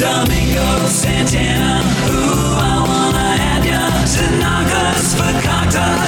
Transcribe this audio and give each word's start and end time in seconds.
Domingo 0.00 0.86
Santana, 0.86 1.82
ooh, 2.08 2.56
I 2.56 2.80
wanna 2.88 3.36
have 3.36 3.66
ya. 3.66 3.84
Tanaka's 4.08 5.14
Fakakta, 5.14 5.60
Jag 5.72 5.99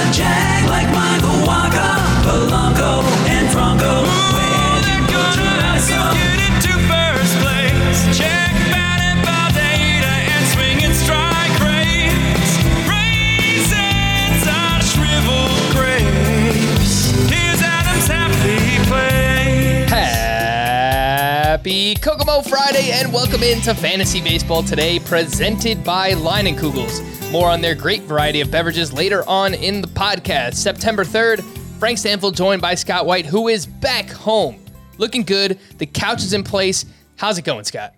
Happy 22.33 22.49
Friday 22.49 22.91
and 22.91 23.13
welcome 23.13 23.43
into 23.43 23.75
Fantasy 23.75 24.19
Baseball 24.19 24.63
today, 24.63 24.97
presented 24.97 25.83
by 25.83 26.13
Line 26.13 26.47
and 26.47 26.57
Kugels. 26.57 26.99
More 27.31 27.47
on 27.47 27.61
their 27.61 27.75
great 27.75 28.01
variety 28.03 28.41
of 28.41 28.49
beverages 28.49 28.91
later 28.91 29.23
on 29.29 29.53
in 29.53 29.81
the 29.81 29.87
podcast. 29.87 30.55
September 30.55 31.03
3rd, 31.03 31.43
Frank 31.77 31.99
Stampfl 31.99 32.33
joined 32.33 32.59
by 32.59 32.73
Scott 32.73 33.05
White, 33.05 33.27
who 33.27 33.49
is 33.49 33.67
back 33.67 34.09
home. 34.09 34.59
Looking 34.97 35.21
good. 35.21 35.59
The 35.77 35.85
couch 35.85 36.23
is 36.23 36.33
in 36.33 36.43
place. 36.43 36.85
How's 37.17 37.37
it 37.37 37.43
going, 37.43 37.65
Scott? 37.65 37.93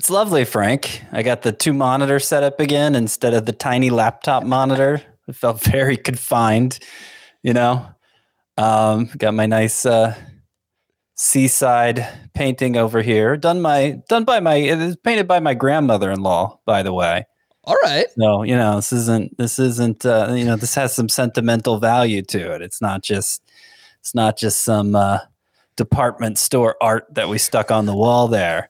It's 0.00 0.10
lovely, 0.10 0.44
Frank. 0.44 1.04
I 1.12 1.22
got 1.22 1.42
the 1.42 1.52
two 1.52 1.72
monitors 1.72 2.26
set 2.26 2.42
up 2.42 2.58
again 2.58 2.96
instead 2.96 3.34
of 3.34 3.46
the 3.46 3.52
tiny 3.52 3.90
laptop 3.90 4.42
monitor. 4.42 5.00
It 5.28 5.36
felt 5.36 5.62
very 5.62 5.96
confined, 5.96 6.80
you 7.44 7.52
know. 7.52 7.86
Um, 8.58 9.10
got 9.16 9.32
my 9.32 9.46
nice 9.46 9.86
uh, 9.86 10.16
seaside 11.14 12.06
painting 12.34 12.76
over 12.76 13.02
here. 13.02 13.36
Done 13.36 13.60
my 13.60 14.02
done 14.08 14.24
by 14.24 14.40
my 14.40 14.56
it 14.56 14.80
is 14.80 14.96
painted 14.96 15.28
by 15.28 15.40
my 15.40 15.54
grandmother-in-law, 15.54 16.60
by 16.64 16.82
the 16.82 16.92
way. 16.92 17.26
All 17.64 17.76
right. 17.82 18.06
So 18.18 18.42
you 18.42 18.56
know 18.56 18.76
this 18.76 18.92
isn't 18.92 19.36
this 19.38 19.58
isn't 19.58 20.04
uh, 20.04 20.34
you 20.36 20.44
know 20.44 20.56
this 20.56 20.74
has 20.74 20.94
some 20.94 21.08
sentimental 21.08 21.78
value 21.78 22.22
to 22.22 22.54
it. 22.54 22.62
It's 22.62 22.82
not 22.82 23.02
just 23.02 23.42
it's 24.00 24.14
not 24.14 24.36
just 24.36 24.64
some 24.64 24.94
uh, 24.94 25.20
department 25.76 26.38
store 26.38 26.76
art 26.80 27.06
that 27.14 27.28
we 27.28 27.38
stuck 27.38 27.70
on 27.70 27.86
the 27.86 27.96
wall 27.96 28.28
there 28.28 28.68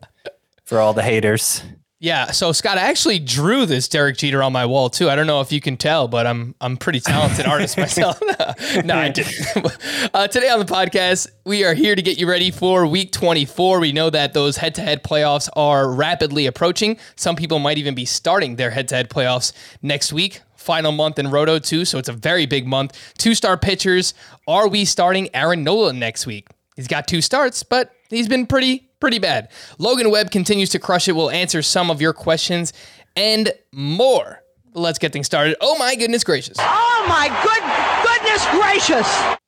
for 0.64 0.78
all 0.78 0.94
the 0.94 1.02
haters. 1.02 1.62
Yeah, 2.04 2.32
so 2.32 2.52
Scott, 2.52 2.76
I 2.76 2.82
actually 2.82 3.18
drew 3.18 3.64
this 3.64 3.88
Derek 3.88 4.18
Jeter 4.18 4.42
on 4.42 4.52
my 4.52 4.66
wall 4.66 4.90
too. 4.90 5.08
I 5.08 5.16
don't 5.16 5.26
know 5.26 5.40
if 5.40 5.50
you 5.50 5.62
can 5.62 5.78
tell, 5.78 6.06
but 6.06 6.26
I'm 6.26 6.54
I'm 6.60 6.76
pretty 6.76 7.00
talented 7.00 7.46
artist 7.46 7.78
myself. 7.78 8.20
no, 8.84 8.94
I 8.94 9.08
didn't. 9.08 9.32
uh, 10.12 10.28
today 10.28 10.50
on 10.50 10.58
the 10.58 10.66
podcast, 10.66 11.30
we 11.46 11.64
are 11.64 11.72
here 11.72 11.94
to 11.94 12.02
get 12.02 12.18
you 12.18 12.28
ready 12.28 12.50
for 12.50 12.86
Week 12.86 13.10
24. 13.10 13.80
We 13.80 13.92
know 13.92 14.10
that 14.10 14.34
those 14.34 14.58
head-to-head 14.58 15.02
playoffs 15.02 15.48
are 15.56 15.90
rapidly 15.90 16.44
approaching. 16.44 16.98
Some 17.16 17.36
people 17.36 17.58
might 17.58 17.78
even 17.78 17.94
be 17.94 18.04
starting 18.04 18.56
their 18.56 18.68
head-to-head 18.68 19.08
playoffs 19.08 19.54
next 19.80 20.12
week. 20.12 20.42
Final 20.56 20.92
month 20.92 21.18
in 21.18 21.30
Roto 21.30 21.58
too, 21.58 21.86
so 21.86 21.96
it's 21.96 22.10
a 22.10 22.12
very 22.12 22.44
big 22.44 22.66
month. 22.66 23.14
Two-star 23.16 23.56
pitchers. 23.56 24.12
Are 24.46 24.68
we 24.68 24.84
starting 24.84 25.34
Aaron 25.34 25.64
Nola 25.64 25.94
next 25.94 26.26
week? 26.26 26.48
He's 26.76 26.86
got 26.86 27.08
two 27.08 27.22
starts, 27.22 27.62
but 27.62 27.93
he's 28.10 28.28
been 28.28 28.46
pretty 28.46 28.90
pretty 29.00 29.18
bad. 29.18 29.50
Logan 29.78 30.10
Webb 30.10 30.30
continues 30.30 30.70
to 30.70 30.78
crush 30.78 31.08
it. 31.08 31.12
We'll 31.12 31.30
answer 31.30 31.62
some 31.62 31.90
of 31.90 32.00
your 32.00 32.12
questions 32.12 32.72
and 33.16 33.52
more. 33.72 34.42
Let's 34.74 34.98
get 34.98 35.12
things 35.12 35.26
started. 35.26 35.56
Oh 35.60 35.78
my 35.78 35.94
goodness 35.94 36.24
gracious. 36.24 36.56
Oh 36.58 37.04
my 37.08 37.28
good 37.42 37.64
goodness 38.04 38.46
gracious! 38.50 39.38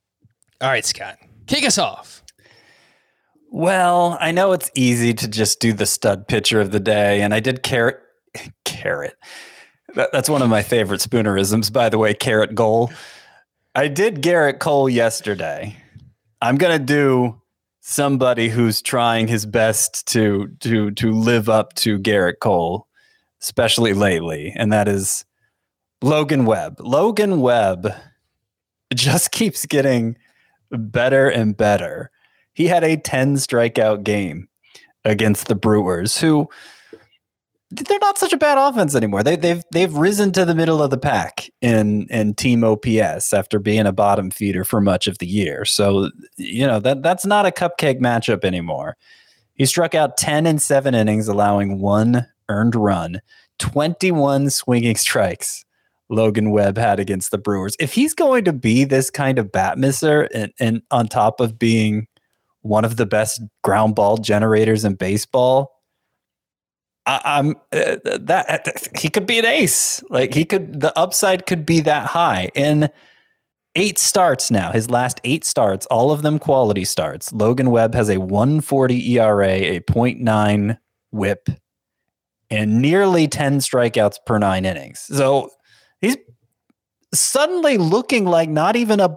All 0.61 0.71
right, 0.71 0.85
Scott, 0.85 1.19
kick 1.47 1.65
us 1.65 1.79
off. 1.79 2.23
Well, 3.51 4.19
I 4.21 4.33
know 4.33 4.53
it's 4.53 4.70
easy 4.75 5.15
to 5.15 5.29
just 5.29 5.61
do 5.61 5.73
the 5.73 5.87
stud 5.87 6.29
pitcher 6.29 6.61
of 6.61 6.73
the 6.73 6.81
day, 6.81 7.23
and 7.23 7.33
I 7.33 7.41
did 7.41 7.63
carrot 7.63 8.01
carrot. 8.65 9.14
That, 9.95 10.13
that's 10.13 10.29
one 10.29 10.42
of 10.42 10.48
my 10.48 10.63
favorite 10.63 11.01
spoonerisms, 11.01 11.73
by 11.73 11.89
the 11.89 11.98
way. 11.98 12.14
Carrot 12.14 12.55
goal. 12.55 12.91
I 13.75 13.89
did 13.89 14.20
Garrett 14.20 14.59
Cole 14.59 14.89
yesterday. 14.89 15.77
I'm 16.41 16.57
gonna 16.57 16.79
do 16.79 17.41
somebody 17.89 18.48
who's 18.48 18.83
trying 18.83 19.29
his 19.29 19.47
best 19.47 20.08
to 20.08 20.48
to 20.58 20.91
to 20.91 21.13
live 21.13 21.48
up 21.48 21.73
to 21.74 21.98
Garrett 21.98 22.41
Cole, 22.41 22.89
especially 23.41 23.92
lately, 23.92 24.52
and 24.57 24.73
that 24.73 24.89
is 24.89 25.24
Logan 26.02 26.47
Webb. 26.47 26.80
Logan 26.80 27.41
Webb 27.41 27.95
just 28.92 29.30
keeps 29.30 29.67
getting 29.67 30.17
better 30.70 31.29
and 31.29 31.57
better. 31.57 32.11
He 32.55 32.67
had 32.67 32.83
a 32.83 32.97
10 32.97 33.36
strikeout 33.36 34.03
game 34.03 34.48
against 35.05 35.47
the 35.47 35.55
Brewers, 35.55 36.18
who 36.18 36.48
they're 37.71 37.99
not 37.99 38.19
such 38.19 38.33
a 38.33 38.37
bad 38.37 38.59
offense 38.59 38.95
anymore. 38.95 39.23
They, 39.23 39.37
they've 39.37 39.63
they've 39.73 39.93
risen 39.93 40.33
to 40.33 40.45
the 40.45 40.55
middle 40.55 40.83
of 40.83 40.91
the 40.91 40.99
pack 40.99 41.51
in 41.61 42.07
in 42.11 42.35
team 42.35 42.63
OPS 42.63 43.33
after 43.33 43.59
being 43.59 43.87
a 43.87 43.93
bottom 43.93 44.31
feeder 44.31 44.65
for 44.65 44.81
much 44.81 45.07
of 45.07 45.19
the 45.19 45.27
year. 45.27 45.65
So 45.65 46.11
you 46.37 46.67
know 46.67 46.79
that 46.81 47.03
that's 47.03 47.27
not 47.27 47.47
a 47.47 47.51
cupcake 47.51 48.01
matchup 48.01 48.45
anymore. 48.45 48.97
He 49.55 49.67
struck 49.67 49.95
out 49.95 50.17
ten 50.17 50.47
in 50.47 50.59
seven 50.59 50.95
innings, 50.95 51.27
allowing 51.29 51.81
one 51.81 52.27
earned 52.49 52.77
run, 52.77 53.21
twenty 53.59 54.13
one 54.13 54.51
swinging 54.51 54.97
strikes. 54.97 55.65
Logan 56.09 56.53
Webb 56.53 56.79
had 56.79 57.01
against 57.01 57.33
the 57.33 57.39
Brewers. 57.39 57.75
If 57.81 57.93
he's 57.93 58.15
going 58.15 58.45
to 58.45 58.53
be 58.53 58.85
this 58.85 59.11
kind 59.11 59.41
of 59.41 59.51
bat 59.51 59.77
misser, 59.77 60.29
and, 60.33 60.53
and 60.61 60.83
on 60.93 61.09
top 61.09 61.41
of 61.41 61.59
being 61.59 62.07
one 62.63 62.85
of 62.85 62.97
the 62.97 63.07
best 63.07 63.41
ground 63.65 63.97
ball 63.97 64.17
generators 64.17 64.85
in 64.85 64.95
baseball, 64.95 65.76
I'm 67.06 67.50
uh, 67.72 67.96
that 68.02 68.89
he 68.98 69.08
could 69.08 69.27
be 69.27 69.39
an 69.39 69.44
ace. 69.44 70.02
Like 70.11 70.34
he 70.34 70.44
could, 70.44 70.80
the 70.80 70.96
upside 70.98 71.46
could 71.46 71.64
be 71.64 71.80
that 71.80 72.06
high. 72.06 72.50
In 72.55 72.90
eight 73.77 73.98
starts 73.98 74.50
now, 74.50 74.72
his 74.72 74.90
last 74.90 75.20
eight 75.22 75.44
starts, 75.44 75.86
all 75.86 76.11
of 76.11 76.22
them 76.22 76.39
quality 76.39 76.84
starts. 76.84 77.33
Logan 77.33 77.70
Webb 77.70 77.94
has 77.94 78.08
a 78.08 78.18
140 78.18 79.12
ERA, 79.12 79.48
a 79.48 79.80
0.9 79.80 80.78
WHIP, 81.11 81.48
and 82.50 82.83
nearly 82.83 83.28
10 83.28 83.58
strikeouts 83.58 84.17
per 84.27 84.38
nine 84.38 84.64
innings. 84.64 85.00
So 85.00 85.50
he's 86.00 86.17
suddenly 87.14 87.78
looking 87.78 88.24
like 88.24 88.48
not 88.48 88.74
even 88.74 88.98
a 88.98 89.17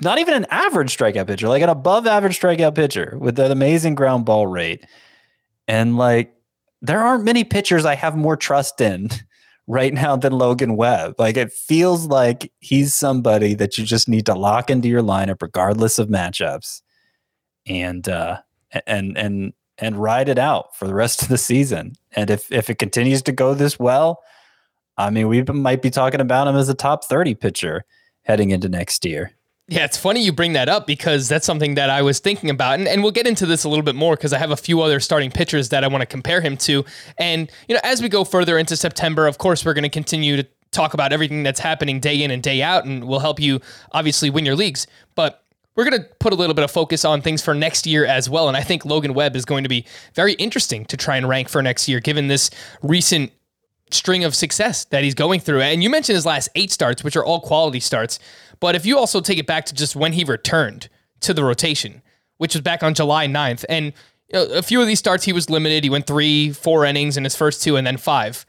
not 0.00 0.18
even 0.18 0.34
an 0.34 0.46
average 0.50 0.96
strikeout 0.96 1.26
pitcher, 1.26 1.48
like 1.48 1.62
an 1.62 1.68
above 1.68 2.06
average 2.06 2.38
strikeout 2.38 2.74
pitcher 2.74 3.16
with 3.20 3.34
that 3.36 3.50
amazing 3.50 3.96
ground 3.96 4.24
ball 4.24 4.46
rate. 4.46 4.84
And 5.66 5.96
like 5.96 6.32
there 6.82 7.02
aren't 7.02 7.24
many 7.24 7.44
pitchers 7.44 7.84
I 7.84 7.94
have 7.94 8.16
more 8.16 8.36
trust 8.36 8.80
in 8.80 9.10
right 9.66 9.92
now 9.92 10.16
than 10.16 10.32
Logan 10.32 10.76
Webb. 10.76 11.14
Like 11.18 11.36
it 11.36 11.52
feels 11.52 12.06
like 12.06 12.52
he's 12.60 12.94
somebody 12.94 13.54
that 13.54 13.78
you 13.78 13.84
just 13.84 14.08
need 14.08 14.26
to 14.26 14.34
lock 14.34 14.70
into 14.70 14.88
your 14.88 15.02
lineup 15.02 15.42
regardless 15.42 15.98
of 15.98 16.08
matchups 16.08 16.82
and 17.66 18.08
uh 18.08 18.38
and 18.86 19.16
and 19.16 19.52
and 19.78 19.96
ride 19.96 20.28
it 20.28 20.38
out 20.38 20.76
for 20.76 20.86
the 20.86 20.94
rest 20.94 21.22
of 21.22 21.28
the 21.28 21.38
season. 21.38 21.94
And 22.12 22.30
if 22.30 22.50
if 22.52 22.70
it 22.70 22.78
continues 22.78 23.22
to 23.22 23.32
go 23.32 23.54
this 23.54 23.78
well, 23.78 24.22
I 24.96 25.10
mean 25.10 25.28
we 25.28 25.42
might 25.42 25.82
be 25.82 25.90
talking 25.90 26.20
about 26.20 26.48
him 26.48 26.56
as 26.56 26.68
a 26.68 26.74
top 26.74 27.04
30 27.04 27.34
pitcher 27.34 27.84
heading 28.22 28.50
into 28.50 28.68
next 28.68 29.04
year. 29.04 29.32
Yeah, 29.70 29.84
it's 29.84 29.98
funny 29.98 30.22
you 30.22 30.32
bring 30.32 30.54
that 30.54 30.70
up 30.70 30.86
because 30.86 31.28
that's 31.28 31.44
something 31.44 31.74
that 31.74 31.90
I 31.90 32.00
was 32.00 32.20
thinking 32.20 32.48
about. 32.48 32.78
And, 32.78 32.88
and 32.88 33.02
we'll 33.02 33.12
get 33.12 33.26
into 33.26 33.44
this 33.44 33.64
a 33.64 33.68
little 33.68 33.84
bit 33.84 33.94
more 33.94 34.16
because 34.16 34.32
I 34.32 34.38
have 34.38 34.50
a 34.50 34.56
few 34.56 34.80
other 34.80 34.98
starting 34.98 35.30
pitchers 35.30 35.68
that 35.68 35.84
I 35.84 35.88
want 35.88 36.00
to 36.00 36.06
compare 36.06 36.40
him 36.40 36.56
to. 36.58 36.86
And, 37.18 37.52
you 37.68 37.74
know, 37.74 37.80
as 37.84 38.00
we 38.00 38.08
go 38.08 38.24
further 38.24 38.56
into 38.56 38.76
September, 38.76 39.26
of 39.26 39.36
course, 39.36 39.66
we're 39.66 39.74
going 39.74 39.82
to 39.82 39.90
continue 39.90 40.36
to 40.36 40.48
talk 40.70 40.94
about 40.94 41.12
everything 41.12 41.42
that's 41.42 41.60
happening 41.60 42.00
day 42.00 42.22
in 42.22 42.30
and 42.30 42.42
day 42.42 42.62
out, 42.62 42.86
and 42.86 43.04
we'll 43.04 43.20
help 43.20 43.40
you 43.40 43.60
obviously 43.92 44.30
win 44.30 44.46
your 44.46 44.56
leagues. 44.56 44.86
But 45.14 45.44
we're 45.76 45.88
going 45.88 46.02
to 46.02 46.08
put 46.18 46.32
a 46.32 46.36
little 46.36 46.54
bit 46.54 46.64
of 46.64 46.70
focus 46.70 47.04
on 47.04 47.20
things 47.20 47.42
for 47.42 47.54
next 47.54 47.86
year 47.86 48.04
as 48.04 48.28
well. 48.28 48.48
And 48.48 48.56
I 48.56 48.62
think 48.62 48.84
Logan 48.84 49.14
Webb 49.14 49.36
is 49.36 49.44
going 49.44 49.62
to 49.62 49.68
be 49.68 49.84
very 50.14 50.32
interesting 50.32 50.86
to 50.86 50.96
try 50.96 51.16
and 51.16 51.28
rank 51.28 51.48
for 51.48 51.62
next 51.62 51.88
year, 51.88 52.00
given 52.00 52.28
this 52.28 52.50
recent 52.82 53.32
string 53.90 54.24
of 54.24 54.34
success 54.34 54.84
that 54.86 55.04
he's 55.04 55.14
going 55.14 55.40
through. 55.40 55.60
And 55.60 55.82
you 55.82 55.90
mentioned 55.90 56.14
his 56.14 56.26
last 56.26 56.48
eight 56.54 56.70
starts, 56.70 57.04
which 57.04 57.16
are 57.16 57.24
all 57.24 57.40
quality 57.40 57.80
starts. 57.80 58.18
But 58.60 58.74
if 58.74 58.86
you 58.86 58.98
also 58.98 59.20
take 59.20 59.38
it 59.38 59.46
back 59.46 59.66
to 59.66 59.74
just 59.74 59.96
when 59.96 60.12
he 60.12 60.24
returned 60.24 60.88
to 61.20 61.34
the 61.34 61.44
rotation, 61.44 62.02
which 62.38 62.54
was 62.54 62.62
back 62.62 62.82
on 62.82 62.94
July 62.94 63.26
9th, 63.26 63.64
and 63.68 63.92
you 64.28 64.34
know, 64.34 64.44
a 64.44 64.62
few 64.62 64.80
of 64.80 64.86
these 64.86 64.98
starts 64.98 65.24
he 65.24 65.32
was 65.32 65.48
limited. 65.48 65.84
He 65.84 65.90
went 65.90 66.06
three, 66.06 66.52
four 66.52 66.84
innings 66.84 67.16
in 67.16 67.24
his 67.24 67.34
first 67.34 67.62
two, 67.62 67.76
and 67.76 67.86
then 67.86 67.96
five. 67.96 68.44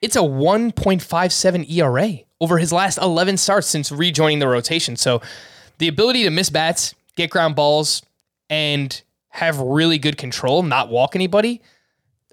It's 0.00 0.16
a 0.16 0.20
1.57 0.20 1.70
ERA 1.70 2.18
over 2.40 2.58
his 2.58 2.72
last 2.72 2.98
11 2.98 3.36
starts 3.36 3.66
since 3.66 3.90
rejoining 3.90 4.38
the 4.38 4.48
rotation. 4.48 4.96
So 4.96 5.20
the 5.78 5.88
ability 5.88 6.22
to 6.22 6.30
miss 6.30 6.50
bats, 6.50 6.94
get 7.16 7.30
ground 7.30 7.56
balls, 7.56 8.02
and 8.48 9.00
have 9.30 9.58
really 9.58 9.98
good 9.98 10.16
control, 10.16 10.62
not 10.62 10.88
walk 10.88 11.14
anybody. 11.14 11.60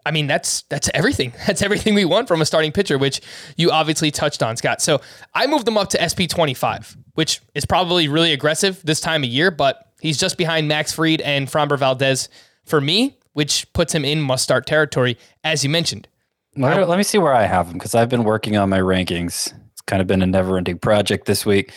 I 0.06 0.12
mean, 0.12 0.28
that's 0.28 0.62
that's 0.70 0.90
everything. 0.94 1.34
That's 1.48 1.62
everything 1.62 1.96
we 1.96 2.06
want 2.06 2.28
from 2.28 2.42
a 2.42 2.46
starting 2.46 2.72
pitcher, 2.72 2.98
which 2.98 3.22
you 3.58 3.72
obviously 3.72 4.12
touched 4.12 4.44
on, 4.44 4.56
Scott. 4.56 4.82
So 4.82 5.02
I 5.34 5.48
moved 5.48 5.66
them 5.66 5.78
up 5.78 5.90
to 5.90 5.98
SP 6.10 6.30
25, 6.30 6.96
which 7.16 7.42
is 7.56 7.66
probably 7.66 8.08
really 8.08 8.32
aggressive 8.32 8.82
this 8.84 9.02
time 9.02 9.24
of 9.24 9.30
year, 9.30 9.50
but 9.50 9.92
he's 10.02 10.18
just 10.20 10.38
behind 10.38 10.68
Max 10.68 10.94
Fried 10.94 11.22
and 11.22 11.48
Framber 11.48 11.78
Valdez 11.78 12.30
for 12.66 12.80
me. 12.80 13.18
which 13.34 13.72
puts 13.74 13.94
him 13.94 14.06
in 14.06 14.22
must 14.22 14.44
start 14.44 14.66
territory, 14.66 15.18
as 15.44 15.64
you 15.64 15.70
mentioned. 15.70 16.08
Let, 16.56 16.88
let 16.88 16.98
me 16.98 17.04
see 17.04 17.18
where 17.18 17.34
I 17.34 17.44
have 17.44 17.68
him 17.68 17.74
because 17.74 17.94
I've 17.94 18.08
been 18.08 18.24
working 18.24 18.56
on 18.56 18.70
my 18.70 18.80
rankings. 18.80 19.54
It's 19.74 19.82
kind 19.86 20.02
of 20.02 20.08
been 20.08 20.22
a 20.22 20.26
never 20.26 20.58
ending 20.58 20.80
project 20.80 21.26
this 21.26 21.46
week. 21.46 21.74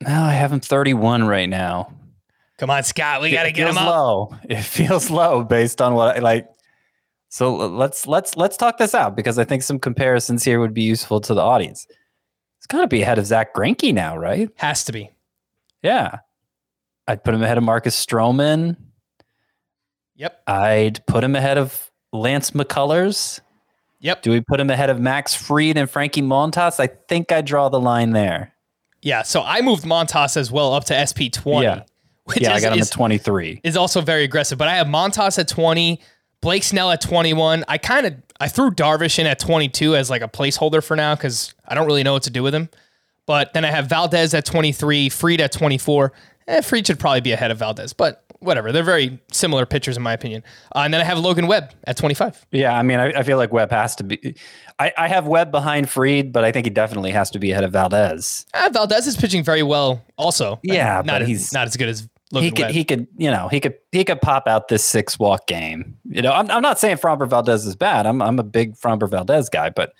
Now 0.00 0.24
I 0.24 0.32
have 0.32 0.50
him 0.52 0.60
31 0.60 1.24
right 1.26 1.48
now. 1.48 1.92
Come 2.56 2.70
on, 2.70 2.82
Scott, 2.84 3.20
we 3.20 3.30
got 3.30 3.42
to 3.44 3.52
get 3.52 3.68
him 3.68 3.76
up. 3.78 3.86
low. 3.86 4.36
It 4.44 4.62
feels 4.62 5.10
low 5.10 5.44
based 5.44 5.80
on 5.82 5.94
what 5.94 6.16
I 6.16 6.20
like. 6.20 6.48
So 7.30 7.54
let's 7.54 8.06
let's 8.06 8.36
let's 8.36 8.56
talk 8.56 8.76
this 8.78 8.94
out 8.94 9.16
because 9.16 9.38
I 9.38 9.44
think 9.44 9.62
some 9.62 9.78
comparisons 9.78 10.44
here 10.44 10.60
would 10.60 10.74
be 10.74 10.82
useful 10.82 11.20
to 11.22 11.32
the 11.32 11.40
audience. 11.40 11.86
It's 12.58 12.66
got 12.66 12.82
to 12.82 12.88
be 12.88 13.02
ahead 13.02 13.18
of 13.18 13.24
Zack 13.24 13.54
Greinke 13.54 13.94
now, 13.94 14.18
right? 14.18 14.50
Has 14.56 14.84
to 14.84 14.92
be. 14.92 15.10
Yeah, 15.82 16.18
I'd 17.06 17.24
put 17.24 17.32
him 17.32 17.42
ahead 17.42 17.56
of 17.56 17.64
Marcus 17.64 18.04
Stroman. 18.04 18.76
Yep. 20.16 20.42
I'd 20.46 21.06
put 21.06 21.24
him 21.24 21.34
ahead 21.34 21.56
of 21.56 21.90
Lance 22.12 22.50
McCullers. 22.50 23.40
Yep. 24.00 24.22
Do 24.22 24.30
we 24.32 24.40
put 24.40 24.60
him 24.60 24.68
ahead 24.68 24.90
of 24.90 25.00
Max 25.00 25.34
Fried 25.34 25.76
and 25.76 25.88
Frankie 25.88 26.22
Montas? 26.22 26.78
I 26.78 26.88
think 27.08 27.32
I 27.32 27.40
draw 27.40 27.68
the 27.68 27.80
line 27.80 28.10
there. 28.10 28.52
Yeah. 29.02 29.22
So 29.22 29.42
I 29.42 29.60
moved 29.60 29.84
Montas 29.84 30.36
as 30.36 30.50
well 30.52 30.74
up 30.74 30.84
to 30.86 31.06
SP 31.06 31.32
20. 31.32 31.64
Yeah. 31.64 31.84
Which 32.24 32.42
yeah, 32.42 32.54
is, 32.54 32.62
I 32.62 32.68
got 32.68 32.74
him 32.74 32.80
is, 32.80 32.88
at 32.88 32.94
23. 32.94 33.60
is 33.64 33.76
also 33.76 34.00
very 34.00 34.24
aggressive. 34.24 34.58
But 34.58 34.68
I 34.68 34.76
have 34.76 34.86
Montas 34.86 35.38
at 35.38 35.48
20, 35.48 36.00
Blake 36.40 36.62
Snell 36.64 36.90
at 36.90 37.00
21. 37.00 37.64
I 37.68 37.78
kind 37.78 38.06
of 38.06 38.14
I 38.40 38.48
threw 38.48 38.70
Darvish 38.70 39.18
in 39.18 39.26
at 39.26 39.38
22 39.38 39.96
as 39.96 40.08
like 40.10 40.22
a 40.22 40.28
placeholder 40.28 40.82
for 40.82 40.96
now 40.96 41.14
because 41.14 41.54
I 41.68 41.74
don't 41.74 41.86
really 41.86 42.02
know 42.02 42.14
what 42.14 42.22
to 42.24 42.30
do 42.30 42.42
with 42.42 42.54
him. 42.54 42.68
But 43.26 43.52
then 43.52 43.64
I 43.64 43.70
have 43.70 43.86
Valdez 43.86 44.32
at 44.34 44.44
23, 44.44 45.08
Fried 45.10 45.40
at 45.40 45.52
24. 45.52 46.12
Eh, 46.48 46.60
Fried 46.62 46.86
should 46.86 46.98
probably 46.98 47.20
be 47.20 47.32
ahead 47.32 47.50
of 47.50 47.58
Valdez, 47.58 47.92
but 47.92 48.24
whatever. 48.40 48.72
They're 48.72 48.82
very 48.82 49.20
similar 49.30 49.66
pitchers 49.66 49.96
in 49.96 50.02
my 50.02 50.14
opinion. 50.14 50.42
Uh, 50.74 50.80
and 50.80 50.92
then 50.94 51.00
I 51.00 51.04
have 51.04 51.18
Logan 51.18 51.46
Webb 51.46 51.72
at 51.84 51.96
25. 51.98 52.46
Yeah, 52.50 52.76
I 52.76 52.82
mean, 52.82 52.98
I, 52.98 53.08
I 53.12 53.22
feel 53.22 53.36
like 53.36 53.52
Webb 53.52 53.70
has 53.70 53.94
to 53.96 54.04
be. 54.04 54.34
I, 54.78 54.92
I 54.96 55.08
have 55.08 55.26
Webb 55.26 55.50
behind 55.52 55.90
Fried, 55.90 56.32
but 56.32 56.42
I 56.44 56.50
think 56.50 56.64
he 56.66 56.70
definitely 56.70 57.10
has 57.10 57.30
to 57.32 57.38
be 57.38 57.52
ahead 57.52 57.62
of 57.64 57.72
Valdez. 57.72 58.46
Uh, 58.54 58.70
Valdez 58.72 59.06
is 59.06 59.16
pitching 59.16 59.44
very 59.44 59.62
well 59.62 60.02
also. 60.16 60.58
Yeah, 60.62 60.94
not 60.96 61.06
but 61.06 61.22
as, 61.22 61.28
he's- 61.28 61.52
not 61.52 61.66
as 61.66 61.76
good 61.76 61.90
as 61.90 62.08
He 62.32 62.50
could, 62.50 62.66
Webb. 62.66 62.70
he 62.70 62.84
could, 62.84 63.08
you 63.16 63.30
know, 63.30 63.48
he 63.48 63.58
could, 63.58 63.74
he 63.90 64.04
could 64.04 64.20
pop 64.20 64.46
out 64.46 64.68
this 64.68 64.84
six 64.84 65.18
walk 65.18 65.48
game. 65.48 65.96
You 66.04 66.22
know, 66.22 66.32
I'm, 66.32 66.48
I'm 66.50 66.62
not 66.62 66.78
saying 66.78 66.98
Framber 66.98 67.28
Valdez 67.28 67.66
is 67.66 67.74
bad. 67.74 68.06
I'm, 68.06 68.22
I'm 68.22 68.38
a 68.38 68.44
big 68.44 68.76
Framber 68.76 69.10
Valdez 69.10 69.48
guy, 69.48 69.70
but 69.70 69.92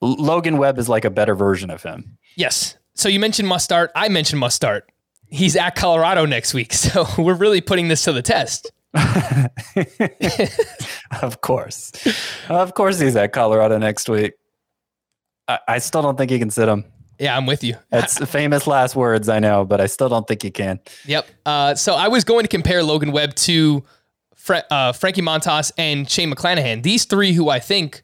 Logan 0.00 0.58
Webb 0.58 0.78
is 0.78 0.88
like 0.88 1.04
a 1.04 1.10
better 1.10 1.34
version 1.34 1.70
of 1.70 1.82
him. 1.82 2.16
Yes. 2.36 2.76
So 2.94 3.08
you 3.08 3.18
mentioned 3.18 3.48
must 3.48 3.64
start. 3.64 3.90
I 3.96 4.08
mentioned 4.08 4.38
must 4.38 4.54
start. 4.54 4.92
He's 5.28 5.56
at 5.56 5.74
Colorado 5.74 6.24
next 6.24 6.54
week. 6.54 6.72
So 6.72 7.04
we're 7.18 7.34
really 7.34 7.60
putting 7.60 7.88
this 7.88 8.04
to 8.04 8.12
the 8.12 8.22
test. 8.22 8.70
of 11.20 11.40
course, 11.40 11.92
of 12.48 12.74
course, 12.74 12.98
he's 12.98 13.16
at 13.16 13.32
Colorado 13.32 13.76
next 13.76 14.08
week. 14.08 14.34
I, 15.48 15.58
I 15.68 15.78
still 15.78 16.02
don't 16.02 16.16
think 16.16 16.30
he 16.30 16.38
can 16.38 16.50
sit 16.50 16.68
him. 16.68 16.84
Yeah, 17.18 17.36
I'm 17.36 17.46
with 17.46 17.64
you. 17.64 17.76
That's 17.90 18.18
the 18.18 18.26
famous 18.26 18.66
last 18.66 18.94
words, 18.94 19.28
I 19.28 19.38
know, 19.38 19.64
but 19.64 19.80
I 19.80 19.86
still 19.86 20.08
don't 20.08 20.26
think 20.26 20.42
he 20.42 20.50
can. 20.50 20.80
Yep. 21.06 21.26
Uh, 21.44 21.74
so 21.74 21.94
I 21.94 22.08
was 22.08 22.24
going 22.24 22.42
to 22.42 22.48
compare 22.48 22.82
Logan 22.82 23.12
Webb 23.12 23.34
to 23.36 23.84
Fra- 24.34 24.64
uh, 24.70 24.92
Frankie 24.92 25.22
Montas 25.22 25.72
and 25.78 26.08
Shane 26.08 26.32
McClanahan. 26.32 26.82
These 26.82 27.04
three, 27.04 27.32
who 27.32 27.48
I 27.48 27.58
think 27.58 28.02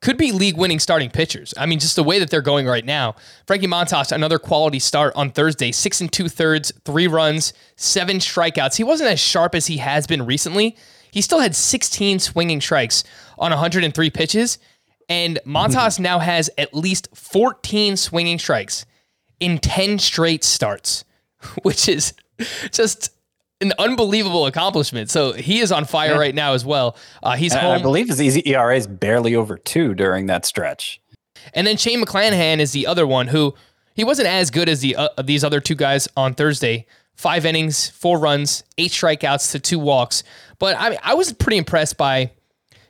could 0.00 0.18
be 0.18 0.32
league-winning 0.32 0.78
starting 0.78 1.08
pitchers. 1.08 1.54
I 1.56 1.64
mean, 1.64 1.78
just 1.78 1.96
the 1.96 2.04
way 2.04 2.18
that 2.18 2.28
they're 2.28 2.42
going 2.42 2.66
right 2.66 2.84
now. 2.84 3.14
Frankie 3.46 3.66
Montas, 3.66 4.12
another 4.12 4.38
quality 4.38 4.78
start 4.78 5.14
on 5.16 5.30
Thursday, 5.30 5.72
six 5.72 6.02
and 6.02 6.12
two 6.12 6.28
thirds, 6.28 6.72
three 6.84 7.06
runs, 7.06 7.54
seven 7.76 8.18
strikeouts. 8.18 8.76
He 8.76 8.84
wasn't 8.84 9.10
as 9.10 9.18
sharp 9.18 9.54
as 9.54 9.66
he 9.66 9.78
has 9.78 10.06
been 10.06 10.26
recently. 10.26 10.76
He 11.10 11.22
still 11.22 11.40
had 11.40 11.56
16 11.56 12.18
swinging 12.18 12.60
strikes 12.60 13.04
on 13.38 13.50
103 13.50 14.10
pitches, 14.10 14.58
and 15.08 15.38
Montas 15.46 15.98
now 15.98 16.18
has 16.18 16.50
at 16.58 16.74
least 16.74 17.08
14 17.14 17.96
swinging 17.96 18.38
strikes 18.38 18.86
in 19.40 19.58
10 19.58 19.98
straight 19.98 20.44
starts, 20.44 21.04
which 21.62 21.88
is 21.88 22.14
just 22.70 23.10
an 23.60 23.72
unbelievable 23.78 24.46
accomplishment. 24.46 25.10
So 25.10 25.32
he 25.32 25.60
is 25.60 25.72
on 25.72 25.84
fire 25.84 26.18
right 26.18 26.34
now 26.34 26.52
as 26.54 26.64
well. 26.64 26.96
Uh, 27.22 27.36
he's 27.36 27.54
home. 27.54 27.78
I 27.78 27.82
believe 27.82 28.08
his 28.08 28.20
easy 28.20 28.42
ERA 28.46 28.76
is 28.76 28.86
barely 28.86 29.34
over 29.34 29.56
two 29.56 29.94
during 29.94 30.26
that 30.26 30.44
stretch. 30.44 31.00
And 31.52 31.66
then 31.66 31.76
Shane 31.76 32.02
McClanahan 32.02 32.58
is 32.58 32.72
the 32.72 32.86
other 32.86 33.06
one 33.06 33.28
who 33.28 33.54
he 33.94 34.04
wasn't 34.04 34.28
as 34.28 34.50
good 34.50 34.68
as 34.68 34.80
the 34.80 34.96
uh, 34.96 35.08
these 35.22 35.44
other 35.44 35.60
two 35.60 35.74
guys 35.74 36.08
on 36.16 36.34
Thursday. 36.34 36.86
Five 37.14 37.46
innings, 37.46 37.90
four 37.90 38.18
runs, 38.18 38.64
eight 38.76 38.90
strikeouts 38.90 39.52
to 39.52 39.60
two 39.60 39.78
walks. 39.78 40.24
But 40.58 40.76
I 40.78 40.90
mean, 40.90 40.98
I 41.02 41.14
was 41.14 41.32
pretty 41.32 41.58
impressed 41.58 41.96
by. 41.96 42.32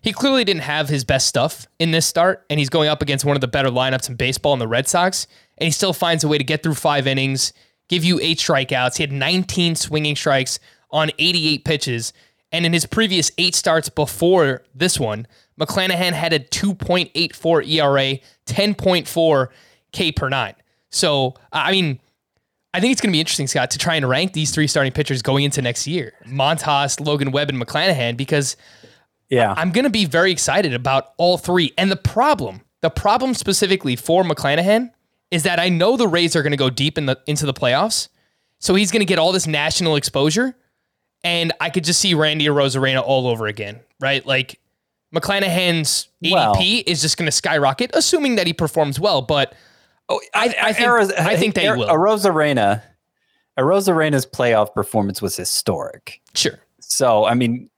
He 0.05 0.12
clearly 0.12 0.45
didn't 0.45 0.65
have 0.65 0.91
his 0.91 1.03
best 1.03 1.27
stuff 1.27 1.67
in 1.79 1.91
this 1.91 2.05
start, 2.05 2.45
and 2.51 2.59
he's 2.61 2.69
going 2.69 2.91
up 2.91 3.01
against 3.01 3.25
one 3.25 3.39
of 3.39 3.41
the 3.41 3.49
better 3.49 3.71
lineups 3.71 4.11
in 4.11 4.17
baseball 4.17 4.53
in 4.53 4.59
the 4.59 4.69
Red 4.69 4.87
Sox, 4.87 5.27
and 5.56 5.65
he 5.65 5.71
still 5.71 5.95
finds 5.95 6.23
a 6.23 6.29
way 6.29 6.37
to 6.37 6.45
get 6.45 6.62
through 6.62 6.75
five 6.75 7.06
innings, 7.06 7.55
give 7.89 8.05
you 8.05 8.21
eight 8.21 8.37
strikeouts. 8.37 8.99
He 8.99 9.03
had 9.03 9.12
19 9.12 9.77
swinging 9.77 10.15
strikes 10.15 10.59
on 10.91 11.11
88 11.19 11.65
pitches, 11.65 12.12
and 12.53 12.67
in 12.67 12.75
his 12.75 12.85
previous 12.85 13.33
eight 13.39 13.55
starts 13.55 13.89
before 13.89 14.62
this 14.75 15.01
one, 15.01 15.27
McClanahan 15.59 16.12
had 16.12 16.35
a 16.35 16.39
2.84 16.39 17.67
ERA, 17.67 18.19
10.4 18.45 19.49
K 19.93 20.12
per 20.12 20.29
nine. 20.29 20.55
So, 20.91 21.33
I 21.50 21.73
mean, 21.73 21.99
I 22.75 22.81
think 22.81 22.93
it's 22.93 23.00
going 23.00 23.11
to 23.11 23.17
be 23.17 23.21
interesting, 23.21 23.47
Scott, 23.47 23.71
to 23.71 23.79
try 23.79 23.95
and 23.95 24.07
rank 24.07 24.35
these 24.35 24.50
three 24.50 24.67
starting 24.67 24.93
pitchers 24.93 25.23
going 25.23 25.45
into 25.45 25.62
next 25.62 25.87
year 25.87 26.12
Montas, 26.27 27.00
Logan 27.00 27.31
Webb, 27.31 27.49
and 27.49 27.59
McClanahan, 27.59 28.19
because 28.19 28.59
Yeah. 29.31 29.55
I'm 29.56 29.71
going 29.73 29.85
to 29.85 29.91
be 29.91 30.05
very 30.05 30.31
excited 30.31 30.75
about 30.75 31.12
all 31.17 31.38
three. 31.38 31.73
And 31.79 31.91
the 31.91 31.97
problem, 31.97 32.61
the 32.82 32.91
problem 32.91 33.35
specifically 33.35 33.97
for 33.97 34.23
McClanahan 34.23 34.91
is 35.31 35.43
that 35.44 35.59
I 35.59 35.69
know 35.69 35.97
the 35.97 36.06
Rays 36.09 36.37
are 36.37 36.43
going 36.43 36.53
to 36.53 36.56
go 36.56 36.71
deep 36.71 36.99
in 36.99 37.06
the 37.06 37.19
into 37.26 37.47
the 37.47 37.55
playoffs. 37.55 38.09
So 38.59 38.75
he's 38.75 38.91
going 38.93 39.00
to 39.00 39.06
get 39.06 39.19
all 39.19 39.32
this 39.32 39.47
national 39.47 39.97
exposure. 39.97 40.55
And 41.25 41.53
I 41.61 41.71
could 41.71 41.85
just 41.85 42.00
see 42.00 42.15
Randy 42.15 42.47
Arozarena 42.47 43.03
all 43.03 43.26
over 43.26 43.47
again, 43.47 43.81
right? 44.00 44.25
Like 44.26 44.61
McClanahan's 45.15 46.09
ADP 46.23 46.32
Well- 46.32 46.56
is 46.87 47.00
just 47.00 47.17
going 47.17 47.26
to 47.26 47.32
skyrocket, 47.32 47.91
assuming 47.94 48.37
that 48.37 48.47
he 48.47 48.53
performs 48.53 49.00
well. 49.00 49.23
But 49.23 49.55
Oh, 50.09 50.21
I- 50.35 50.55
I 50.62 50.73
think- 50.75 51.19
I 51.19 51.37
think 51.37 51.55
they 51.55 51.71
will. 51.71 51.88
A 51.88 51.94
Rosarena, 51.94 52.82
Arozarena's 53.59 54.26
playoff 54.26 54.75
performance 54.75 55.23
was 55.23 55.37
historic. 55.37 56.21
sure. 56.35 56.59
So, 56.81 57.25
I 57.25 57.35
mean, 57.35 57.71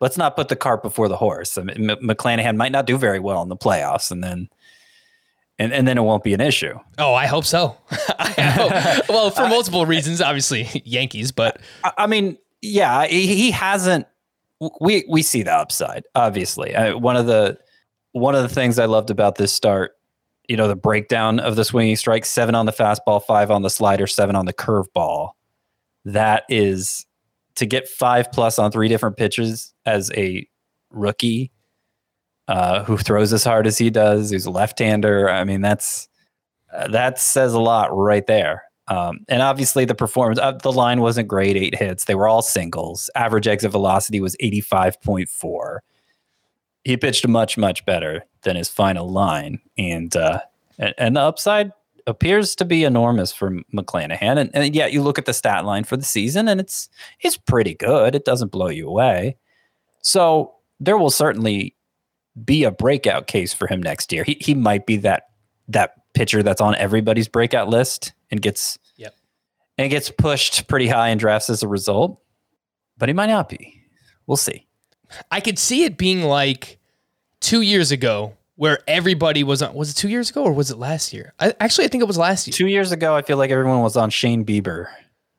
let's 0.00 0.16
not 0.16 0.34
put 0.34 0.48
the 0.48 0.56
cart 0.56 0.82
before 0.82 1.08
the 1.08 1.16
horse. 1.16 1.56
I 1.56 1.62
mean, 1.62 1.90
M- 1.90 1.98
McClanahan 1.98 2.56
might 2.56 2.72
not 2.72 2.86
do 2.86 2.96
very 2.96 3.20
well 3.20 3.42
in 3.42 3.48
the 3.48 3.56
playoffs, 3.56 4.10
and 4.10 4.24
then, 4.24 4.48
and, 5.58 5.72
and 5.72 5.86
then 5.86 5.98
it 5.98 6.02
won't 6.02 6.24
be 6.24 6.34
an 6.34 6.40
issue. 6.40 6.78
Oh, 6.98 7.14
I 7.14 7.26
hope 7.26 7.44
so. 7.44 7.76
I 8.18 8.40
hope. 8.40 9.08
well, 9.08 9.30
for 9.30 9.42
multiple 9.48 9.86
reasons, 9.86 10.20
obviously 10.20 10.68
Yankees, 10.84 11.32
but 11.32 11.60
I, 11.84 11.92
I 11.98 12.06
mean, 12.06 12.38
yeah, 12.62 13.06
he, 13.06 13.26
he 13.26 13.50
hasn't. 13.50 14.06
We 14.80 15.06
we 15.08 15.22
see 15.22 15.42
the 15.42 15.54
upside, 15.54 16.04
obviously. 16.14 16.74
Uh, 16.74 16.96
one 16.98 17.16
of 17.16 17.26
the 17.26 17.58
one 18.12 18.34
of 18.34 18.42
the 18.42 18.48
things 18.48 18.78
I 18.78 18.84
loved 18.84 19.08
about 19.08 19.36
this 19.36 19.54
start, 19.54 19.96
you 20.48 20.56
know, 20.56 20.68
the 20.68 20.76
breakdown 20.76 21.40
of 21.40 21.56
the 21.56 21.64
swinging 21.64 21.96
strike: 21.96 22.26
seven 22.26 22.54
on 22.54 22.66
the 22.66 22.72
fastball, 22.72 23.24
five 23.24 23.50
on 23.50 23.62
the 23.62 23.70
slider, 23.70 24.06
seven 24.06 24.36
on 24.36 24.44
the 24.44 24.52
curveball. 24.52 25.30
That 26.04 26.44
is 26.50 27.06
to 27.56 27.66
get 27.66 27.88
five 27.88 28.30
plus 28.32 28.58
on 28.58 28.70
three 28.70 28.88
different 28.88 29.16
pitches 29.16 29.74
as 29.86 30.10
a 30.16 30.46
rookie 30.90 31.50
uh, 32.48 32.84
who 32.84 32.96
throws 32.96 33.32
as 33.32 33.44
hard 33.44 33.66
as 33.66 33.78
he 33.78 33.90
does, 33.90 34.30
who's 34.30 34.46
a 34.46 34.50
left-hander. 34.50 35.28
I 35.30 35.44
mean, 35.44 35.60
that's 35.60 36.08
uh, 36.72 36.88
that 36.88 37.18
says 37.18 37.52
a 37.54 37.60
lot 37.60 37.96
right 37.96 38.26
there. 38.26 38.64
Um, 38.88 39.20
and 39.28 39.40
obviously, 39.40 39.84
the 39.84 39.94
performance 39.94 40.40
uh, 40.40 40.52
the 40.52 40.72
line 40.72 41.00
wasn't 41.00 41.28
great. 41.28 41.56
Eight 41.56 41.76
hits, 41.76 42.04
they 42.04 42.16
were 42.16 42.26
all 42.26 42.42
singles. 42.42 43.08
Average 43.14 43.46
exit 43.46 43.70
velocity 43.70 44.20
was 44.20 44.36
eighty 44.40 44.60
five 44.60 45.00
point 45.02 45.28
four. 45.28 45.82
He 46.82 46.96
pitched 46.96 47.28
much 47.28 47.56
much 47.56 47.84
better 47.84 48.24
than 48.42 48.56
his 48.56 48.68
final 48.68 49.08
line, 49.08 49.60
and 49.78 50.16
uh, 50.16 50.40
and, 50.78 50.94
and 50.98 51.16
the 51.16 51.20
upside 51.20 51.72
appears 52.10 52.54
to 52.56 52.64
be 52.64 52.84
enormous 52.84 53.32
for 53.32 53.50
McClanahan. 53.74 54.38
And, 54.38 54.50
and 54.52 54.74
yet, 54.74 54.92
you 54.92 55.02
look 55.02 55.18
at 55.18 55.24
the 55.24 55.32
stat 55.32 55.64
line 55.64 55.84
for 55.84 55.96
the 55.96 56.04
season, 56.04 56.48
and 56.48 56.60
it's 56.60 56.88
it's 57.20 57.36
pretty 57.38 57.74
good. 57.74 58.14
It 58.14 58.24
doesn't 58.24 58.50
blow 58.52 58.68
you 58.68 58.88
away. 58.88 59.36
So 60.02 60.54
there 60.78 60.98
will 60.98 61.10
certainly 61.10 61.74
be 62.44 62.64
a 62.64 62.70
breakout 62.70 63.26
case 63.26 63.52
for 63.54 63.66
him 63.66 63.82
next 63.82 64.12
year. 64.12 64.24
He 64.24 64.36
he 64.40 64.54
might 64.54 64.86
be 64.86 64.96
that 64.98 65.24
that 65.68 65.94
pitcher 66.14 66.42
that's 66.42 66.60
on 66.60 66.74
everybody's 66.74 67.28
breakout 67.28 67.68
list 67.68 68.12
and 68.30 68.42
gets 68.42 68.78
Yep. 68.96 69.14
and 69.78 69.90
gets 69.90 70.10
pushed 70.10 70.66
pretty 70.68 70.88
high 70.88 71.08
in 71.08 71.18
drafts 71.18 71.48
as 71.48 71.62
a 71.62 71.68
result. 71.68 72.20
But 72.98 73.08
he 73.08 73.12
might 73.14 73.26
not 73.30 73.48
be. 73.48 73.80
We'll 74.26 74.36
see. 74.36 74.66
I 75.30 75.40
could 75.40 75.58
see 75.58 75.84
it 75.84 75.96
being 75.96 76.22
like 76.22 76.78
two 77.40 77.62
years 77.62 77.90
ago 77.90 78.36
where 78.60 78.78
everybody 78.86 79.42
was 79.42 79.62
on. 79.62 79.72
Was 79.72 79.90
it 79.90 79.94
two 79.94 80.10
years 80.10 80.28
ago 80.28 80.44
or 80.44 80.52
was 80.52 80.70
it 80.70 80.76
last 80.76 81.14
year? 81.14 81.32
I, 81.40 81.54
actually, 81.60 81.86
I 81.86 81.88
think 81.88 82.02
it 82.02 82.06
was 82.06 82.18
last 82.18 82.46
year. 82.46 82.52
Two 82.52 82.66
years 82.66 82.92
ago, 82.92 83.16
I 83.16 83.22
feel 83.22 83.38
like 83.38 83.50
everyone 83.50 83.80
was 83.80 83.96
on 83.96 84.10
Shane 84.10 84.44
Bieber. 84.44 84.88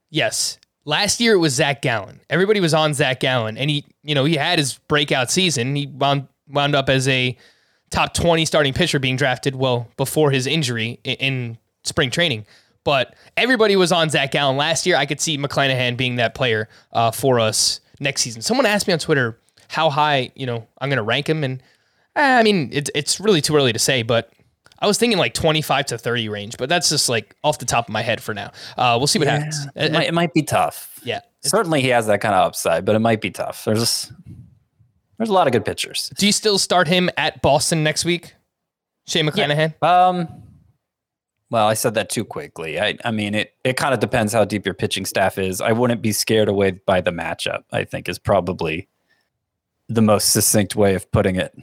Yes. 0.10 0.58
last 0.86 1.20
year 1.20 1.34
it 1.34 1.38
was 1.38 1.54
Zac 1.54 1.84
Gallen. 1.84 2.20
Everybody 2.32 2.60
was 2.60 2.74
on 2.74 2.96
Zac 2.96 3.20
Gallen, 3.20 3.58
and 3.60 3.70
he, 3.70 3.86
you 4.04 4.16
know, 4.16 4.26
he 4.26 4.36
had 4.36 4.60
his 4.60 4.80
breakout 4.88 5.30
season. 5.30 5.76
He 5.76 5.86
wound 5.86 6.28
wound 6.48 6.76
up 6.76 6.90
as 6.90 7.08
a 7.08 7.38
top 7.92 8.14
twenty 8.14 8.46
starting 8.46 8.74
pitcher 8.74 9.00
being 9.00 9.18
drafted. 9.18 9.56
Well, 9.56 9.88
before 9.98 10.32
his 10.32 10.48
injury 10.48 11.00
in, 11.04 11.16
in 11.16 11.58
spring 11.84 12.10
training, 12.10 12.46
but 12.84 13.16
everybody 13.38 13.76
was 13.76 13.92
on 13.92 14.10
Zac 14.10 14.32
Gallen 14.32 14.58
last 14.58 14.86
year. 14.86 14.96
I 14.96 15.06
could 15.06 15.22
see 15.22 15.38
McClanahan 15.38 15.96
being 15.96 16.16
that 16.16 16.36
player 16.36 16.68
uh, 16.92 17.12
for 17.12 17.40
us 17.40 17.82
next 18.00 18.22
season. 18.22 18.42
Someone 18.42 18.66
asked 18.66 18.88
me 18.88 18.94
on 18.94 19.00
Twitter 19.00 19.38
how 19.68 19.90
high, 19.90 20.32
you 20.36 20.46
know, 20.46 20.68
I'm 20.80 20.90
going 20.90 20.98
to 20.98 21.04
rank 21.04 21.30
him, 21.30 21.44
and 21.44 21.62
I 22.16 22.44
mean, 22.44 22.70
it's 22.72 22.92
it's 22.94 23.20
really 23.20 23.42
too 23.42 23.56
early 23.56 23.74
to 23.74 23.80
say, 23.80 24.04
but. 24.04 24.32
I 24.84 24.88
was 24.88 24.98
thinking 24.98 25.20
like 25.20 25.36
25 25.36 25.86
to 25.86 25.98
30 26.00 26.28
range, 26.30 26.58
but 26.58 26.68
that's 26.68 26.90
just 26.90 27.08
like 27.08 27.36
off 27.44 27.60
the 27.60 27.68
top 27.68 27.88
of 27.88 27.94
my 27.94 28.02
head 28.02 28.20
for 28.20 28.34
now. 28.34 28.52
Uh, 28.76 28.96
we'll 28.98 29.06
see 29.06 29.20
what 29.20 29.28
happens. 29.28 29.68
It, 29.76 29.92
might, 29.92 30.08
it 30.08 30.14
might 30.16 30.34
be 30.34 30.42
tough. 30.42 31.00
Yeah. 31.04 31.20
Certainly, 31.42 31.84
he 31.84 31.90
has 31.90 32.08
that 32.08 32.20
kind 32.20 32.34
of 32.34 32.48
upside, 32.48 32.84
but 32.84 32.96
it 32.96 33.00
might 33.00 33.22
be 33.22 33.30
tough. 33.30 33.64
There's 33.64 34.12
there's 35.22 35.30
a 35.30 35.34
lot 35.34 35.46
of 35.46 35.54
good 35.54 35.66
pitchers. 35.66 36.12
Do 36.18 36.26
you 36.26 36.32
still 36.32 36.58
start 36.58 36.88
him 36.88 37.12
at 37.16 37.44
Boston 37.44 37.84
next 37.84 38.06
week? 38.06 38.34
Shane 39.06 39.28
McClanahan? 39.28 39.76
Um, 39.84 40.28
well, 41.52 41.68
I 41.68 41.76
said 41.76 41.94
that 41.94 42.10
too 42.10 42.26
quickly. 42.26 42.80
I, 42.80 42.98
I 43.06 43.12
mean, 43.12 43.36
it, 43.36 43.54
it 43.64 43.78
kind 43.78 43.94
of 43.94 44.00
depends 44.00 44.34
how 44.34 44.46
deep 44.46 44.66
your 44.66 44.74
pitching 44.74 45.06
staff 45.06 45.38
is. 45.38 45.62
I 45.62 45.74
wouldn't 45.74 46.02
be 46.02 46.12
scared 46.12 46.50
away 46.50 46.72
by 46.72 47.02
the 47.02 47.12
matchup, 47.12 47.66
I 47.72 47.84
think, 47.84 48.10
is 48.10 48.18
probably 48.18 48.88
the 49.90 50.02
most 50.02 50.32
succinct 50.32 50.76
way 50.76 50.96
of 50.96 51.12
putting 51.12 51.36
it. 51.36 51.54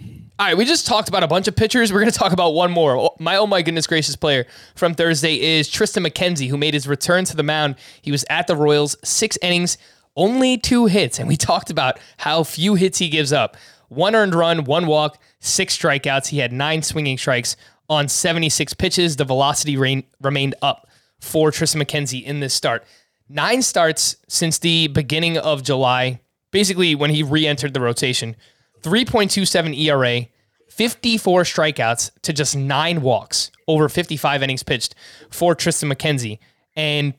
All 0.40 0.47
right, 0.47 0.57
we 0.57 0.64
just 0.64 0.87
talked 0.87 1.09
about 1.09 1.25
a 1.25 1.26
bunch 1.26 1.49
of 1.49 1.57
pitchers. 1.57 1.92
We're 1.92 1.99
going 1.99 2.12
to 2.12 2.16
talk 2.16 2.30
about 2.30 2.50
one 2.50 2.71
more. 2.71 2.97
Oh, 2.97 3.16
My 3.18 3.38
oh 3.38 3.47
my 3.49 3.61
goodness 3.61 3.88
gracious 3.88 4.14
player 4.14 4.47
from 4.76 4.95
Thursday 4.95 5.40
is 5.40 5.68
Tristan 5.68 6.04
McKenzie, 6.04 6.49
who 6.49 6.57
made 6.57 6.75
his 6.75 6.87
return 6.87 7.25
to 7.25 7.37
the 7.37 7.42
mound. 7.42 7.75
He 8.02 8.12
was 8.12 8.25
at 8.30 8.47
the 8.47 8.54
Royals, 8.54 8.97
six 9.02 9.37
innings, 9.42 9.78
only 10.14 10.57
two 10.57 10.87
hits, 10.87 11.18
and 11.18 11.26
we 11.26 11.37
talked 11.37 11.71
about 11.71 11.99
how 12.18 12.45
few 12.45 12.76
hits 12.76 12.99
he 12.99 13.09
gives 13.09 13.33
up. 13.33 13.57
One 13.88 14.14
earned 14.14 14.33
run, 14.33 14.62
one 14.62 14.87
walk, 14.87 15.21
six 15.40 15.76
strikeouts. 15.76 16.28
He 16.28 16.38
had 16.38 16.52
nine 16.52 16.83
swinging 16.83 17.18
strikes 17.18 17.57
on 17.90 18.07
76 18.07 18.75
pitches. 18.75 19.16
The 19.16 19.25
velocity 19.25 19.76
rain, 19.76 20.04
remained 20.23 20.54
up 20.62 20.88
for 21.18 21.50
Tristan 21.50 21.83
McKenzie 21.83 22.23
in 22.23 22.38
this 22.38 22.54
start. 22.54 22.85
Nine 23.28 23.61
starts 23.61 24.14
since 24.28 24.61
the 24.61 24.87
beginning 24.87 25.37
of 25.37 25.64
July, 25.64 26.21
basically 26.52 26.95
when 26.95 27.11
he 27.11 27.25
re-entered 27.25 27.75
the 27.75 27.80
rotation. 27.80 28.37
3.27 28.82 29.76
ERA, 29.78 30.26
54 30.68 31.42
strikeouts 31.42 32.11
to 32.23 32.32
just 32.32 32.56
nine 32.56 33.02
walks 33.02 33.50
over 33.66 33.88
55 33.88 34.42
innings 34.42 34.62
pitched 34.62 34.94
for 35.30 35.54
Tristan 35.54 35.90
McKenzie. 35.90 36.38
And 36.76 37.14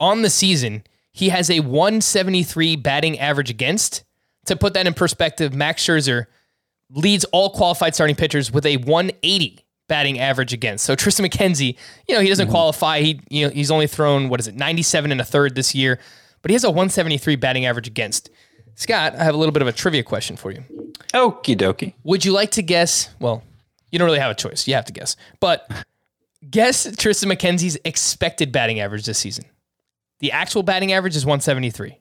on 0.00 0.22
the 0.22 0.30
season, 0.30 0.84
he 1.12 1.30
has 1.30 1.50
a 1.50 1.60
173 1.60 2.76
batting 2.76 3.18
average 3.18 3.50
against. 3.50 4.04
To 4.46 4.56
put 4.56 4.74
that 4.74 4.86
in 4.86 4.94
perspective, 4.94 5.54
Max 5.54 5.84
Scherzer 5.84 6.26
leads 6.90 7.24
all 7.26 7.50
qualified 7.50 7.94
starting 7.94 8.16
pitchers 8.16 8.50
with 8.50 8.64
a 8.66 8.78
180 8.78 9.64
batting 9.88 10.18
average 10.18 10.52
against. 10.52 10.84
So 10.84 10.94
Tristan 10.94 11.26
McKenzie, 11.26 11.76
you 12.06 12.14
know, 12.14 12.20
he 12.20 12.28
doesn't 12.28 12.46
mm-hmm. 12.46 12.52
qualify. 12.52 13.00
He 13.00 13.20
you 13.30 13.46
know, 13.46 13.52
he's 13.52 13.70
only 13.70 13.86
thrown 13.86 14.28
what 14.28 14.40
is 14.40 14.48
it, 14.48 14.54
97 14.54 15.10
and 15.10 15.20
a 15.20 15.24
third 15.24 15.54
this 15.54 15.74
year, 15.74 15.98
but 16.42 16.50
he 16.50 16.54
has 16.54 16.64
a 16.64 16.70
173 16.70 17.36
batting 17.36 17.66
average 17.66 17.86
against. 17.86 18.30
Scott, 18.74 19.16
I 19.16 19.24
have 19.24 19.34
a 19.34 19.38
little 19.38 19.52
bit 19.52 19.62
of 19.62 19.68
a 19.68 19.72
trivia 19.72 20.02
question 20.02 20.36
for 20.36 20.52
you. 20.52 20.62
Okie 21.14 21.56
dokie. 21.56 21.94
Would 22.04 22.24
you 22.24 22.32
like 22.32 22.50
to 22.52 22.62
guess? 22.62 23.08
Well, 23.20 23.42
you 23.90 23.98
don't 23.98 24.06
really 24.06 24.18
have 24.18 24.30
a 24.30 24.34
choice. 24.34 24.66
You 24.68 24.74
have 24.74 24.84
to 24.86 24.92
guess. 24.92 25.16
But 25.40 25.70
guess 26.48 26.94
Tristan 26.96 27.30
McKenzie's 27.30 27.78
expected 27.84 28.52
batting 28.52 28.80
average 28.80 29.06
this 29.06 29.18
season. 29.18 29.44
The 30.20 30.32
actual 30.32 30.62
batting 30.62 30.92
average 30.92 31.16
is 31.16 31.24
173. 31.24 31.96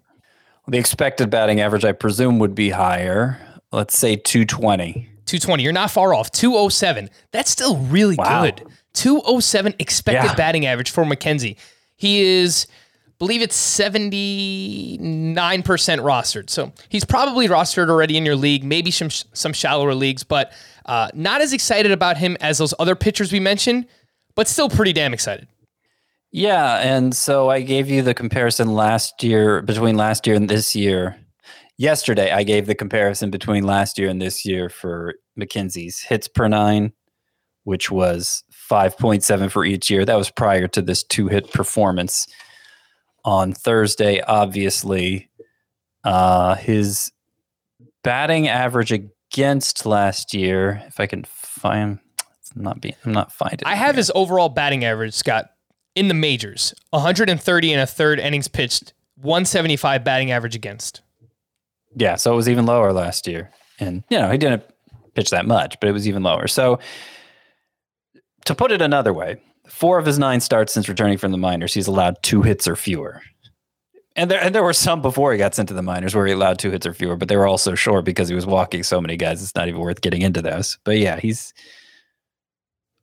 The 0.68 0.77
expected 0.77 1.30
batting 1.30 1.62
average, 1.62 1.86
I 1.86 1.94
presume, 1.94 2.39
would 2.39 2.54
be 2.56 2.72
higher. 2.72 3.39
Let's 3.72 3.98
say 3.98 4.16
220. 4.18 5.08
220. 5.25 5.63
You're 5.63 5.72
not 5.74 5.92
far 5.92 6.13
off. 6.13 6.32
207. 6.32 7.10
That's 7.32 7.50
still 7.50 7.77
really 7.77 8.16
Wow. 8.18 8.44
good. 8.44 8.63
207 8.94 9.75
expected 9.80 10.25
Yeah. 10.30 10.36
batting 10.36 10.66
average 10.66 10.89
for 10.92 11.06
McKenzie. 11.06 11.56
He 11.96 12.22
is, 12.22 12.68
believe 13.20 13.42
it's 13.42 13.58
79% 13.58 15.00
rostered. 15.00 16.50
So 16.50 16.72
he's 16.90 17.04
probably 17.04 17.48
rostered 17.48 17.90
already 17.90 18.18
in 18.18 18.26
your 18.26 18.36
league, 18.36 18.64
maybe 18.64 18.92
some 18.92 19.10
some 19.10 19.54
shallower 19.54 19.96
leagues, 19.96 20.24
but 20.24 20.54
uh, 20.86 21.10
not 21.14 21.42
as 21.42 21.54
excited 21.54 21.92
about 21.92 22.18
him 22.18 22.38
as 22.42 22.58
those 22.58 22.74
other 22.80 22.96
pitchers 22.96 23.32
we 23.32 23.40
mentioned, 23.40 23.88
but 24.36 24.48
still 24.48 24.70
pretty 24.70 24.94
damn 24.94 25.14
excited. 25.14 25.48
Yeah, 26.32 26.78
and 26.80 27.16
so 27.16 27.50
I 27.50 27.62
gave 27.62 27.90
you 27.90 28.02
the 28.02 28.14
comparison 28.14 28.74
last 28.74 29.24
year 29.24 29.62
between 29.62 29.96
last 29.96 30.28
year 30.28 30.36
and 30.36 30.50
this 30.50 30.76
year. 30.76 31.16
Yesterday, 31.80 32.32
I 32.32 32.44
gave 32.44 32.66
the 32.66 32.76
comparison 32.76 33.30
between 33.30 33.64
last 33.64 33.98
year 34.00 34.10
and 34.10 34.22
this 34.22 34.44
year 34.46 34.68
for 34.68 35.14
McKenzie's 35.40 36.02
hits 36.02 36.28
per 36.28 36.48
nine, 36.48 36.92
which 37.64 37.92
was 37.92 38.44
5.7 38.70 39.52
for 39.52 39.64
each 39.64 39.90
year. 39.90 40.04
That 40.04 40.18
was 40.18 40.32
prior 40.32 40.68
to 40.70 40.82
this 40.82 41.04
two 41.04 41.28
hit 41.28 41.52
performance 41.52 42.28
on 43.28 43.52
Thursday. 43.52 44.22
Obviously, 44.22 45.30
uh, 46.06 46.56
his 46.56 47.12
batting 48.02 48.48
average 48.48 48.94
against 48.94 49.86
last 49.86 50.34
year, 50.34 50.82
if 50.88 51.00
I 51.00 51.06
can 51.08 51.26
find, 51.26 52.00
it's 52.40 52.56
not 52.56 52.80
being, 52.80 52.96
I'm 53.06 53.12
not 53.12 53.34
finding. 53.34 53.68
I 53.68 53.76
have 53.76 53.96
here. 53.96 53.98
his 53.98 54.12
overall 54.16 54.48
batting 54.48 54.86
average, 54.86 55.14
Scott, 55.14 55.52
in 55.94 56.08
the 56.08 56.14
majors 56.14 56.74
130 56.92 57.74
and 57.74 57.82
a 57.82 57.86
third 57.86 58.20
innings 58.20 58.48
pitched, 58.48 58.94
175 59.18 60.04
batting 60.06 60.32
average 60.32 60.56
against. 60.56 61.02
Yeah, 61.96 62.16
so 62.16 62.32
it 62.32 62.36
was 62.36 62.48
even 62.48 62.66
lower 62.66 62.94
last 62.94 63.28
year. 63.28 63.52
And, 63.80 64.04
you 64.10 64.18
know, 64.18 64.32
he 64.32 64.38
didn't 64.38 64.64
pitch 65.16 65.32
that 65.32 65.46
much, 65.46 65.80
but 65.82 65.90
it 65.90 65.92
was 65.92 66.08
even 66.08 66.24
lower. 66.24 66.48
So, 66.48 66.80
to 68.46 68.56
put 68.56 68.72
it 68.72 68.82
another 68.82 69.12
way, 69.12 69.42
four 69.68 70.00
of 70.00 70.06
his 70.06 70.20
nine 70.20 70.40
starts 70.40 70.74
since 70.74 70.90
returning 70.90 71.18
from 71.18 71.32
the 71.32 71.38
minors, 71.38 71.74
he's 71.74 71.88
allowed 71.88 72.22
two 72.24 72.42
hits 72.42 72.68
or 72.68 72.76
fewer. 72.76 73.22
And 74.16 74.32
there, 74.32 74.42
and 74.42 74.56
there 74.56 74.64
were 74.64 74.74
some 74.74 75.02
before 75.02 75.32
he 75.32 75.38
got 75.38 75.54
sent 75.54 75.68
to 75.70 75.76
the 75.76 75.84
minors 75.84 76.16
where 76.16 76.26
he 76.26 76.34
allowed 76.34 76.58
two 76.58 76.72
hits 76.72 76.88
or 76.88 76.94
fewer, 76.94 77.16
but 77.16 77.28
they 77.28 77.38
were 77.38 77.46
also 77.46 77.76
short 77.76 78.04
because 78.04 78.28
he 78.28 78.34
was 78.34 78.48
walking 78.48 78.82
so 78.82 79.00
many 79.00 79.16
guys. 79.16 79.44
It's 79.44 79.54
not 79.54 79.68
even 79.68 79.80
worth 79.80 80.02
getting 80.02 80.24
into 80.24 80.42
those. 80.42 80.80
But 80.84 80.98
yeah, 80.98 81.20
he's, 81.20 81.54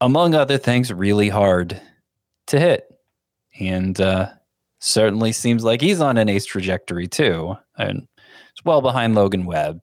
among 0.01 0.35
other 0.35 0.59
things, 0.59 0.93
really 0.93 1.29
hard 1.29 1.81
to 2.49 2.59
hit. 2.59 2.87
And 3.61 4.01
uh, 4.01 4.31
certainly 4.81 5.31
seems 5.31 5.63
like 5.63 5.81
he's 5.81 6.01
on 6.01 6.19
an 6.19 6.29
ace 6.29 6.47
trajectory 6.47 7.07
too. 7.07 7.57
And 7.79 8.09
it's 8.51 8.65
well 8.65 8.81
behind 8.81 9.15
Logan 9.15 9.47
Webb. 9.47 9.83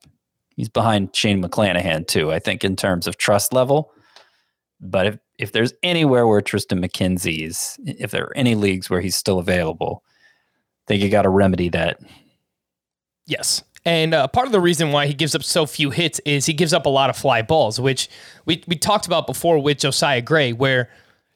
He's 0.57 0.69
behind 0.69 1.15
Shane 1.15 1.41
McClanahan 1.41 2.05
too, 2.07 2.33
I 2.33 2.39
think, 2.39 2.65
in 2.65 2.75
terms 2.75 3.07
of 3.07 3.15
trust 3.15 3.53
level. 3.53 3.93
But 4.81 5.05
if, 5.05 5.19
if 5.37 5.51
there's 5.51 5.73
anywhere 5.83 6.25
where 6.25 6.41
Tristan 6.41 6.81
McKenzie's, 6.81 7.79
if 7.85 8.11
there 8.11 8.25
are 8.25 8.37
any 8.37 8.55
leagues 8.55 8.89
where 8.89 9.01
he's 9.01 9.15
still 9.15 9.39
available, 9.39 10.03
I 10.05 10.83
think 10.87 11.03
you 11.03 11.09
got 11.09 11.21
to 11.23 11.29
remedy 11.29 11.69
that. 11.69 11.99
Yes. 13.27 13.63
And 13.85 14.13
uh, 14.13 14.27
part 14.27 14.47
of 14.47 14.51
the 14.51 14.59
reason 14.59 14.91
why 14.91 15.07
he 15.07 15.13
gives 15.13 15.33
up 15.35 15.43
so 15.43 15.65
few 15.65 15.89
hits 15.89 16.19
is 16.25 16.45
he 16.45 16.53
gives 16.53 16.73
up 16.73 16.85
a 16.85 16.89
lot 16.89 17.09
of 17.09 17.17
fly 17.17 17.41
balls, 17.41 17.79
which 17.79 18.09
we, 18.45 18.63
we 18.67 18.75
talked 18.75 19.07
about 19.07 19.25
before 19.25 19.59
with 19.59 19.79
Josiah 19.79 20.21
Gray, 20.21 20.53
where 20.53 20.89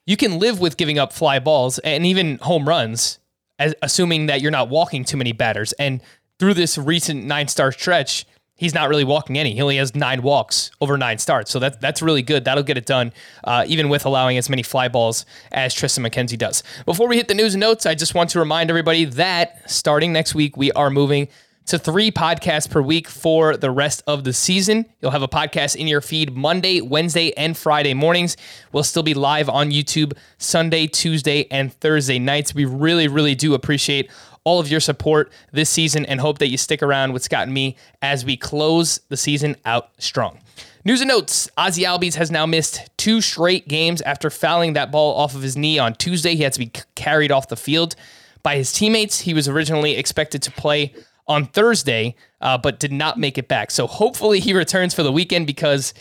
you 0.05 0.17
can 0.17 0.39
live 0.39 0.59
with 0.59 0.77
giving 0.77 0.99
up 0.99 1.13
fly 1.13 1.39
balls 1.39 1.79
and 1.79 2.05
even 2.05 2.37
home 2.39 2.67
runs, 2.67 3.19
as, 3.57 3.73
assuming 3.81 4.27
that 4.27 4.41
you're 4.41 4.51
not 4.51 4.69
walking 4.69 5.03
too 5.03 5.17
many 5.17 5.31
batters. 5.31 5.73
And 5.73 6.01
through 6.37 6.53
this 6.53 6.77
recent 6.77 7.25
nine 7.25 7.47
star 7.47 7.71
stretch, 7.71 8.25
he's 8.55 8.73
not 8.73 8.89
really 8.89 9.03
walking 9.03 9.37
any. 9.37 9.53
He 9.53 9.61
only 9.61 9.77
has 9.77 9.95
nine 9.95 10.21
walks 10.21 10.71
over 10.81 10.97
nine 10.97 11.17
starts. 11.17 11.51
So 11.51 11.59
that, 11.59 11.81
that's 11.81 12.01
really 12.01 12.21
good. 12.21 12.45
That'll 12.45 12.63
get 12.63 12.77
it 12.77 12.85
done, 12.85 13.13
uh, 13.43 13.65
even 13.67 13.89
with 13.89 14.05
allowing 14.05 14.37
as 14.37 14.49
many 14.49 14.63
fly 14.63 14.87
balls 14.87 15.25
as 15.51 15.73
Tristan 15.73 16.03
McKenzie 16.03 16.37
does. 16.37 16.63
Before 16.85 17.07
we 17.07 17.17
hit 17.17 17.27
the 17.27 17.33
news 17.33 17.53
and 17.53 17.61
notes, 17.61 17.85
I 17.85 17.95
just 17.95 18.15
want 18.15 18.29
to 18.31 18.39
remind 18.39 18.69
everybody 18.69 19.05
that 19.05 19.69
starting 19.69 20.13
next 20.13 20.33
week, 20.33 20.57
we 20.57 20.71
are 20.71 20.89
moving 20.89 21.27
to 21.67 21.79
three 21.79 22.11
podcasts 22.11 22.69
per 22.69 22.81
week 22.81 23.07
for 23.07 23.57
the 23.57 23.71
rest 23.71 24.03
of 24.05 24.23
the 24.23 24.33
season. 24.33 24.85
You'll 25.01 25.11
have 25.11 25.23
a 25.23 25.27
podcast 25.27 25.75
in 25.75 25.87
your 25.87 25.99
feed 26.01 26.35
Monday, 26.35 26.79
Wednesday, 26.79 27.33
and 27.35 27.57
Friday 27.57 27.93
mornings. 27.95 28.37
We'll 28.71 28.83
still 28.83 29.03
be 29.03 29.15
live 29.15 29.49
on 29.49 29.71
YouTube 29.71 30.13
Sunday, 30.37 30.85
Tuesday, 30.85 31.47
and 31.49 31.73
Thursday 31.73 32.19
nights. 32.19 32.53
We 32.53 32.65
really, 32.65 33.07
really 33.07 33.33
do 33.33 33.55
appreciate 33.55 34.11
all 34.45 34.59
of 34.59 34.69
your 34.69 34.79
support 34.79 35.31
this 35.51 35.69
season 35.69 36.05
and 36.05 36.21
hope 36.21 36.37
that 36.37 36.47
you 36.47 36.57
stick 36.57 36.81
around 36.81 37.11
with 37.11 37.23
Scott 37.23 37.43
and 37.43 37.53
me 37.53 37.75
as 38.01 38.23
we 38.23 38.37
close 38.37 39.01
the 39.09 39.17
season 39.17 39.57
out 39.65 39.89
strong. 39.97 40.39
News 40.85 41.01
and 41.01 41.09
notes 41.09 41.49
Ozzy 41.57 41.83
Albies 41.83 42.13
has 42.15 42.31
now 42.31 42.45
missed 42.45 42.79
two 42.95 43.19
straight 43.19 43.67
games 43.67 44.01
after 44.01 44.29
fouling 44.29 44.73
that 44.73 44.91
ball 44.91 45.15
off 45.15 45.35
of 45.35 45.41
his 45.41 45.57
knee 45.57 45.79
on 45.79 45.95
Tuesday. 45.95 46.35
He 46.35 46.43
had 46.43 46.53
to 46.53 46.59
be 46.59 46.71
carried 46.93 47.31
off 47.31 47.47
the 47.47 47.55
field 47.55 47.95
by 48.43 48.55
his 48.55 48.71
teammates. 48.71 49.21
He 49.21 49.33
was 49.33 49.47
originally 49.47 49.97
expected 49.97 50.43
to 50.43 50.51
play 50.51 50.93
on 51.27 51.47
Thursday, 51.47 52.15
uh, 52.39 52.59
but 52.59 52.79
did 52.79 52.91
not 52.91 53.17
make 53.17 53.39
it 53.39 53.47
back. 53.47 53.71
So 53.71 53.87
hopefully 53.87 54.39
he 54.39 54.53
returns 54.53 54.93
for 54.93 55.01
the 55.01 55.11
weekend 55.11 55.47
because 55.47 55.95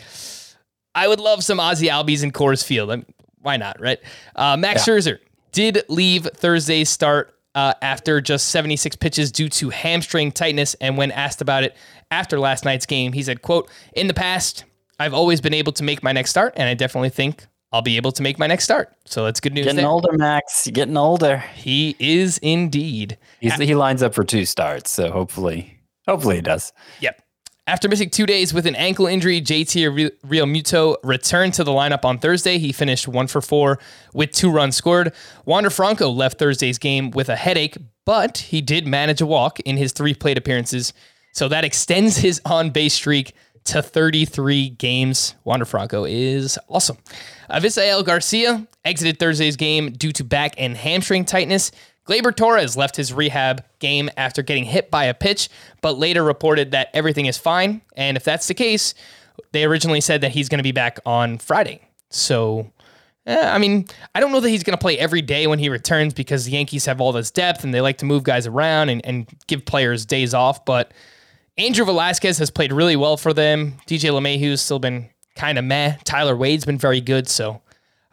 I 0.93 1.07
would 1.07 1.19
love 1.19 1.43
some 1.43 1.57
Ozzy 1.57 1.89
Albies 1.89 2.23
in 2.23 2.31
Coors 2.31 2.63
Field. 2.63 2.91
I 2.91 2.97
mean, 2.97 3.05
why 3.41 3.57
not, 3.57 3.79
right? 3.79 3.99
Uh, 4.35 4.55
Max 4.55 4.85
Scherzer 4.85 5.17
did 5.51 5.83
leave 5.89 6.25
Thursday's 6.25 6.89
start 6.89 7.34
uh, 7.55 7.73
after 7.81 8.21
just 8.21 8.49
76 8.49 8.95
pitches 8.97 9.31
due 9.31 9.49
to 9.49 9.69
hamstring 9.69 10.31
tightness. 10.31 10.75
And 10.75 10.97
when 10.97 11.11
asked 11.11 11.41
about 11.41 11.63
it 11.63 11.75
after 12.11 12.39
last 12.39 12.65
night's 12.65 12.85
game, 12.85 13.13
he 13.13 13.23
said, 13.23 13.41
"quote 13.41 13.69
In 13.93 14.07
the 14.07 14.13
past, 14.13 14.65
I've 14.99 15.13
always 15.13 15.41
been 15.41 15.53
able 15.53 15.71
to 15.73 15.83
make 15.83 16.03
my 16.03 16.11
next 16.11 16.29
start, 16.29 16.53
and 16.57 16.69
I 16.69 16.73
definitely 16.73 17.09
think 17.09 17.47
I'll 17.71 17.81
be 17.81 17.97
able 17.97 18.11
to 18.13 18.23
make 18.23 18.37
my 18.39 18.47
next 18.47 18.63
start. 18.63 18.95
So 19.05 19.25
that's 19.25 19.39
good 19.39 19.53
news. 19.53 19.65
Getting 19.65 19.77
there. 19.77 19.87
older, 19.87 20.13
Max. 20.13 20.65
You're 20.65 20.73
getting 20.73 20.97
older. 20.97 21.37
He 21.55 21.95
is 21.99 22.37
indeed. 22.37 23.17
He's, 23.39 23.55
he 23.55 23.75
lines 23.75 24.03
up 24.03 24.13
for 24.13 24.23
two 24.23 24.45
starts, 24.45 24.91
so 24.91 25.11
hopefully, 25.11 25.79
hopefully 26.07 26.35
he 26.35 26.41
does. 26.41 26.71
Yep. 27.01 27.21
After 27.67 27.89
missing 27.89 28.11
two 28.11 28.27
days 28.27 28.53
with 28.53 28.67
an 28.67 28.75
ankle 28.75 29.07
injury, 29.07 29.41
JT 29.41 29.95
Re- 29.95 30.11
Realmuto 30.23 30.97
returned 31.03 31.55
to 31.55 31.63
the 31.63 31.71
lineup 31.71 32.05
on 32.05 32.19
Thursday. 32.19 32.59
He 32.59 32.71
finished 32.71 33.07
one 33.07 33.25
for 33.25 33.41
four 33.41 33.79
with 34.13 34.31
two 34.31 34.51
runs 34.51 34.75
scored. 34.75 35.13
Wander 35.45 35.71
Franco 35.71 36.11
left 36.11 36.37
Thursday's 36.37 36.77
game 36.77 37.09
with 37.09 37.27
a 37.27 37.35
headache, 37.35 37.75
but 38.05 38.37
he 38.37 38.61
did 38.61 38.85
manage 38.85 39.19
a 39.19 39.25
walk 39.25 39.59
in 39.61 39.77
his 39.77 39.93
three 39.93 40.13
plate 40.13 40.37
appearances. 40.37 40.93
So 41.31 41.47
that 41.47 41.65
extends 41.65 42.17
his 42.17 42.39
on 42.45 42.69
base 42.69 42.93
streak 42.93 43.33
to 43.63 43.81
33 43.81 44.69
games. 44.69 45.33
Wander 45.43 45.65
Franco 45.65 46.05
is 46.05 46.59
awesome. 46.69 46.97
Avisail 47.49 48.05
Garcia 48.05 48.67
exited 48.83 49.17
Thursday's 49.17 49.55
game 49.55 49.91
due 49.91 50.11
to 50.11 50.23
back 50.23 50.53
and 50.59 50.77
hamstring 50.77 51.25
tightness. 51.25 51.71
Gleyber 52.05 52.35
Torres 52.35 52.77
left 52.77 52.95
his 52.95 53.11
rehab 53.11 53.63
game 53.79 54.09
after 54.15 54.41
getting 54.43 54.63
hit 54.63 54.91
by 54.91 55.05
a 55.05 55.13
pitch, 55.13 55.49
but 55.81 55.97
later 55.97 56.23
reported 56.23 56.71
that 56.71 56.89
everything 56.93 57.25
is 57.25 57.37
fine. 57.37 57.81
And 57.95 58.15
if 58.15 58.23
that's 58.23 58.47
the 58.47 58.53
case, 58.53 58.93
they 59.51 59.63
originally 59.63 60.01
said 60.01 60.21
that 60.21 60.31
he's 60.31 60.47
going 60.47 60.59
to 60.59 60.63
be 60.63 60.71
back 60.71 60.99
on 61.05 61.39
Friday. 61.39 61.81
So, 62.11 62.71
eh, 63.25 63.49
I 63.49 63.57
mean, 63.57 63.87
I 64.13 64.19
don't 64.19 64.31
know 64.31 64.39
that 64.39 64.49
he's 64.49 64.63
going 64.63 64.77
to 64.77 64.81
play 64.81 64.99
every 64.99 65.23
day 65.23 65.47
when 65.47 65.57
he 65.57 65.67
returns 65.67 66.13
because 66.13 66.45
the 66.45 66.51
Yankees 66.51 66.85
have 66.85 67.01
all 67.01 67.11
this 67.11 67.31
depth 67.31 67.63
and 67.63 67.73
they 67.73 67.81
like 67.81 67.97
to 67.97 68.05
move 68.05 68.23
guys 68.23 68.45
around 68.45 68.89
and, 68.89 69.03
and 69.03 69.27
give 69.47 69.65
players 69.65 70.05
days 70.05 70.35
off. 70.35 70.63
But 70.63 70.93
Andrew 71.57 71.85
Velazquez 71.85 72.37
has 72.37 72.51
played 72.51 72.71
really 72.71 72.95
well 72.95 73.17
for 73.17 73.33
them. 73.33 73.77
DJ 73.87 74.11
LeMahieu's 74.11 74.61
still 74.61 74.79
been 74.79 75.09
kind 75.35 75.57
of 75.57 75.65
meh. 75.65 75.95
Tyler 76.03 76.35
Wade's 76.35 76.65
been 76.65 76.77
very 76.77 77.01
good. 77.01 77.27
So, 77.27 77.61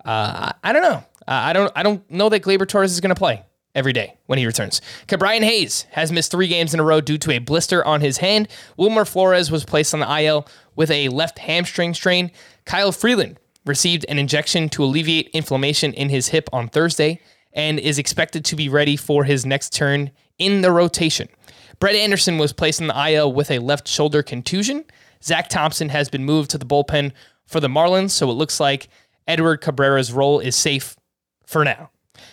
uh, 0.04 0.52
I, 0.52 0.54
I 0.64 0.72
don't 0.72 0.82
know. 0.82 1.04
Uh, 1.28 1.30
I 1.30 1.52
don't. 1.52 1.72
I 1.76 1.84
don't 1.84 2.10
know 2.10 2.28
that 2.30 2.42
Gleyber 2.42 2.66
Torres 2.66 2.90
is 2.90 3.00
going 3.00 3.14
to 3.14 3.18
play 3.18 3.44
every 3.74 3.92
day 3.92 4.18
when 4.26 4.38
he 4.38 4.46
returns. 4.46 4.80
Brian 5.18 5.42
Hayes 5.42 5.86
has 5.92 6.12
missed 6.12 6.30
three 6.30 6.48
games 6.48 6.74
in 6.74 6.80
a 6.80 6.84
row 6.84 7.00
due 7.00 7.18
to 7.18 7.32
a 7.32 7.38
blister 7.38 7.84
on 7.84 8.00
his 8.00 8.18
hand. 8.18 8.48
Wilmer 8.76 9.04
Flores 9.04 9.50
was 9.50 9.64
placed 9.64 9.94
on 9.94 10.00
the 10.00 10.22
IL 10.22 10.46
with 10.76 10.90
a 10.90 11.08
left 11.08 11.38
hamstring 11.38 11.94
strain. 11.94 12.30
Kyle 12.64 12.92
Freeland 12.92 13.38
received 13.64 14.04
an 14.08 14.18
injection 14.18 14.68
to 14.70 14.84
alleviate 14.84 15.28
inflammation 15.28 15.92
in 15.94 16.08
his 16.08 16.28
hip 16.28 16.48
on 16.52 16.68
Thursday 16.68 17.20
and 17.52 17.78
is 17.78 17.98
expected 17.98 18.44
to 18.44 18.56
be 18.56 18.68
ready 18.68 18.96
for 18.96 19.24
his 19.24 19.46
next 19.46 19.72
turn 19.72 20.10
in 20.38 20.62
the 20.62 20.72
rotation. 20.72 21.28
Brett 21.78 21.94
Anderson 21.94 22.38
was 22.38 22.52
placed 22.52 22.80
in 22.80 22.86
the 22.86 23.10
IL 23.10 23.32
with 23.32 23.50
a 23.50 23.58
left 23.58 23.88
shoulder 23.88 24.22
contusion. 24.22 24.84
Zach 25.22 25.48
Thompson 25.48 25.88
has 25.90 26.08
been 26.08 26.24
moved 26.24 26.50
to 26.50 26.58
the 26.58 26.64
bullpen 26.64 27.12
for 27.46 27.60
the 27.60 27.68
Marlins, 27.68 28.10
so 28.10 28.30
it 28.30 28.34
looks 28.34 28.58
like 28.60 28.88
Edward 29.26 29.60
Cabrera's 29.60 30.12
role 30.12 30.40
is 30.40 30.56
safe 30.56 30.96
for 31.46 31.64
now. 31.64 31.90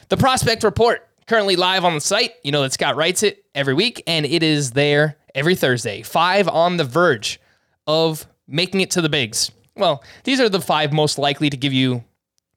The 0.09 0.17
prospect 0.17 0.63
report 0.63 1.08
currently 1.29 1.55
live 1.55 1.85
on 1.85 1.93
the 1.93 2.01
site. 2.01 2.33
You 2.43 2.51
know 2.51 2.63
that 2.63 2.73
Scott 2.73 2.95
writes 2.97 3.23
it 3.23 3.45
every 3.55 3.75
week, 3.75 4.03
and 4.07 4.25
it 4.25 4.43
is 4.43 4.71
there 4.71 5.17
every 5.35 5.55
Thursday. 5.55 6.01
Five 6.01 6.49
on 6.49 6.77
the 6.77 6.83
verge 6.83 7.39
of 7.87 8.27
making 8.47 8.81
it 8.81 8.91
to 8.91 9.01
the 9.01 9.09
bigs. 9.09 9.51
Well, 9.77 10.03
these 10.25 10.41
are 10.41 10.49
the 10.49 10.59
five 10.59 10.91
most 10.91 11.17
likely 11.17 11.49
to 11.49 11.55
give 11.55 11.71
you 11.71 12.03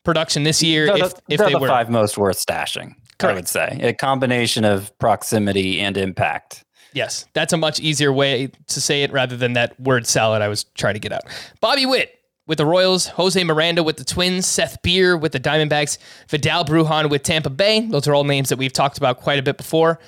production 0.05 0.43
this 0.43 0.63
year 0.63 0.87
They're, 0.87 1.05
if, 1.05 1.15
the, 1.15 1.23
if 1.29 1.41
they 1.41 1.53
the 1.53 1.59
were. 1.59 1.69
five 1.69 1.91
most 1.91 2.19
worth 2.19 2.45
stashing. 2.45 2.95
I 3.21 3.35
would 3.35 3.47
say 3.47 3.79
a 3.81 3.93
combination 3.93 4.65
of 4.65 4.99
proximity 4.99 5.79
and 5.79 5.97
impact. 5.97 6.65
Yes, 6.93 7.27
that's 7.35 7.53
a 7.53 7.57
much 7.57 7.79
easier 7.79 8.13
way 8.13 8.51
to 8.67 8.81
say 8.81 9.05
it 9.05 9.13
rather 9.13 9.37
than 9.37 9.53
that 9.53 9.79
word 9.79 10.09
salad 10.09 10.43
I 10.43 10.49
was 10.49 10.65
trying 10.75 10.95
to 10.95 11.01
get 11.01 11.13
out. 11.13 11.23
Bobby 11.61 11.87
Witt 11.87 12.19
with 12.47 12.59
the 12.59 12.67
Royals, 12.67 13.07
Jose 13.09 13.43
Miranda 13.45 13.83
with 13.83 13.97
the 13.97 14.05
Twins, 14.05 14.47
Seth 14.47 14.83
Beer 14.83 15.17
with 15.17 15.33
the 15.33 15.41
Diamondbacks, 15.41 15.99
Vidal 16.29 16.65
Brujan 16.65 17.09
with 17.11 17.23
Tampa 17.23 17.51
Bay. 17.51 17.81
Those 17.81 18.09
are 18.09 18.15
all 18.15 18.25
names 18.25 18.49
that 18.49 18.59
we've 18.59 18.73
talked 18.73 18.99
about 18.99 19.19
quite 19.21 19.39
a 19.39 19.43
bit 19.43 19.57
before. 19.57 19.99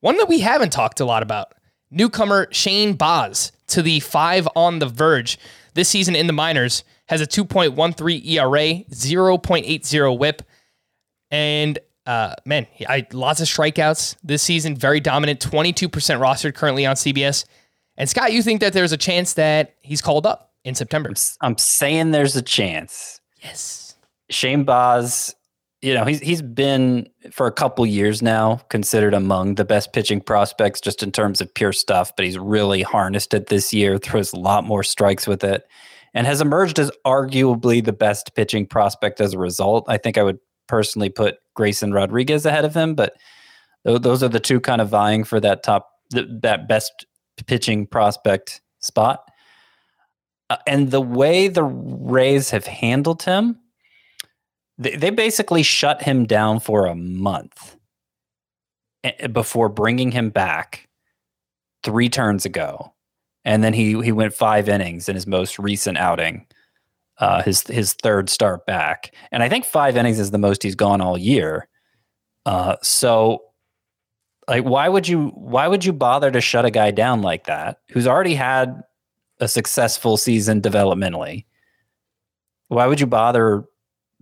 One 0.00 0.16
that 0.18 0.28
we 0.28 0.40
haven't 0.40 0.70
talked 0.70 1.00
a 1.00 1.04
lot 1.04 1.22
about 1.22 1.54
newcomer 1.90 2.48
Shane 2.52 2.94
Baz 2.94 3.52
to 3.68 3.82
the 3.82 4.00
five 4.00 4.46
on 4.54 4.78
the 4.78 4.86
verge 4.86 5.38
this 5.74 5.88
season 5.88 6.14
in 6.14 6.26
the 6.26 6.32
minors 6.32 6.84
has 7.06 7.20
a 7.20 7.26
2.13 7.26 8.26
ERA, 8.26 8.84
0.80 8.90 10.18
whip, 10.18 10.42
and 11.30 11.78
uh, 12.06 12.34
man, 12.46 12.66
I 12.88 13.06
lots 13.12 13.40
of 13.40 13.48
strikeouts 13.48 14.16
this 14.22 14.42
season. 14.42 14.74
Very 14.76 14.98
dominant, 14.98 15.40
22% 15.40 15.88
rostered 15.90 16.54
currently 16.54 16.86
on 16.86 16.96
CBS. 16.96 17.44
And 17.98 18.08
Scott, 18.08 18.32
you 18.32 18.42
think 18.42 18.60
that 18.60 18.72
there's 18.72 18.92
a 18.92 18.96
chance 18.96 19.34
that 19.34 19.74
he's 19.82 20.00
called 20.00 20.26
up 20.26 20.47
in 20.64 20.74
September? 20.74 21.12
I'm 21.40 21.58
saying 21.58 22.10
there's 22.10 22.36
a 22.36 22.42
chance. 22.42 23.20
Yes. 23.42 23.94
Shane 24.30 24.64
Baz, 24.64 25.34
you 25.80 25.94
know, 25.94 26.04
he's 26.04 26.20
he's 26.20 26.42
been 26.42 27.08
for 27.30 27.46
a 27.46 27.52
couple 27.52 27.86
years 27.86 28.20
now 28.20 28.56
considered 28.68 29.14
among 29.14 29.54
the 29.54 29.64
best 29.64 29.92
pitching 29.92 30.20
prospects 30.20 30.80
just 30.80 31.02
in 31.02 31.12
terms 31.12 31.40
of 31.40 31.52
pure 31.54 31.72
stuff, 31.72 32.12
but 32.16 32.24
he's 32.24 32.38
really 32.38 32.82
harnessed 32.82 33.32
it 33.32 33.46
this 33.46 33.72
year, 33.72 33.96
throws 33.98 34.32
a 34.32 34.38
lot 34.38 34.64
more 34.64 34.82
strikes 34.82 35.26
with 35.26 35.44
it, 35.44 35.64
and 36.14 36.26
has 36.26 36.40
emerged 36.40 36.78
as 36.78 36.90
arguably 37.06 37.84
the 37.84 37.92
best 37.92 38.34
pitching 38.34 38.66
prospect 38.66 39.20
as 39.20 39.34
a 39.34 39.38
result. 39.38 39.84
I 39.88 39.98
think 39.98 40.18
I 40.18 40.22
would 40.22 40.38
personally 40.66 41.10
put 41.10 41.36
Grayson 41.54 41.92
Rodriguez 41.92 42.44
ahead 42.44 42.64
of 42.64 42.74
him, 42.74 42.94
but 42.94 43.14
those 43.84 44.22
are 44.22 44.28
the 44.28 44.40
two 44.40 44.60
kind 44.60 44.80
of 44.80 44.88
vying 44.88 45.24
for 45.24 45.40
that 45.40 45.62
top 45.62 45.88
that 46.10 46.66
best 46.68 47.06
pitching 47.46 47.86
prospect 47.86 48.60
spot. 48.80 49.27
Uh, 50.50 50.56
and 50.66 50.90
the 50.90 51.00
way 51.00 51.48
the 51.48 51.64
Rays 51.64 52.50
have 52.50 52.66
handled 52.66 53.22
him, 53.22 53.58
they, 54.78 54.96
they 54.96 55.10
basically 55.10 55.62
shut 55.62 56.02
him 56.02 56.24
down 56.24 56.60
for 56.60 56.86
a 56.86 56.94
month 56.94 57.76
eh, 59.04 59.26
before 59.26 59.68
bringing 59.68 60.10
him 60.10 60.30
back 60.30 60.88
three 61.84 62.08
turns 62.08 62.44
ago, 62.44 62.94
and 63.44 63.62
then 63.62 63.74
he 63.74 64.00
he 64.02 64.12
went 64.12 64.34
five 64.34 64.68
innings 64.68 65.08
in 65.08 65.14
his 65.14 65.26
most 65.26 65.58
recent 65.58 65.98
outing, 65.98 66.46
uh, 67.18 67.42
his 67.42 67.62
his 67.66 67.92
third 67.94 68.30
start 68.30 68.64
back, 68.66 69.14
and 69.30 69.42
I 69.42 69.48
think 69.48 69.64
five 69.64 69.96
innings 69.96 70.18
is 70.18 70.30
the 70.30 70.38
most 70.38 70.62
he's 70.62 70.74
gone 70.74 71.00
all 71.00 71.18
year. 71.18 71.68
Uh, 72.46 72.76
so, 72.82 73.42
like, 74.48 74.64
why 74.64 74.88
would 74.88 75.06
you 75.06 75.28
why 75.34 75.68
would 75.68 75.84
you 75.84 75.92
bother 75.92 76.30
to 76.30 76.40
shut 76.40 76.64
a 76.64 76.70
guy 76.70 76.90
down 76.90 77.20
like 77.20 77.44
that 77.44 77.80
who's 77.90 78.06
already 78.06 78.34
had 78.34 78.82
a 79.40 79.48
successful 79.48 80.16
season 80.16 80.60
developmentally? 80.60 81.44
Why 82.68 82.86
would 82.86 83.00
you 83.00 83.06
bother 83.06 83.64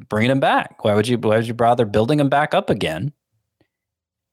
bringing 0.09 0.31
him 0.31 0.41
back? 0.41 0.85
Why 0.85 0.95
would 0.95 1.09
you 1.09 1.19
why 1.19 1.37
would 1.37 1.49
you 1.49 1.55
bother 1.55 1.85
building 1.85 2.21
him 2.21 2.29
back 2.29 2.55
up 2.55 2.71
again 2.71 3.13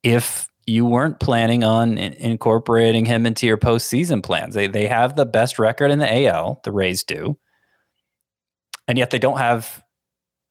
if 0.02 0.46
you 0.66 0.86
weren't 0.86 1.20
planning 1.20 1.62
on 1.64 1.98
in- 1.98 2.14
incorporating 2.14 3.04
him 3.04 3.26
into 3.26 3.46
your 3.46 3.58
postseason 3.58 4.22
plans? 4.22 4.54
They 4.54 4.66
they 4.66 4.86
have 4.86 5.16
the 5.16 5.26
best 5.26 5.58
record 5.58 5.90
in 5.90 5.98
the 5.98 6.26
AL, 6.26 6.60
the 6.64 6.72
Rays 6.72 7.02
do, 7.02 7.36
and 8.86 8.98
yet 8.98 9.10
they 9.10 9.18
don't 9.18 9.38
have 9.38 9.82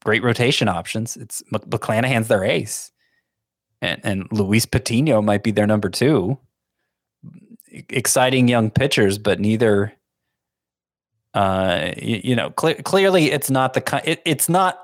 great 0.03 0.23
rotation 0.23 0.67
options. 0.67 1.15
It's 1.15 1.41
Mc- 1.51 1.69
McClanahan's 1.69 2.27
their 2.27 2.43
ace, 2.43 2.91
and 3.81 4.01
and 4.03 4.27
Luis 4.31 4.65
Patino 4.65 5.21
might 5.21 5.43
be 5.43 5.51
their 5.51 5.67
number 5.67 5.89
two. 5.89 6.37
Exciting 7.89 8.47
young 8.47 8.69
pitchers, 8.69 9.17
but 9.17 9.39
neither. 9.39 9.93
Uh, 11.33 11.91
you, 11.97 12.21
you 12.23 12.35
know, 12.35 12.51
cle- 12.51 12.75
clearly 12.75 13.31
it's 13.31 13.49
not 13.49 13.73
the 13.73 13.81
kind. 13.81 14.07
It, 14.07 14.21
it's 14.25 14.47
not 14.47 14.79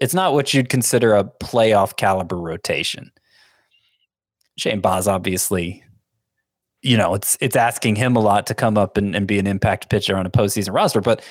it's 0.00 0.14
not 0.14 0.32
what 0.32 0.52
you'd 0.52 0.68
consider 0.68 1.14
a 1.14 1.24
playoff 1.24 1.96
caliber 1.96 2.36
rotation. 2.36 3.12
Shane 4.56 4.80
Baz, 4.80 5.08
obviously, 5.08 5.82
you 6.82 6.96
know, 6.96 7.14
it's 7.14 7.36
it's 7.40 7.56
asking 7.56 7.96
him 7.96 8.16
a 8.16 8.20
lot 8.20 8.46
to 8.46 8.54
come 8.54 8.78
up 8.78 8.96
and, 8.96 9.14
and 9.14 9.26
be 9.26 9.38
an 9.38 9.46
impact 9.46 9.90
pitcher 9.90 10.16
on 10.16 10.26
a 10.26 10.30
postseason 10.30 10.74
roster, 10.74 11.00
but 11.00 11.22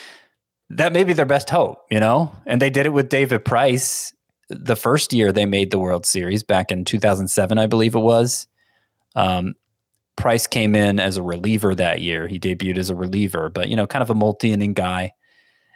that 0.69 0.93
may 0.93 1.03
be 1.03 1.13
their 1.13 1.25
best 1.25 1.49
hope, 1.49 1.85
you 1.91 1.99
know? 1.99 2.35
And 2.45 2.61
they 2.61 2.69
did 2.69 2.85
it 2.85 2.93
with 2.93 3.09
David 3.09 3.45
Price 3.45 4.13
the 4.49 4.75
first 4.75 5.13
year 5.13 5.31
they 5.31 5.45
made 5.45 5.71
the 5.71 5.79
World 5.79 6.05
Series 6.05 6.43
back 6.43 6.71
in 6.71 6.85
2007, 6.85 7.57
I 7.57 7.67
believe 7.67 7.95
it 7.95 7.99
was. 7.99 8.47
Um, 9.15 9.55
Price 10.15 10.47
came 10.47 10.76
in 10.76 10.99
as 10.99 11.17
a 11.17 11.23
reliever 11.23 11.73
that 11.76 12.02
year. 12.02 12.28
He 12.28 12.39
debuted 12.39 12.78
as 12.78 12.89
a 12.89 12.95
reliever, 12.95 13.49
but, 13.49 13.69
you 13.69 13.76
know, 13.76 13.88
kind 13.88 14.04
of 14.04 14.10
a 14.10 14.15
multi 14.15 14.52
inning 14.52 14.73
guy. 14.73 15.12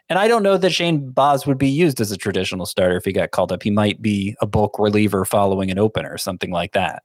And 0.09 0.17
I 0.17 0.27
don't 0.27 0.43
know 0.43 0.57
that 0.57 0.69
Shane 0.69 1.11
Baz 1.11 1.45
would 1.45 1.57
be 1.57 1.69
used 1.69 1.99
as 1.99 2.11
a 2.11 2.17
traditional 2.17 2.65
starter 2.65 2.95
if 2.95 3.05
he 3.05 3.11
got 3.11 3.31
called 3.31 3.51
up. 3.51 3.63
He 3.63 3.71
might 3.71 4.01
be 4.01 4.35
a 4.41 4.47
bulk 4.47 4.79
reliever 4.79 5.25
following 5.25 5.69
an 5.69 5.79
opener 5.79 6.09
or 6.11 6.17
something 6.17 6.51
like 6.51 6.71
that. 6.73 7.03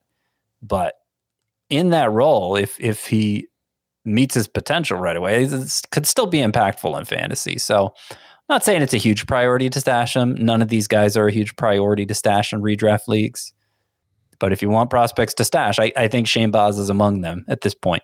But 0.63 0.95
in 1.69 1.91
that 1.91 2.13
role, 2.13 2.55
if 2.55 2.79
if 2.79 3.07
he 3.07 3.49
meets 4.05 4.35
his 4.35 4.47
potential 4.47 4.99
right 4.99 5.17
away, 5.17 5.45
it 5.45 5.83
could 5.91 6.07
still 6.07 6.27
be 6.27 6.39
impactful 6.39 6.97
in 6.99 7.05
fantasy. 7.05 7.59
So 7.59 7.95
I'm 8.11 8.17
not 8.49 8.65
saying 8.65 8.83
it's 8.83 8.95
a 8.95 8.99
huge 8.99 9.27
priority 9.27 9.71
to 9.71 9.81
stash 9.81 10.15
him. 10.15 10.35
None 10.35 10.63
of 10.63 10.69
these 10.69 10.87
guys 10.87 11.17
are 11.17 11.29
a 11.29 11.33
huge 11.33 11.57
priority 11.57 12.07
to 12.07 12.15
stash 12.15 12.53
in 12.53 12.61
redraft 12.61 13.09
leagues. 13.09 13.53
But 14.43 14.53
if 14.53 14.61
you 14.61 14.71
want 14.71 14.91
prospects 14.91 15.35
to 15.35 15.45
stash, 15.45 15.79
I, 15.79 15.93
I 15.97 16.09
think 16.09 16.27
Shane 16.27 16.51
Baz 16.51 16.77
is 16.77 16.91
among 16.91 17.21
them 17.21 17.45
at 17.47 17.61
this 17.61 17.75
point. 17.75 18.03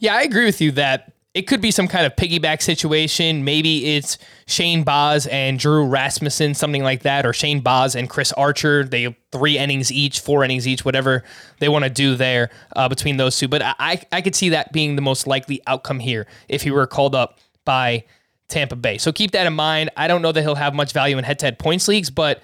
Yeah, 0.00 0.16
I 0.16 0.22
agree 0.22 0.44
with 0.44 0.60
you 0.60 0.72
that 0.72 1.12
it 1.32 1.42
could 1.42 1.60
be 1.60 1.70
some 1.70 1.86
kind 1.86 2.04
of 2.04 2.16
piggyback 2.16 2.60
situation. 2.60 3.44
Maybe 3.44 3.94
it's 3.94 4.18
Shane 4.48 4.82
Baz 4.82 5.28
and 5.28 5.60
Drew 5.60 5.86
Rasmussen, 5.86 6.54
something 6.54 6.82
like 6.82 7.02
that, 7.02 7.24
or 7.24 7.32
Shane 7.32 7.60
Baz 7.60 7.94
and 7.94 8.10
Chris 8.10 8.32
Archer. 8.32 8.82
They 8.82 9.16
three 9.30 9.58
innings 9.58 9.92
each, 9.92 10.18
four 10.18 10.42
innings 10.42 10.66
each, 10.66 10.84
whatever 10.84 11.22
they 11.60 11.68
want 11.68 11.84
to 11.84 11.90
do 11.90 12.16
there 12.16 12.50
uh, 12.74 12.88
between 12.88 13.16
those 13.16 13.38
two. 13.38 13.46
But 13.46 13.62
I, 13.62 14.02
I 14.10 14.22
could 14.22 14.34
see 14.34 14.48
that 14.48 14.72
being 14.72 14.96
the 14.96 15.02
most 15.02 15.28
likely 15.28 15.60
outcome 15.68 16.00
here 16.00 16.26
if 16.48 16.62
he 16.62 16.72
were 16.72 16.88
called 16.88 17.14
up 17.14 17.38
by 17.64 18.02
Tampa 18.48 18.74
Bay. 18.74 18.98
So 18.98 19.12
keep 19.12 19.30
that 19.30 19.46
in 19.46 19.52
mind. 19.52 19.90
I 19.96 20.08
don't 20.08 20.20
know 20.20 20.32
that 20.32 20.42
he'll 20.42 20.56
have 20.56 20.74
much 20.74 20.92
value 20.92 21.16
in 21.16 21.22
head-to-head 21.22 21.60
points 21.60 21.86
leagues, 21.86 22.10
but 22.10 22.42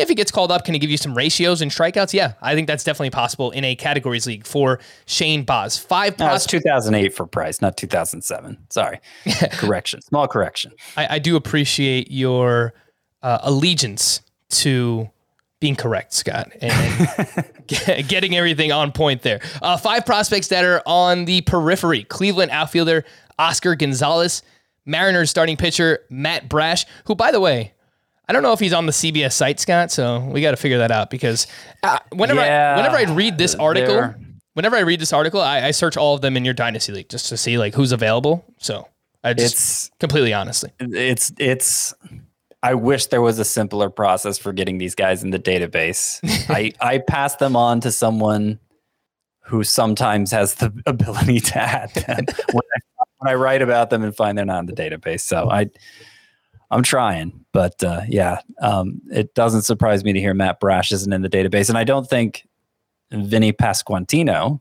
if 0.00 0.08
he 0.08 0.14
gets 0.14 0.30
called 0.30 0.50
up, 0.50 0.64
can 0.64 0.74
he 0.74 0.80
give 0.80 0.90
you 0.90 0.96
some 0.96 1.14
ratios 1.14 1.62
and 1.62 1.70
strikeouts? 1.70 2.12
Yeah, 2.12 2.34
I 2.40 2.54
think 2.54 2.66
that's 2.66 2.84
definitely 2.84 3.10
possible 3.10 3.50
in 3.50 3.64
a 3.64 3.74
categories 3.74 4.26
league 4.26 4.46
for 4.46 4.80
Shane 5.06 5.44
Baz. 5.44 5.78
Five 5.78 6.18
No, 6.18 6.34
it's 6.34 6.46
2008 6.46 7.14
for 7.14 7.26
Price, 7.26 7.60
not 7.60 7.76
2007. 7.76 8.58
Sorry. 8.70 9.00
correction. 9.52 10.02
Small 10.02 10.28
correction. 10.28 10.72
I, 10.96 11.16
I 11.16 11.18
do 11.18 11.36
appreciate 11.36 12.10
your 12.10 12.74
uh, 13.22 13.38
allegiance 13.42 14.20
to 14.48 15.10
being 15.60 15.76
correct, 15.76 16.12
Scott, 16.12 16.50
and 16.60 17.08
getting 18.08 18.36
everything 18.36 18.72
on 18.72 18.92
point 18.92 19.22
there. 19.22 19.40
Uh, 19.62 19.76
five 19.76 20.04
prospects 20.04 20.48
that 20.48 20.64
are 20.64 20.82
on 20.86 21.24
the 21.24 21.40
periphery 21.42 22.04
Cleveland 22.04 22.50
outfielder 22.50 23.04
Oscar 23.38 23.74
Gonzalez, 23.74 24.42
Mariners 24.84 25.30
starting 25.30 25.56
pitcher 25.56 26.00
Matt 26.10 26.48
Brash, 26.48 26.84
who, 27.04 27.14
by 27.14 27.32
the 27.32 27.40
way, 27.40 27.72
I 28.28 28.32
don't 28.32 28.42
know 28.42 28.52
if 28.52 28.60
he's 28.60 28.72
on 28.72 28.86
the 28.86 28.92
CBS 28.92 29.32
site, 29.32 29.60
Scott. 29.60 29.90
So 29.90 30.20
we 30.20 30.40
got 30.40 30.50
to 30.50 30.56
figure 30.56 30.78
that 30.78 30.90
out 30.90 31.10
because 31.10 31.46
uh, 31.82 31.98
whenever 32.12 32.40
Yeah, 32.40 32.74
I, 32.74 32.76
whenever 32.76 32.96
I 32.96 33.14
read 33.14 33.38
this 33.38 33.54
article, 33.54 34.14
whenever 34.54 34.76
I 34.76 34.80
read 34.80 35.00
this 35.00 35.12
article, 35.12 35.40
I, 35.40 35.66
I 35.66 35.70
search 35.70 35.96
all 35.96 36.14
of 36.14 36.22
them 36.22 36.36
in 36.36 36.44
your 36.44 36.54
dynasty 36.54 36.92
league 36.92 37.08
just 37.08 37.28
to 37.28 37.36
see 37.36 37.58
like 37.58 37.74
who's 37.74 37.92
available. 37.92 38.44
So 38.58 38.88
I 39.22 39.32
just 39.34 39.54
It's 39.54 39.90
completely 40.00 40.32
honestly. 40.32 40.70
it's 40.80 41.32
it's 41.38 41.94
I 42.62 42.74
wish 42.74 43.06
there 43.06 43.22
was 43.22 43.38
a 43.38 43.44
simpler 43.44 43.90
process 43.90 44.38
for 44.38 44.52
getting 44.52 44.78
these 44.78 44.94
guys 44.94 45.22
in 45.22 45.30
the 45.30 45.38
database. 45.38 46.18
I 46.50 46.72
I 46.80 46.98
pass 46.98 47.36
them 47.36 47.54
on 47.54 47.80
to 47.82 47.92
someone 47.92 48.58
who 49.40 49.62
sometimes 49.62 50.32
has 50.32 50.54
the 50.56 50.72
ability 50.86 51.38
to 51.38 51.58
add 51.58 51.94
them 51.94 52.26
when 52.52 52.62
I, 52.74 52.80
when 53.18 53.32
I 53.32 53.34
write 53.34 53.62
about 53.62 53.90
them 53.90 54.02
and 54.02 54.14
find 54.16 54.36
they're 54.36 54.44
not 54.44 54.60
in 54.60 54.66
the 54.66 54.72
database. 54.72 55.20
So 55.20 55.48
I 55.48 55.70
I'm 56.70 56.82
trying, 56.82 57.44
but 57.52 57.82
uh, 57.84 58.02
yeah, 58.08 58.40
um, 58.60 59.00
it 59.10 59.34
doesn't 59.34 59.62
surprise 59.62 60.02
me 60.04 60.12
to 60.12 60.20
hear 60.20 60.34
Matt 60.34 60.58
Brash 60.60 60.90
isn't 60.92 61.12
in 61.12 61.22
the 61.22 61.28
database, 61.30 61.68
and 61.68 61.78
I 61.78 61.84
don't 61.84 62.08
think 62.08 62.46
Vinny 63.12 63.52
Pasquantino, 63.52 64.58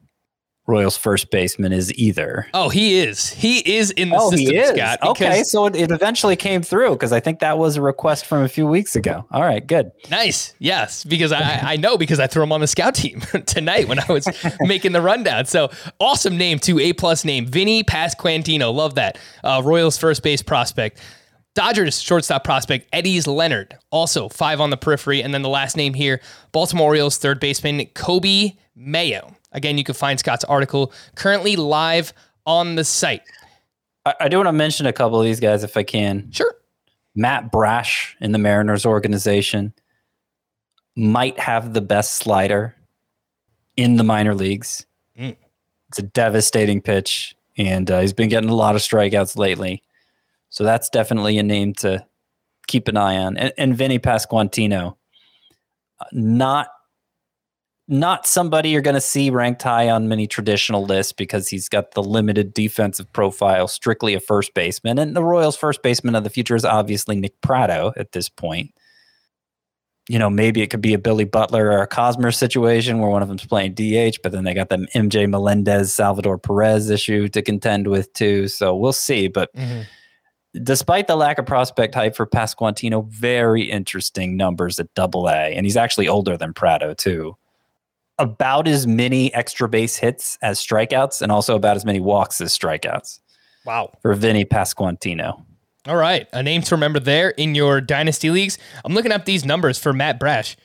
Royals 0.68 0.98
first 0.98 1.30
baseman, 1.32 1.72
is 1.74 1.94
either. 1.94 2.48
Oh, 2.54 2.70
he 2.70 3.00
is. 3.00 3.30
He 3.32 3.60
is 3.78 3.91
in 3.91 4.10
the 4.10 4.15
Oh, 4.18 4.32
system, 4.32 4.52
he 4.52 4.56
is. 4.58 4.70
Scott. 4.70 5.00
okay, 5.04 5.44
so 5.44 5.65
it, 5.68 5.76
it 5.76 5.91
eventually 5.91 6.36
came 6.36 6.62
through 6.63 6.91
because 6.91 7.12
I 7.12 7.20
think 7.20 7.39
that 7.39 7.58
was 7.60 7.76
a 7.78 7.82
request 7.84 8.26
from 8.26 8.44
a 8.44 8.48
few 8.48 8.65
weeks 8.68 8.96
ago. 8.96 9.26
All 9.32 9.41
right, 9.44 9.65
good. 9.65 9.91
Nice. 10.10 10.54
Yes, 10.60 11.04
because 11.04 11.32
I, 11.32 11.60
I 11.74 11.76
know 11.78 11.98
because 11.98 12.20
I 12.20 12.26
threw 12.28 12.41
him 12.44 12.52
on 12.52 12.62
the 12.62 12.68
scout 12.68 12.96
team 12.96 13.20
tonight 13.46 13.88
when 13.88 14.00
I 14.00 14.06
was 14.12 14.28
making 14.62 14.91
the 14.94 15.02
rundown. 15.04 15.46
So 15.46 15.70
awesome 16.00 16.36
name 16.38 16.58
too, 16.60 16.80
A 16.80 16.94
plus 16.94 17.26
name, 17.26 17.46
Vinny 17.46 17.84
Pasquantino. 17.84 18.74
Love 18.74 18.96
that. 18.96 19.18
Uh, 19.44 19.62
Royals 19.63 19.98
first 20.00 20.24
base 20.24 20.41
prospect. 20.41 21.00
Dodgers 21.56 22.02
shortstop 22.02 22.44
prospect 22.44 22.91
Eddys 22.91 23.28
Leonard, 23.28 23.78
also 23.89 24.28
five 24.28 24.60
on 24.60 24.70
the 24.70 24.78
periphery, 24.78 25.24
and 25.24 25.34
then 25.34 25.41
the 25.41 25.50
last 25.50 25.78
name 25.78 25.94
here, 25.94 26.22
Baltimore 26.52 26.89
Orioles 26.89 27.18
third 27.18 27.39
baseman 27.39 27.80
Coby 27.96 28.58
Mayo. 28.76 29.34
Again, 29.54 29.78
you 29.78 29.86
can 29.86 29.96
find 29.96 30.20
Scott's 30.20 30.44
article 30.44 30.91
currently 31.15 31.56
live 31.56 32.12
on 32.46 32.76
the 32.76 32.84
site. 32.84 33.22
I, 34.06 34.13
I 34.20 34.28
do 34.28 34.36
want 34.36 34.48
to 34.48 34.54
mention 34.54 34.86
a 34.86 34.91
couple 34.91 35.18
of 35.18 35.26
these 35.26 35.39
guys 35.39 35.63
if 35.63 35.78
I 35.78 35.84
can. 35.84 36.30
Sure. 36.32 36.54
Matt 37.15 37.52
Brash 37.52 38.18
in 38.20 38.34
the 38.34 38.38
Mariners 38.38 38.86
organization 38.86 39.74
might 40.98 41.39
have 41.39 41.74
the 41.74 41.82
best 41.82 42.15
slider 42.15 42.76
in 43.78 43.96
the 43.96 44.04
minor 44.04 44.36
leagues. 44.36 44.86
Mm. 45.18 45.38
It's 45.88 46.00
a 46.00 46.04
devastating 46.04 46.82
pitch, 46.82 47.34
and 47.58 47.89
uh, 47.89 48.02
he's 48.02 48.12
been 48.12 48.28
getting 48.28 48.50
a 48.50 48.56
lot 48.56 48.76
of 48.76 48.82
strikeouts 48.82 49.38
lately. 49.38 49.82
So 50.49 50.63
that's 50.63 50.89
definitely 50.89 51.38
a 51.38 51.43
name 51.43 51.73
to 51.75 52.05
keep 52.67 52.88
an 52.88 52.97
eye 52.97 53.17
on. 53.17 53.38
And, 53.38 53.53
and 53.58 53.75
Vinny 53.75 53.99
Pasquantino, 53.99 54.95
not 56.12 56.67
not 57.88 58.25
somebody 58.25 58.69
you're 58.69 58.81
going 58.81 58.95
to 58.95 59.01
see 59.01 59.29
ranked 59.29 59.62
high 59.62 59.89
on 59.89 60.08
many 60.08 60.25
traditional 60.25 60.84
lists 60.84 61.13
because 61.13 61.47
he's 61.47 61.69
got 61.69 61.91
the 61.91 62.01
limited 62.01 62.53
defensive 62.53 63.12
profile, 63.13 63.67
strictly 63.67 64.15
a 64.15 64.19
first 64.19 64.53
baseman. 64.55 64.97
And 64.97 65.15
the 65.15 65.23
Royals' 65.23 65.55
first 65.55 65.84
baseman 65.84 66.15
of 66.15 66.23
the 66.23 66.31
future 66.31 66.55
is 66.55 66.65
obviously 66.65 67.15
Nick 67.15 67.39
Pratto 67.41 67.93
at 67.95 68.12
this 68.12 68.27
point. 68.27 68.71
You 70.10 70.19
know, 70.19 70.29
maybe 70.29 70.62
it 70.62 70.67
could 70.67 70.81
be 70.81 70.93
a 70.93 70.99
Billy 70.99 71.25
Butler 71.25 71.71
or 71.71 71.84
a 71.84 71.93
Hosmer 71.93 72.31
situation 72.31 72.99
where 72.99 73.10
one 73.10 73.21
of 73.21 73.27
them's 73.27 73.45
playing 73.45 73.73
DH, 73.73 74.17
but 74.21 74.31
then 74.31 74.43
they 74.43 74.53
got 74.53 74.69
them 74.69 74.88
MJ 74.95 75.29
Melendez, 75.29 75.93
Salvador 75.93 76.38
Perez 76.38 76.89
issue 76.89 77.27
to 77.29 77.41
contend 77.41 77.88
with 77.88 78.12
too. 78.13 78.47
So 78.47 78.75
we'll 78.75 78.93
see. 78.93 79.27
But 79.27 79.53
mm-hmm. 79.55 79.81
Despite 80.63 81.08
the 81.08 81.15
lack 81.15 81.38
of 81.38 81.46
prospect 81.46 81.96
hype 81.96 82.15
for 82.15 82.26
Pasquantino, 82.26 83.06
very 83.08 83.63
interesting 83.63 84.38
numbers 84.38 84.80
at 84.80 84.94
double 84.94 85.28
A. 85.28 85.54
And 85.56 85.65
he's 85.65 85.78
actually 85.78 86.08
older 86.08 86.38
than 86.38 86.54
Pratto 86.54 86.94
too 86.94 87.36
about 88.18 88.65
as 88.65 88.88
many 88.88 89.34
extra 89.34 89.68
base 89.68 89.98
hits 89.98 90.38
as 90.41 90.58
strikeouts 90.58 91.22
and 91.22 91.32
also 91.34 91.56
about 91.56 91.76
as 91.76 91.84
many 91.84 92.00
walks 92.00 92.39
as 92.39 92.58
strikeouts 92.58 93.20
Wow. 93.65 93.91
for 94.02 94.13
Vinny 94.13 94.46
Pasquantino. 94.46 95.44
All 95.86 95.98
right, 95.98 96.26
a 96.32 96.41
name 96.41 96.62
to 96.62 96.76
remember 96.76 97.00
there 97.02 97.30
in 97.32 97.56
your 97.56 97.82
dynasty 97.82 98.30
leagues. 98.32 98.58
I'm 98.86 98.94
looking 98.94 99.12
up 99.12 99.26
these 99.26 99.44
numbers 99.44 99.78
for 99.78 99.91
Matt 99.91 100.18
Brash. 100.18 100.56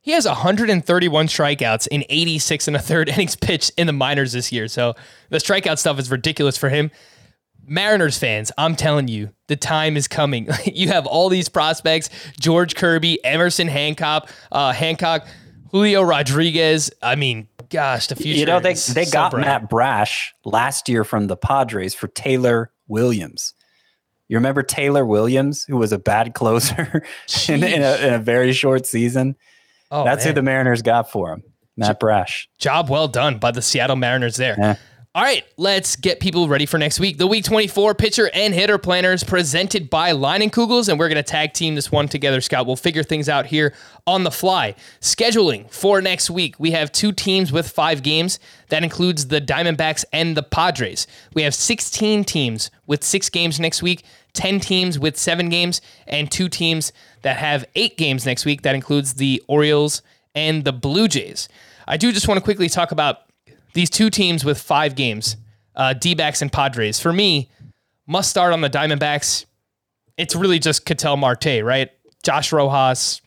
He 0.00 0.12
has 0.12 0.24
131 0.24 1.26
strikeouts 1.26 1.88
in 1.88 2.04
86 2.08 2.68
and 2.68 2.76
a 2.76 2.78
third 2.78 3.08
innings 3.10 3.34
pitched 3.34 3.72
in 3.76 3.88
the 3.88 3.92
minors 3.92 4.30
this 4.32 4.52
year. 4.52 4.68
So 4.68 4.94
the 5.30 5.38
strikeout 5.38 5.78
stuff 5.78 5.98
is 5.98 6.10
ridiculous 6.12 6.56
for 6.56 6.68
him. 6.68 6.90
Mariners 7.66 8.18
fans, 8.18 8.50
I'm 8.58 8.76
telling 8.76 9.08
you, 9.08 9.30
the 9.46 9.56
time 9.56 9.96
is 9.96 10.08
coming. 10.08 10.48
you 10.64 10.88
have 10.88 11.06
all 11.06 11.28
these 11.28 11.48
prospects: 11.48 12.10
George 12.38 12.74
Kirby, 12.74 13.24
Emerson 13.24 13.68
Hancock, 13.68 14.30
uh, 14.50 14.72
Hancock, 14.72 15.26
Julio 15.70 16.02
Rodriguez. 16.02 16.90
I 17.02 17.16
mean, 17.16 17.48
gosh, 17.68 18.08
the 18.08 18.16
future. 18.16 18.40
You 18.40 18.46
know, 18.46 18.60
they, 18.60 18.74
they 18.74 19.04
so 19.04 19.12
got 19.12 19.30
bright. 19.30 19.46
Matt 19.46 19.70
Brash 19.70 20.34
last 20.44 20.88
year 20.88 21.04
from 21.04 21.28
the 21.28 21.36
Padres 21.36 21.94
for 21.94 22.08
Taylor 22.08 22.72
Williams. 22.88 23.54
You 24.28 24.36
remember 24.36 24.62
Taylor 24.62 25.04
Williams, 25.04 25.64
who 25.64 25.76
was 25.76 25.92
a 25.92 25.98
bad 25.98 26.34
closer 26.34 27.02
in, 27.48 27.64
in, 27.64 27.82
a, 27.82 27.96
in 27.96 28.14
a 28.14 28.18
very 28.18 28.52
short 28.52 28.86
season? 28.86 29.36
Oh, 29.90 30.04
That's 30.04 30.24
who 30.24 30.32
the 30.32 30.42
Mariners 30.42 30.82
got 30.82 31.10
for 31.10 31.32
him, 31.32 31.42
Matt 31.76 31.98
Brash. 31.98 32.48
Job 32.58 32.88
well 32.88 33.08
done 33.08 33.38
by 33.38 33.50
the 33.50 33.60
Seattle 33.60 33.96
Mariners 33.96 34.36
there. 34.36 34.54
Yeah. 34.56 34.76
All 35.12 35.24
right, 35.24 35.44
let's 35.56 35.96
get 35.96 36.20
people 36.20 36.46
ready 36.46 36.66
for 36.66 36.78
next 36.78 37.00
week. 37.00 37.18
The 37.18 37.26
Week 37.26 37.44
24 37.44 37.96
pitcher 37.96 38.30
and 38.32 38.54
hitter 38.54 38.78
planners 38.78 39.24
presented 39.24 39.90
by 39.90 40.12
Line 40.12 40.40
and 40.40 40.52
Kugels, 40.52 40.88
and 40.88 41.00
we're 41.00 41.08
going 41.08 41.16
to 41.16 41.24
tag 41.24 41.52
team 41.52 41.74
this 41.74 41.90
one 41.90 42.06
together, 42.06 42.40
Scott. 42.40 42.64
We'll 42.64 42.76
figure 42.76 43.02
things 43.02 43.28
out 43.28 43.46
here 43.46 43.74
on 44.06 44.22
the 44.22 44.30
fly. 44.30 44.76
Scheduling 45.00 45.68
for 45.68 46.00
next 46.00 46.30
week, 46.30 46.54
we 46.60 46.70
have 46.70 46.92
two 46.92 47.10
teams 47.10 47.50
with 47.50 47.68
five 47.68 48.04
games. 48.04 48.38
That 48.68 48.84
includes 48.84 49.26
the 49.26 49.40
Diamondbacks 49.40 50.04
and 50.12 50.36
the 50.36 50.44
Padres. 50.44 51.08
We 51.34 51.42
have 51.42 51.56
16 51.56 52.22
teams 52.22 52.70
with 52.86 53.02
six 53.02 53.28
games 53.28 53.58
next 53.58 53.82
week, 53.82 54.04
10 54.34 54.60
teams 54.60 54.96
with 54.96 55.16
seven 55.16 55.48
games, 55.48 55.80
and 56.06 56.30
two 56.30 56.48
teams 56.48 56.92
that 57.22 57.36
have 57.36 57.64
eight 57.74 57.98
games 57.98 58.26
next 58.26 58.44
week. 58.44 58.62
That 58.62 58.76
includes 58.76 59.14
the 59.14 59.42
Orioles 59.48 60.02
and 60.36 60.64
the 60.64 60.72
Blue 60.72 61.08
Jays. 61.08 61.48
I 61.88 61.96
do 61.96 62.12
just 62.12 62.28
want 62.28 62.38
to 62.38 62.44
quickly 62.44 62.68
talk 62.68 62.92
about 62.92 63.22
these 63.72 63.90
two 63.90 64.10
teams 64.10 64.44
with 64.44 64.60
five 64.60 64.94
games, 64.94 65.36
uh, 65.76 65.92
D 65.94 66.14
backs 66.14 66.42
and 66.42 66.52
Padres. 66.52 67.00
For 67.00 67.12
me, 67.12 67.50
must 68.06 68.30
start 68.30 68.52
on 68.52 68.60
the 68.60 68.70
Diamondbacks. 68.70 69.46
It's 70.16 70.34
really 70.34 70.58
just 70.58 70.84
Ketel 70.84 71.16
Marte, 71.16 71.62
right? 71.62 71.90
Josh 72.22 72.52
Rojas, 72.52 73.20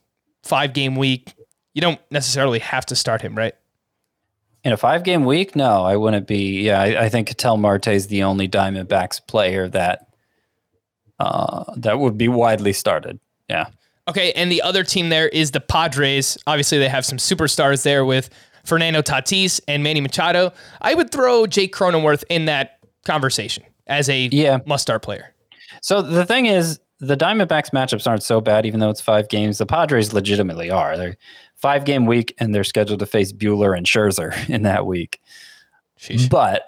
five 0.44 0.74
game 0.74 0.96
week. 0.96 1.34
You 1.74 1.82
don't 1.82 2.00
necessarily 2.12 2.60
have 2.60 2.86
to 2.88 2.96
start 2.96 3.22
him, 3.22 3.36
right? 3.36 3.56
In 4.64 4.72
a 4.72 4.78
five 4.78 5.04
game 5.04 5.26
week? 5.26 5.56
No, 5.56 5.84
I 5.84 5.96
wouldn't 5.98 6.28
be. 6.28 6.62
Yeah, 6.62 6.82
I, 6.82 7.06
I 7.06 7.10
think 7.10 7.28
Ketel 7.28 7.58
Marte 7.58 7.88
is 7.88 8.08
the 8.08 8.24
only 8.24 8.48
Diamondbacks 8.48 9.26
player 9.26 9.68
that 9.70 10.08
uh, 11.20 11.64
that 11.78 12.00
would 12.00 12.18
be 12.18 12.28
widely 12.28 12.74
started. 12.74 13.20
Yeah. 13.50 13.68
Okay, 14.08 14.34
and 14.34 14.52
the 14.52 14.62
other 14.62 14.84
team 14.84 15.10
there 15.10 15.30
is 15.30 15.52
the 15.52 15.62
Padres. 15.62 16.38
Obviously, 16.46 16.78
they 16.78 16.90
have 16.90 17.06
some 17.06 17.18
superstars 17.18 17.84
there 17.84 18.04
with 18.04 18.30
Fernando 18.66 19.02
Tatis 19.02 19.60
and 19.68 19.84
Manny 19.84 20.02
Machado. 20.02 20.54
I 20.82 20.94
would 20.94 21.12
throw 21.12 21.46
Jake 21.48 21.74
Cronenworth 21.76 22.24
in 22.30 22.46
that 22.46 22.80
conversation 23.06 23.64
as 23.88 24.08
a 24.10 24.30
Yeah. 24.32 24.60
must-start 24.66 25.02
player. 25.04 25.34
So 25.82 26.02
the 26.02 26.26
thing 26.26 26.46
is, 26.46 26.80
the 27.00 27.18
Diamondbacks 27.18 27.72
matchups 27.72 28.08
aren't 28.08 28.24
so 28.24 28.40
bad, 28.40 28.66
even 28.66 28.80
though 28.80 28.90
it's 28.90 29.02
five 29.02 29.28
games. 29.28 29.58
The 29.58 29.66
Padres 29.66 30.14
legitimately 30.14 30.70
are. 30.70 30.96
They're 30.96 31.18
five 31.58 31.84
game 31.84 32.06
week, 32.06 32.34
and 32.40 32.56
they're 32.56 32.64
scheduled 32.64 33.00
to 33.00 33.06
face 33.06 33.34
Buehler 33.34 33.76
and 33.78 33.86
Scherzer 33.86 34.48
in 34.50 34.62
that 34.64 34.86
week. 34.86 35.20
Sheesh. 36.00 36.30
But 36.30 36.64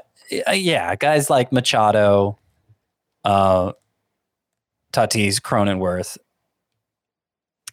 uh, 0.47 0.51
yeah, 0.51 0.95
guys 0.95 1.29
like 1.29 1.53
Machado, 1.53 2.37
uh, 3.23 3.71
Tatis, 4.91 5.39
Cronenworth, 5.41 6.17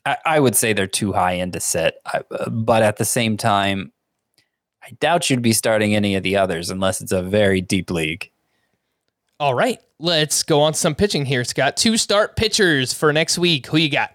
I, 0.04 0.16
I 0.24 0.40
would 0.40 0.54
say 0.56 0.72
they're 0.72 0.86
too 0.86 1.12
high 1.12 1.36
end 1.36 1.52
to 1.54 1.60
sit. 1.60 1.94
I, 2.06 2.20
uh, 2.30 2.50
but 2.50 2.82
at 2.82 2.96
the 2.96 3.04
same 3.04 3.36
time, 3.36 3.92
I 4.82 4.90
doubt 5.00 5.30
you'd 5.30 5.42
be 5.42 5.52
starting 5.52 5.94
any 5.94 6.14
of 6.16 6.22
the 6.22 6.36
others 6.36 6.70
unless 6.70 7.00
it's 7.00 7.12
a 7.12 7.22
very 7.22 7.60
deep 7.60 7.90
league. 7.90 8.30
All 9.38 9.54
right, 9.54 9.80
let's 9.98 10.42
go 10.42 10.60
on 10.60 10.74
some 10.74 10.94
pitching 10.94 11.24
here, 11.24 11.44
Scott. 11.44 11.76
Two 11.76 11.96
start 11.96 12.36
pitchers 12.36 12.92
for 12.92 13.12
next 13.12 13.38
week. 13.38 13.66
Who 13.66 13.76
you 13.76 13.88
got? 13.88 14.10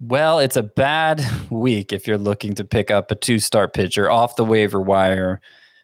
Well, 0.00 0.38
it's 0.38 0.56
a 0.56 0.62
bad 0.62 1.24
week 1.50 1.92
if 1.92 2.06
you're 2.06 2.18
looking 2.18 2.54
to 2.54 2.64
pick 2.64 2.90
up 2.90 3.10
a 3.10 3.14
two 3.14 3.38
start 3.38 3.72
pitcher 3.72 4.10
off 4.10 4.36
the 4.36 4.44
waiver 4.44 4.80
wire. 4.80 5.40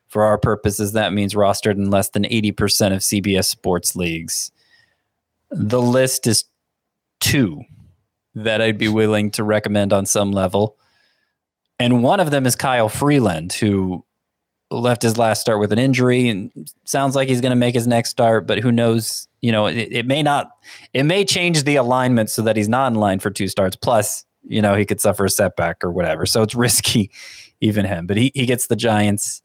For 0.08 0.24
our 0.24 0.36
purposes, 0.36 0.92
that 0.92 1.14
means 1.14 1.32
rostered 1.32 1.76
in 1.76 1.90
less 1.90 2.10
than 2.10 2.24
80% 2.24 2.92
of 2.92 3.00
CBS 3.00 3.46
sports 3.46 3.96
leagues. 3.96 4.50
The 5.50 5.80
list 5.80 6.26
is 6.26 6.44
two 7.20 7.62
that 8.34 8.60
I'd 8.60 8.76
be 8.76 8.88
willing 8.88 9.30
to 9.32 9.42
recommend 9.42 9.90
on 9.92 10.04
some 10.04 10.30
level. 10.30 10.76
And 11.82 12.00
one 12.00 12.20
of 12.20 12.30
them 12.30 12.46
is 12.46 12.54
Kyle 12.54 12.88
Freeland, 12.88 13.52
who 13.52 14.04
left 14.70 15.02
his 15.02 15.18
last 15.18 15.40
start 15.40 15.58
with 15.58 15.72
an 15.72 15.80
injury 15.80 16.28
and 16.28 16.52
sounds 16.84 17.16
like 17.16 17.28
he's 17.28 17.40
going 17.40 17.50
to 17.50 17.56
make 17.56 17.74
his 17.74 17.88
next 17.88 18.10
start, 18.10 18.46
but 18.46 18.60
who 18.60 18.70
knows? 18.70 19.26
You 19.40 19.50
know, 19.50 19.66
it, 19.66 19.88
it 19.90 20.06
may 20.06 20.22
not, 20.22 20.52
it 20.94 21.02
may 21.02 21.24
change 21.24 21.64
the 21.64 21.74
alignment 21.74 22.30
so 22.30 22.40
that 22.42 22.56
he's 22.56 22.68
not 22.68 22.92
in 22.92 22.94
line 23.00 23.18
for 23.18 23.32
two 23.32 23.48
starts. 23.48 23.74
Plus, 23.74 24.24
you 24.44 24.62
know, 24.62 24.76
he 24.76 24.86
could 24.86 25.00
suffer 25.00 25.24
a 25.24 25.30
setback 25.30 25.82
or 25.82 25.90
whatever. 25.90 26.24
So 26.24 26.42
it's 26.42 26.54
risky, 26.54 27.10
even 27.60 27.84
him. 27.84 28.06
But 28.06 28.16
he, 28.16 28.30
he 28.32 28.46
gets 28.46 28.68
the 28.68 28.76
Giants 28.76 29.42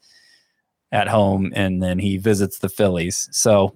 at 0.91 1.07
home 1.07 1.51
and 1.55 1.81
then 1.81 1.97
he 1.97 2.17
visits 2.17 2.59
the 2.59 2.69
Phillies. 2.69 3.27
So, 3.31 3.75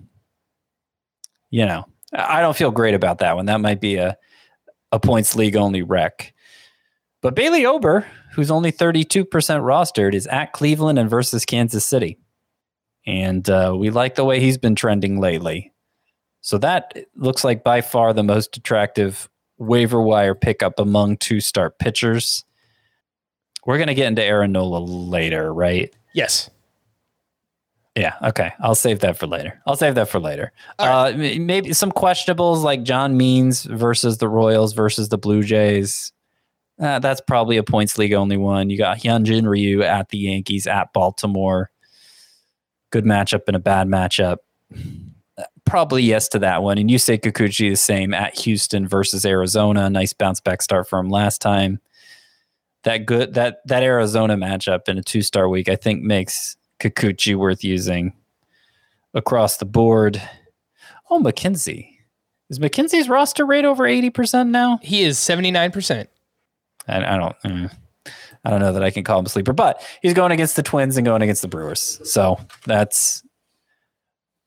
you 1.50 1.66
know, 1.66 1.86
I 2.14 2.42
don't 2.42 2.56
feel 2.56 2.70
great 2.70 2.94
about 2.94 3.18
that 3.18 3.36
one. 3.36 3.48
That 3.48 3.60
might 3.60 3.82
be 3.82 3.96
a, 3.96 4.16
a 4.92 5.00
points 5.00 5.36
league 5.36 5.56
only 5.56 5.82
wreck. 5.82 6.36
But 7.22 7.36
Bailey 7.36 7.66
Ober, 7.66 8.06
who's 8.32 8.52
only 8.52 8.72
32% 8.72 9.26
rostered, 9.28 10.14
is 10.14 10.28
at 10.28 10.54
Cleveland 10.54 11.00
and 11.00 11.10
versus 11.10 11.46
Kansas 11.46 11.86
City. 11.86 12.18
And 13.06 13.50
uh, 13.50 13.76
we 13.78 13.90
like 13.90 14.16
the 14.16 14.26
way 14.26 14.40
he's 14.40 14.58
been 14.58 14.76
trending 14.76 15.20
lately. 15.20 15.74
So 16.42 16.58
that 16.60 16.98
looks 17.16 17.44
like 17.44 17.64
by 17.64 17.82
far 17.82 18.14
the 18.14 18.24
most 18.24 18.58
attractive 18.58 19.30
waiver 19.58 20.02
wire 20.02 20.36
pickup 20.36 20.80
among 20.80 21.18
two 21.18 21.40
start 21.40 21.78
pitchers. 21.80 22.44
We're 23.66 23.78
going 23.78 23.88
to 23.88 23.94
get 23.94 24.08
into 24.08 24.24
Aaron 24.24 24.52
Nola 24.52 24.80
later, 24.80 25.54
right? 25.54 25.94
Yes. 26.14 26.50
Yeah. 27.96 28.16
Okay. 28.24 28.54
I'll 28.60 28.76
save 28.76 29.00
that 29.02 29.18
for 29.18 29.28
later. 29.28 29.62
I'll 29.68 29.76
save 29.76 29.96
that 29.96 30.10
for 30.10 30.20
later. 30.20 30.52
All 30.80 31.08
Uh, 31.08 31.14
maybe 31.16 31.74
some 31.74 31.92
questionables 31.92 32.64
like 32.64 32.84
John 32.84 33.18
Means 33.18 33.64
versus 33.64 34.18
the 34.18 34.30
Royals 34.30 34.74
versus 34.74 35.10
the 35.10 35.18
Blue 35.18 35.44
Jays. 35.44 36.12
Uh, 36.82 36.98
that's 36.98 37.22
probably 37.22 37.58
a 37.58 37.64
points 37.64 37.98
league 37.98 38.14
only 38.14 38.38
one. 38.38 38.72
You 38.72 38.78
got 38.78 38.98
Hyunjin 38.98 39.48
Ryu 39.48 39.84
at 39.84 40.10
the 40.10 40.18
Yankees 40.18 40.66
at 40.66 40.92
Baltimore. 40.94 41.70
Good 42.90 43.06
matchup 43.06 43.44
and 43.48 43.56
a 43.56 43.60
bad 43.60 43.88
matchup. 43.88 44.38
Uh, 45.38 45.44
Probably 45.64 46.02
yes 46.02 46.28
to 46.30 46.40
that 46.40 46.64
one. 46.64 46.80
And 46.80 46.90
Yusei 46.90 47.20
Kikuchi 47.20 47.70
the 47.70 47.76
same 47.76 48.16
at 48.16 48.38
Houston 48.40 48.88
versus 48.88 49.26
Arizona. 49.26 49.90
Nice 49.92 50.12
bounce 50.12 50.42
back 50.42 50.62
start 50.64 50.90
for 50.90 50.98
him 50.98 51.10
last 51.10 51.40
time. 51.40 51.80
That 52.84 53.06
good 53.06 53.36
that 53.36 53.60
that 53.68 53.84
Arizona 53.84 54.36
matchup 54.36 54.90
in 54.90 54.98
a 54.98 55.04
two 55.04 55.22
star 55.22 55.48
week, 55.48 55.70
I 55.70 55.76
think 55.76 56.02
makes 56.02 56.58
Kikuchi 56.80 57.36
worth 57.36 57.64
using 57.64 58.14
across 59.14 59.58
the 59.58 59.66
board. 59.66 60.20
Oh, 61.12 61.20
McKenzie. 61.20 61.90
Is 62.50 62.58
McKenzie's 62.58 63.08
roster 63.08 63.46
rate 63.46 63.66
over 63.66 63.84
80% 63.84 64.50
now? 64.50 64.80
He 64.82 65.04
is 65.04 65.18
79%. 65.18 66.08
I, 66.88 67.16
I 67.16 67.18
don't 67.18 67.36
mm, 67.44 67.72
I 68.44 68.50
don't 68.50 68.60
know 68.60 68.74
that 68.74 68.84
I 68.84 68.90
can 68.92 69.04
call 69.04 69.20
him 69.20 69.26
a 69.26 69.30
sleeper, 69.30 69.54
but 69.54 69.82
he's 70.02 70.14
going 70.14 70.32
against 70.32 70.56
the 70.56 70.64
Twins 70.64 70.98
and 70.98 71.06
going 71.06 71.22
against 71.22 71.42
the 71.42 71.48
Brewers. 71.48 72.00
So 72.10 72.40
that's 72.66 73.24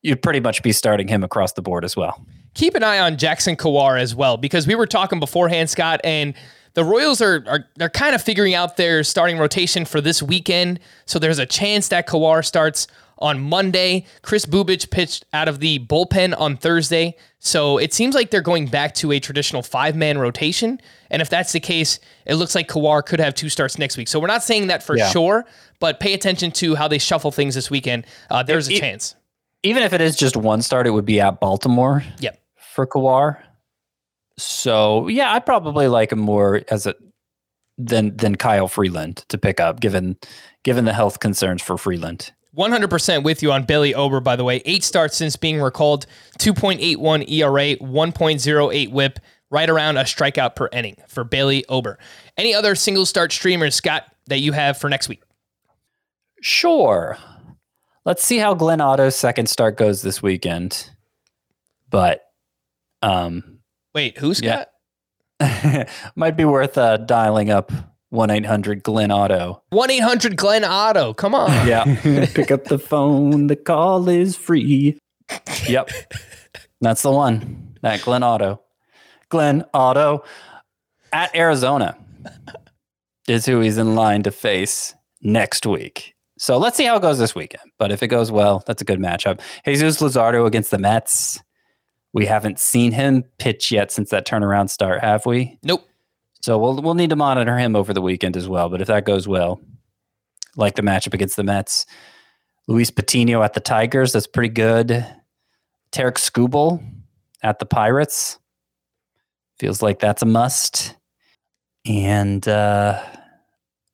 you'd 0.01 0.21
pretty 0.21 0.39
much 0.39 0.61
be 0.63 0.71
starting 0.71 1.07
him 1.07 1.23
across 1.23 1.53
the 1.53 1.61
board 1.61 1.83
as 1.85 1.95
well. 1.95 2.23
keep 2.53 2.75
an 2.75 2.83
eye 2.83 2.99
on 2.99 3.17
Jackson 3.17 3.55
Kowar 3.55 3.99
as 3.99 4.13
well 4.15 4.37
because 4.37 4.67
we 4.67 4.75
were 4.75 4.87
talking 4.87 5.19
beforehand, 5.19 5.69
Scott, 5.69 5.99
and 6.03 6.33
the 6.73 6.83
Royals 6.83 7.21
are 7.21 7.43
are 7.47 7.65
they're 7.77 7.89
kind 7.89 8.13
of 8.15 8.21
figuring 8.21 8.53
out 8.53 8.77
their 8.77 9.03
starting 9.03 9.37
rotation 9.37 9.85
for 9.85 10.01
this 10.01 10.21
weekend. 10.21 10.79
So 11.05 11.19
there's 11.19 11.39
a 11.39 11.45
chance 11.45 11.87
that 11.87 12.07
Kowar 12.07 12.43
starts 12.45 12.87
on 13.19 13.39
Monday. 13.41 14.05
Kris 14.21 14.45
Bubic 14.45 14.89
pitched 14.91 15.25
out 15.33 15.47
of 15.47 15.59
the 15.59 15.79
bullpen 15.79 16.37
on 16.39 16.57
Thursday. 16.57 17.15
So 17.39 17.77
it 17.77 17.93
seems 17.93 18.15
like 18.15 18.31
they're 18.31 18.41
going 18.41 18.67
back 18.67 18.93
to 18.95 19.11
a 19.11 19.19
traditional 19.19 19.61
five 19.61 19.95
man 19.95 20.17
rotation. 20.17 20.79
And 21.09 21.21
if 21.21 21.29
that's 21.29 21.51
the 21.51 21.59
case, 21.59 21.99
it 22.25 22.35
looks 22.35 22.55
like 22.55 22.67
Kowar 22.67 23.05
could 23.05 23.19
have 23.19 23.35
two 23.35 23.49
starts 23.49 23.77
next 23.77 23.97
week. 23.97 24.07
So 24.07 24.19
we're 24.19 24.27
not 24.27 24.43
saying 24.43 24.67
that 24.67 24.81
for 24.83 24.97
Yeah. 24.97 25.09
sure, 25.09 25.45
but 25.79 25.99
pay 25.99 26.13
attention 26.13 26.51
to 26.53 26.75
how 26.75 26.87
they 26.87 26.97
shuffle 26.97 27.31
things 27.31 27.55
this 27.55 27.69
weekend. 27.69 28.05
Uh, 28.29 28.43
there's 28.43 28.67
a 28.67 28.73
It- 28.73 28.79
chance. 28.79 29.15
Even 29.63 29.81
if 29.83 29.93
it 29.93 30.01
is 30.01 30.15
just 30.15 30.35
one 30.37 30.61
start, 30.61 30.85
it 30.85 30.91
would 30.91 31.05
be 31.05 31.19
at 31.21 31.39
Baltimore 31.39 32.03
Yep. 32.19 32.39
for 32.73 32.85
Kowar. 32.85 33.37
So 34.37 35.07
yeah, 35.07 35.31
I 35.33 35.39
probably 35.39 35.87
like 35.87 36.11
him 36.11 36.19
more 36.19 36.61
as 36.69 36.85
a 36.85 36.95
than 37.77 38.15
than 38.17 38.35
Kyle 38.35 38.67
Freeland 38.67 39.23
to 39.29 39.37
pick 39.37 39.59
up, 39.59 39.79
given 39.79 40.17
given 40.63 40.85
the 40.85 40.93
health 40.93 41.19
concerns 41.19 41.61
for 41.61 41.77
Freeland. 41.77 42.31
100% 42.57 43.23
with 43.23 43.43
you 43.43 43.51
on 43.51 43.63
Billy 43.63 43.93
Ober, 43.93 44.19
by 44.19 44.35
the 44.35 44.43
way. 44.43 44.61
Eight 44.65 44.83
starts 44.83 45.17
since 45.17 45.35
being 45.35 45.61
recalled, 45.61 46.05
2.81 46.39 47.29
ERA, 47.29 47.75
1.08 47.77 48.91
whip, 48.91 49.19
right 49.49 49.69
around 49.69 49.97
a 49.97 50.03
strikeout 50.03 50.55
per 50.55 50.69
inning 50.71 50.97
for 51.07 51.23
Bailey 51.23 51.65
Ober. 51.69 51.97
Any 52.37 52.53
other 52.53 52.75
single 52.75 53.05
start 53.05 53.31
streamers, 53.31 53.75
Scott, 53.75 54.03
that 54.27 54.39
you 54.39 54.53
have 54.53 54.77
for 54.77 54.89
next 54.89 55.09
week? 55.09 55.21
Sure. 56.41 57.17
Let's 58.05 58.23
see 58.23 58.37
how 58.37 58.53
Glenn 58.53 58.81
Otto's 58.81 59.15
second 59.15 59.49
start 59.49 59.77
goes 59.77 60.01
this 60.01 60.21
weekend. 60.21 60.91
But 61.89 62.23
um 63.01 63.59
Wait, 63.93 64.17
who, 64.17 64.33
Scott? 64.33 64.69
might 66.15 66.35
be 66.37 66.45
worth 66.45 66.77
uh, 66.77 66.97
dialing 66.97 67.49
up 67.49 67.71
1 68.15 68.29
800 68.29 68.81
Glenn 68.83 69.11
Otto. 69.11 69.61
1 69.69 69.91
800 69.91 70.37
Glenn 70.37 70.63
Otto. 70.63 71.13
Come 71.13 71.35
on. 71.35 71.45
Yeah. 71.67 71.83
Pick 72.33 72.51
up 72.51 72.65
the 72.65 72.79
phone. 72.79 73.47
The 73.47 73.55
call 73.55 74.07
is 74.09 74.35
free. 74.35 74.99
Yep. 75.67 75.89
That's 76.81 77.01
the 77.01 77.11
one. 77.11 77.75
That 77.81 78.01
Glenn 78.01 78.23
Otto. 78.23 78.61
Glenn 79.29 79.65
Otto 79.73 80.23
at 81.11 81.35
Arizona 81.35 81.97
is 83.27 83.45
who 83.45 83.59
he's 83.61 83.77
in 83.77 83.95
line 83.95 84.23
to 84.23 84.31
face 84.31 84.93
next 85.21 85.65
week. 85.65 86.13
So 86.37 86.57
let's 86.57 86.77
see 86.77 86.83
how 86.85 86.97
it 86.97 87.01
goes 87.01 87.17
this 87.17 87.33
weekend. 87.33 87.71
But 87.79 87.91
if 87.91 88.03
it 88.03 88.07
goes 88.07 88.31
well, 88.31 88.63
that's 88.67 88.81
a 88.81 88.85
good 88.85 88.99
matchup. 88.99 89.39
Jesus 89.65 90.01
Luzardo 90.01 90.45
against 90.45 90.69
the 90.71 90.77
Mets. 90.77 91.41
We 92.13 92.25
haven't 92.25 92.59
seen 92.59 92.91
him 92.91 93.23
pitch 93.39 93.71
yet 93.71 93.91
since 93.91 94.09
that 94.11 94.27
turnaround 94.27 94.69
start, 94.69 95.01
have 95.01 95.25
we? 95.25 95.57
Nope. 95.63 95.87
So 96.45 96.59
we'll 96.59 96.75
we'll 96.75 96.93
need 96.93 97.09
to 97.09 97.15
monitor 97.15 97.57
him 97.57 97.75
over 97.75 97.91
the 97.91 98.03
weekend 98.03 98.37
as 98.37 98.47
well. 98.47 98.69
But 98.69 98.79
if 98.79 98.85
that 98.85 99.03
goes 99.03 99.27
well, 99.27 99.59
like 100.55 100.75
the 100.75 100.83
matchup 100.83 101.15
against 101.15 101.37
the 101.37 101.43
Mets, 101.43 101.87
Luis 102.67 102.91
Patino 102.91 103.41
at 103.41 103.53
the 103.53 103.59
Tigers, 103.59 104.11
that's 104.11 104.27
pretty 104.27 104.53
good. 104.53 105.03
Tarik 105.91 106.17
Skubal 106.17 106.87
at 107.41 107.57
the 107.57 107.65
Pirates 107.65 108.37
feels 109.57 109.81
like 109.81 109.97
that's 109.97 110.21
a 110.21 110.27
must. 110.27 110.95
And 111.83 112.47
uh, 112.47 113.01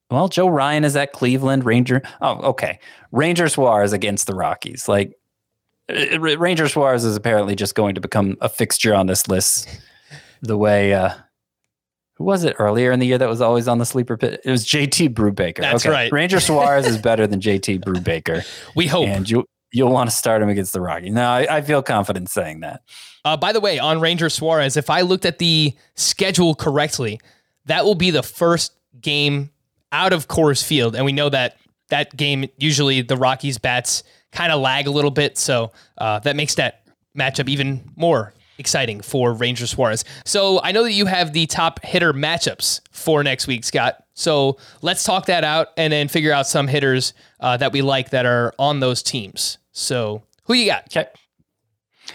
well, 0.09 0.27
Joe 0.27 0.49
Ryan 0.49 0.83
is 0.83 0.97
at 0.97 1.13
Cleveland. 1.13 1.63
Ranger. 1.63 2.01
Oh, 2.19 2.49
okay. 2.49 2.79
Ranger 3.13 3.47
Suarez 3.47 3.93
against 3.93 4.27
the 4.27 4.35
Rockies. 4.35 4.89
Like 4.89 5.13
uh, 5.89 6.17
R- 6.19 6.37
Ranger 6.37 6.67
Suarez 6.67 7.05
is 7.05 7.15
apparently 7.15 7.55
just 7.55 7.75
going 7.75 7.95
to 7.95 8.01
become 8.01 8.35
a 8.41 8.49
fixture 8.49 8.93
on 8.93 9.07
this 9.07 9.29
list. 9.29 9.69
The 10.41 10.57
way 10.57 10.93
uh, 10.93 11.13
who 12.21 12.25
was 12.25 12.43
it 12.43 12.55
earlier 12.59 12.91
in 12.91 12.99
the 12.99 13.07
year 13.07 13.17
that 13.17 13.27
was 13.27 13.41
always 13.41 13.67
on 13.67 13.79
the 13.79 13.85
sleeper 13.85 14.15
pit? 14.15 14.41
It 14.45 14.51
was 14.51 14.63
JT 14.63 15.15
Brubaker. 15.15 15.57
That's 15.57 15.87
right. 15.87 16.11
Ranger 16.11 16.39
Suarez 16.39 16.85
is 16.85 16.99
better 16.99 17.25
than 17.25 17.39
JT 17.39 17.83
Brubaker, 17.83 18.45
We 18.75 18.85
hope. 18.85 19.07
and 19.07 19.27
you 19.27 19.47
you'll 19.71 19.91
want 19.91 20.07
to 20.07 20.15
start 20.15 20.39
him 20.41 20.49
against 20.49 20.71
the 20.71 20.81
Rockies. 20.81 21.13
No, 21.13 21.23
I, 21.23 21.57
I 21.57 21.61
feel 21.61 21.81
confident 21.81 22.29
saying 22.29 22.59
that. 22.59 22.83
Uh, 23.25 23.37
by 23.37 23.53
the 23.53 23.59
way, 23.59 23.79
on 23.79 23.99
Ranger 23.99 24.29
Suarez, 24.29 24.77
if 24.77 24.91
I 24.91 25.01
looked 25.01 25.25
at 25.25 25.39
the 25.39 25.73
schedule 25.95 26.53
correctly, 26.53 27.19
that 27.65 27.85
will 27.85 27.95
be 27.95 28.11
the 28.11 28.21
first 28.21 28.73
game 29.01 29.49
out 29.91 30.13
of 30.13 30.27
Coors 30.27 30.63
Field, 30.63 30.95
and 30.95 31.03
we 31.05 31.13
know 31.13 31.29
that 31.29 31.57
that 31.89 32.15
game 32.15 32.47
usually 32.57 33.01
the 33.01 33.17
Rockies 33.17 33.57
bats 33.57 34.03
kind 34.31 34.51
of 34.51 34.61
lag 34.61 34.85
a 34.85 34.91
little 34.91 35.11
bit, 35.11 35.39
so 35.39 35.71
uh, 35.97 36.19
that 36.19 36.35
makes 36.35 36.53
that 36.55 36.83
matchup 37.17 37.49
even 37.49 37.81
more 37.95 38.31
exciting 38.57 39.01
for 39.01 39.33
Ranger 39.33 39.67
Suarez. 39.67 40.03
So 40.25 40.61
I 40.63 40.71
know 40.71 40.83
that 40.83 40.93
you 40.93 41.05
have 41.05 41.33
the 41.33 41.45
top 41.47 41.83
hitter 41.83 42.13
matchups 42.13 42.81
for 42.91 43.23
next 43.23 43.47
week, 43.47 43.63
Scott. 43.63 44.03
So 44.13 44.57
let's 44.81 45.03
talk 45.03 45.25
that 45.25 45.43
out 45.43 45.69
and 45.77 45.91
then 45.91 46.07
figure 46.07 46.33
out 46.33 46.47
some 46.47 46.67
hitters 46.67 47.13
uh, 47.39 47.57
that 47.57 47.71
we 47.71 47.81
like 47.81 48.11
that 48.11 48.25
are 48.25 48.53
on 48.59 48.79
those 48.79 49.01
teams. 49.01 49.57
So 49.71 50.23
who 50.43 50.53
you 50.53 50.67
got? 50.67 50.85
Okay. 50.95 51.09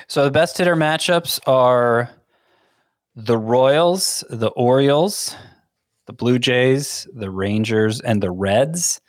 So 0.09 0.25
the 0.25 0.31
best 0.31 0.59
hitter 0.59 0.77
matchups 0.77 1.41
are 1.47 2.11
the 3.15 3.39
Royals, 3.39 4.23
the 4.29 4.49
Orioles, 4.49 5.35
the 6.07 6.13
Blue 6.13 6.39
Jays, 6.39 7.07
the 7.15 7.31
Rangers, 7.31 8.01
and 8.01 8.23
the 8.23 8.31
Reds. 8.31 9.01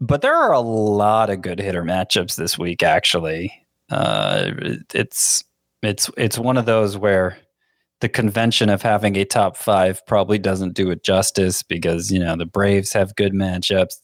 But 0.00 0.20
there 0.20 0.34
are 0.34 0.52
a 0.52 0.60
lot 0.60 1.30
of 1.30 1.40
good 1.40 1.60
hitter 1.60 1.84
matchups 1.84 2.36
this 2.36 2.58
week. 2.58 2.82
Actually, 2.82 3.52
uh, 3.90 4.50
it's 4.92 5.44
it's 5.82 6.10
it's 6.16 6.38
one 6.38 6.56
of 6.56 6.66
those 6.66 6.96
where 6.96 7.38
the 8.00 8.08
convention 8.08 8.68
of 8.68 8.82
having 8.82 9.16
a 9.16 9.24
top 9.24 9.56
five 9.56 10.04
probably 10.06 10.38
doesn't 10.38 10.74
do 10.74 10.90
it 10.90 11.04
justice 11.04 11.62
because 11.62 12.10
you 12.10 12.18
know 12.18 12.36
the 12.36 12.46
Braves 12.46 12.92
have 12.92 13.14
good 13.16 13.32
matchups, 13.32 13.94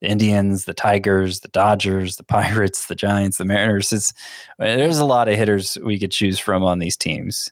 the 0.00 0.08
Indians, 0.08 0.64
the 0.64 0.74
Tigers, 0.74 1.40
the 1.40 1.48
Dodgers, 1.48 2.16
the 2.16 2.24
Pirates, 2.24 2.86
the 2.86 2.94
Giants, 2.94 3.38
the 3.38 3.44
Mariners. 3.44 3.92
It's, 3.92 4.12
there's 4.58 4.98
a 4.98 5.04
lot 5.04 5.28
of 5.28 5.36
hitters 5.36 5.78
we 5.82 5.98
could 5.98 6.10
choose 6.10 6.38
from 6.38 6.62
on 6.62 6.78
these 6.78 6.96
teams. 6.96 7.50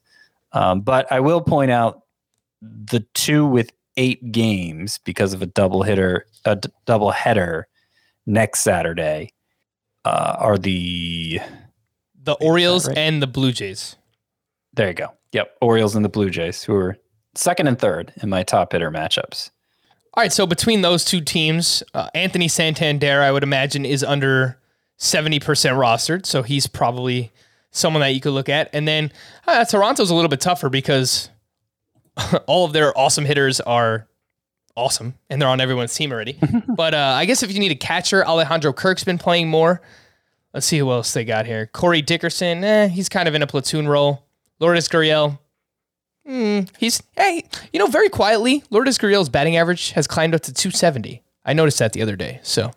Um, 0.52 0.82
but 0.82 1.10
I 1.10 1.20
will 1.20 1.40
point 1.40 1.70
out 1.70 2.02
the 2.62 3.04
two 3.14 3.46
with 3.46 3.72
eight 3.96 4.32
games 4.32 4.98
because 5.04 5.34
of 5.34 5.42
a 5.42 5.46
double 5.46 5.82
hitter, 5.82 6.26
a 6.44 6.56
d- 6.56 6.68
double 6.84 7.10
header 7.10 7.68
next 8.26 8.60
Saturday 8.60 9.32
uh, 10.04 10.36
are 10.38 10.58
the. 10.58 11.40
The 12.24 12.34
Orioles 12.34 12.88
right? 12.88 12.98
and 12.98 13.22
the 13.22 13.26
Blue 13.26 13.52
Jays. 13.52 13.96
There 14.72 14.88
you 14.88 14.94
go. 14.94 15.12
Yep, 15.32 15.56
Orioles 15.60 15.94
and 15.94 16.04
the 16.04 16.08
Blue 16.08 16.30
Jays, 16.30 16.62
who 16.64 16.74
are 16.74 16.96
second 17.34 17.66
and 17.66 17.78
third 17.78 18.12
in 18.22 18.28
my 18.28 18.42
top 18.42 18.72
hitter 18.72 18.90
matchups. 18.90 19.50
All 20.14 20.22
right, 20.22 20.32
so 20.32 20.46
between 20.46 20.82
those 20.82 21.04
two 21.04 21.20
teams, 21.20 21.82
uh, 21.92 22.08
Anthony 22.14 22.48
Santander, 22.48 23.20
I 23.20 23.32
would 23.32 23.42
imagine, 23.42 23.84
is 23.84 24.04
under 24.04 24.58
70% 24.98 25.40
rostered. 25.40 26.24
So 26.24 26.42
he's 26.42 26.66
probably 26.66 27.32
someone 27.72 28.00
that 28.00 28.10
you 28.10 28.20
could 28.20 28.32
look 28.32 28.48
at. 28.48 28.70
And 28.72 28.86
then 28.86 29.12
uh, 29.46 29.64
Toronto's 29.64 30.10
a 30.10 30.14
little 30.14 30.28
bit 30.28 30.40
tougher 30.40 30.68
because 30.68 31.30
all 32.46 32.64
of 32.64 32.72
their 32.72 32.96
awesome 32.96 33.24
hitters 33.24 33.60
are 33.60 34.06
awesome 34.76 35.14
and 35.28 35.40
they're 35.40 35.48
on 35.48 35.60
everyone's 35.60 35.94
team 35.94 36.12
already. 36.12 36.38
but 36.68 36.94
uh, 36.94 37.14
I 37.16 37.24
guess 37.24 37.42
if 37.42 37.52
you 37.52 37.58
need 37.58 37.72
a 37.72 37.76
catcher, 37.76 38.24
Alejandro 38.24 38.72
Kirk's 38.72 39.04
been 39.04 39.18
playing 39.18 39.48
more. 39.48 39.82
Let's 40.54 40.66
see 40.66 40.78
who 40.78 40.90
else 40.92 41.12
they 41.12 41.24
got 41.24 41.44
here. 41.46 41.66
Corey 41.66 42.00
Dickerson, 42.00 42.62
eh, 42.64 42.88
he's 42.88 43.08
kind 43.10 43.28
of 43.28 43.34
in 43.34 43.42
a 43.42 43.46
platoon 43.46 43.88
role. 43.88 44.24
Lourdes 44.60 44.88
Gurriel, 44.88 45.38
hmm, 46.24 46.60
he's 46.78 47.02
hey, 47.16 47.44
you 47.72 47.78
know, 47.80 47.88
very 47.88 48.08
quietly, 48.08 48.62
Lourdes 48.70 48.96
Gurriel's 48.98 49.28
batting 49.28 49.56
average 49.56 49.90
has 49.90 50.06
climbed 50.06 50.34
up 50.34 50.42
to 50.42 50.52
270. 50.54 51.22
I 51.44 51.52
noticed 51.52 51.78
that 51.80 51.92
the 51.92 52.02
other 52.02 52.16
day. 52.16 52.38
So 52.44 52.70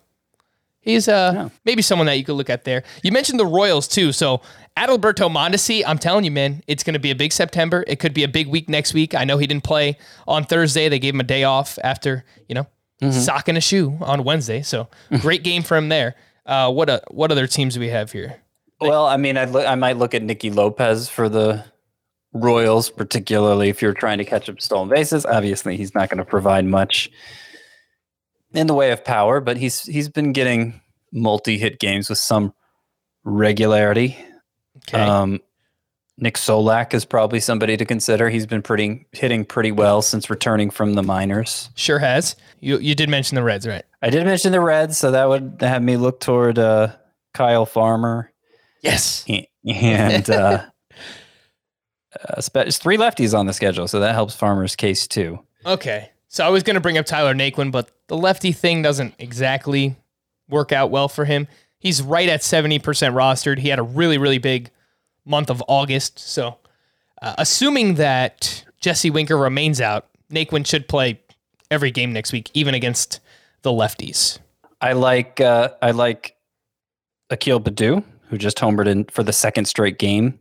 he's 0.80 1.08
uh 1.08 1.32
Yeah. 1.34 1.48
maybe 1.64 1.80
someone 1.82 2.06
that 2.06 2.18
you 2.18 2.24
could 2.24 2.34
look 2.34 2.50
at 2.50 2.64
there. 2.64 2.82
You 3.02 3.12
mentioned 3.12 3.38
the 3.38 3.46
Royals 3.46 3.86
too. 3.88 4.10
So 4.12 4.42
Adalberto 4.76 5.30
Mondesi, 5.32 5.82
I'm 5.86 5.98
telling 5.98 6.24
you, 6.24 6.30
man, 6.30 6.62
it's 6.66 6.82
going 6.84 6.94
to 6.94 7.00
be 7.00 7.10
a 7.10 7.14
big 7.16 7.32
September. 7.32 7.84
It 7.86 7.98
could 7.98 8.12
be 8.14 8.22
a 8.24 8.28
big 8.28 8.46
week 8.48 8.68
next 8.68 8.92
week. 8.94 9.14
I 9.14 9.24
know 9.24 9.38
he 9.38 9.46
didn't 9.46 9.64
play 9.64 9.96
on 10.26 10.44
Thursday. 10.44 10.88
They 10.88 10.98
gave 10.98 11.14
him 11.14 11.20
a 11.20 11.24
day 11.24 11.44
off 11.44 11.78
after 11.82 12.24
you 12.48 12.54
know 12.56 12.66
socking 13.12 13.56
a 13.56 13.60
shoe 13.60 13.96
on 14.00 14.24
Wednesday. 14.24 14.62
So 14.62 14.88
great 15.20 15.44
game 15.44 15.62
for 15.62 15.76
him 15.76 15.88
there. 15.88 16.16
Uh, 16.48 16.72
what 16.72 16.88
a, 16.88 17.02
what 17.10 17.30
other 17.30 17.46
teams 17.46 17.74
do 17.74 17.80
we 17.80 17.90
have 17.90 18.10
here? 18.10 18.40
Well, 18.80 19.06
I 19.06 19.18
mean, 19.18 19.36
I'd 19.36 19.50
look, 19.50 19.66
I 19.66 19.74
might 19.74 19.98
look 19.98 20.14
at 20.14 20.22
Nicky 20.22 20.50
Lopez 20.50 21.08
for 21.08 21.28
the 21.28 21.64
Royals, 22.32 22.90
particularly 22.90 23.68
if 23.68 23.82
you're 23.82 23.92
trying 23.92 24.18
to 24.18 24.24
catch 24.24 24.48
up 24.48 24.60
stolen 24.60 24.88
bases. 24.88 25.26
Obviously, 25.26 25.76
he's 25.76 25.94
not 25.94 26.08
going 26.08 26.18
to 26.18 26.24
provide 26.24 26.64
much 26.64 27.10
in 28.52 28.66
the 28.66 28.74
way 28.74 28.90
of 28.92 29.04
power, 29.04 29.40
but 29.40 29.56
he's 29.56 29.82
he's 29.82 30.08
been 30.08 30.32
getting 30.32 30.80
multi-hit 31.12 31.78
games 31.78 32.08
with 32.08 32.18
some 32.18 32.54
regularity. 33.24 34.16
Okay. 34.88 35.00
Um, 35.00 35.40
Nick 36.20 36.34
Solak 36.34 36.94
is 36.94 37.04
probably 37.04 37.38
somebody 37.38 37.76
to 37.76 37.84
consider. 37.84 38.28
He's 38.28 38.44
been 38.46 38.60
pretty 38.62 39.06
hitting 39.12 39.44
pretty 39.44 39.70
well 39.70 40.02
since 40.02 40.28
returning 40.28 40.68
from 40.68 40.94
the 40.94 41.02
minors. 41.02 41.70
sure 41.76 42.00
has. 42.00 42.34
You 42.60 42.78
you 42.78 42.94
did 42.96 43.08
mention 43.08 43.36
the 43.36 43.42
Reds, 43.44 43.66
right? 43.66 43.84
I 44.02 44.10
did 44.10 44.24
mention 44.26 44.50
the 44.52 44.60
Reds, 44.60 44.98
so 44.98 45.12
that 45.12 45.28
would 45.28 45.58
have 45.60 45.82
me 45.82 45.96
look 45.96 46.18
toward 46.20 46.58
uh, 46.58 46.88
Kyle 47.34 47.66
Farmer 47.66 48.32
Yes. 48.82 49.24
and 49.64 50.28
uh, 50.30 50.64
uh, 52.28 52.42
it's 52.54 52.78
three 52.78 52.96
lefties 52.96 53.36
on 53.36 53.46
the 53.46 53.52
schedule, 53.52 53.86
so 53.88 54.00
that 54.00 54.14
helps 54.14 54.34
Farmer's 54.34 54.76
case 54.76 55.06
too. 55.06 55.40
Okay. 55.64 56.10
So 56.28 56.44
I 56.44 56.50
was 56.50 56.62
going 56.62 56.74
to 56.74 56.80
bring 56.80 56.98
up 56.98 57.06
Tyler 57.06 57.34
Naquin, 57.34 57.72
but 57.72 57.90
the 58.08 58.16
lefty 58.16 58.52
thing 58.52 58.82
doesn't 58.82 59.14
exactly 59.18 59.96
work 60.48 60.72
out 60.72 60.90
well 60.90 61.08
for 61.08 61.24
him. 61.24 61.48
He's 61.78 62.02
right 62.02 62.28
at 62.28 62.40
70% 62.40 62.80
rostered. 62.82 63.58
He 63.58 63.68
had 63.68 63.78
a 63.78 63.82
really, 63.82 64.18
really 64.18 64.38
big 64.38 64.70
month 65.28 65.50
of 65.50 65.62
August. 65.68 66.18
So, 66.18 66.58
uh, 67.22 67.34
assuming 67.38 67.94
that 67.94 68.64
Jesse 68.80 69.10
Winker 69.10 69.36
remains 69.36 69.80
out, 69.80 70.06
Naquin 70.32 70.66
should 70.66 70.88
play 70.88 71.20
every 71.70 71.90
game 71.90 72.12
next 72.12 72.32
week, 72.32 72.50
even 72.54 72.74
against 72.74 73.20
the 73.62 73.70
lefties. 73.70 74.38
I 74.80 74.92
like 74.92 75.40
uh, 75.40 75.70
I 75.82 75.90
like 75.90 76.36
Akil 77.30 77.60
Baddoo, 77.60 78.04
who 78.28 78.38
just 78.38 78.58
homered 78.58 78.86
in 78.86 79.04
for 79.04 79.22
the 79.22 79.32
second 79.32 79.66
straight 79.66 79.98
game 79.98 80.38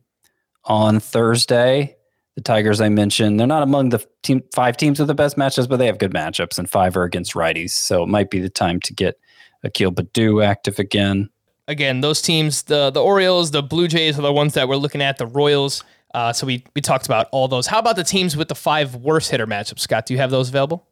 on 0.65 0.99
Thursday. 0.99 1.95
The 2.35 2.41
Tigers 2.41 2.79
I 2.81 2.89
mentioned, 2.89 3.39
they're 3.39 3.47
not 3.47 3.63
among 3.63 3.89
the 3.89 4.05
team 4.21 4.43
five 4.53 4.77
teams 4.77 4.99
with 4.99 5.07
the 5.07 5.15
best 5.15 5.37
matchups, 5.37 5.67
but 5.67 5.77
they 5.77 5.87
have 5.87 5.97
good 5.97 6.13
matchups, 6.13 6.59
and 6.59 6.69
five 6.69 6.95
are 6.95 7.03
against 7.03 7.33
righties. 7.33 7.71
So 7.71 8.03
it 8.03 8.07
might 8.07 8.29
be 8.29 8.39
the 8.39 8.49
time 8.49 8.79
to 8.81 8.93
get 8.93 9.19
Akil 9.63 9.91
Baddoo 9.91 10.45
active 10.45 10.77
again. 10.77 11.29
Again, 11.67 12.01
those 12.01 12.21
teams, 12.21 12.63
the 12.63 12.91
the 12.91 13.03
Orioles, 13.03 13.51
the 13.51 13.63
Blue 13.63 13.87
Jays 13.87 14.17
are 14.17 14.21
the 14.21 14.33
ones 14.33 14.53
that 14.53 14.67
we're 14.67 14.77
looking 14.77 15.01
at, 15.01 15.17
the 15.17 15.27
Royals. 15.27 15.83
Uh, 16.13 16.31
so 16.31 16.47
we, 16.47 16.63
we 16.73 16.81
talked 16.81 17.05
about 17.05 17.27
all 17.31 17.47
those. 17.47 17.67
How 17.67 17.79
about 17.79 17.95
the 17.95 18.03
teams 18.03 18.37
with 18.37 18.47
the 18.47 18.55
five 18.55 18.95
worst 18.95 19.29
hitter 19.29 19.45
matchups? 19.45 19.79
Scott, 19.79 20.05
do 20.05 20.13
you 20.13 20.19
have 20.19 20.31
those 20.31 20.49
available? 20.49 20.87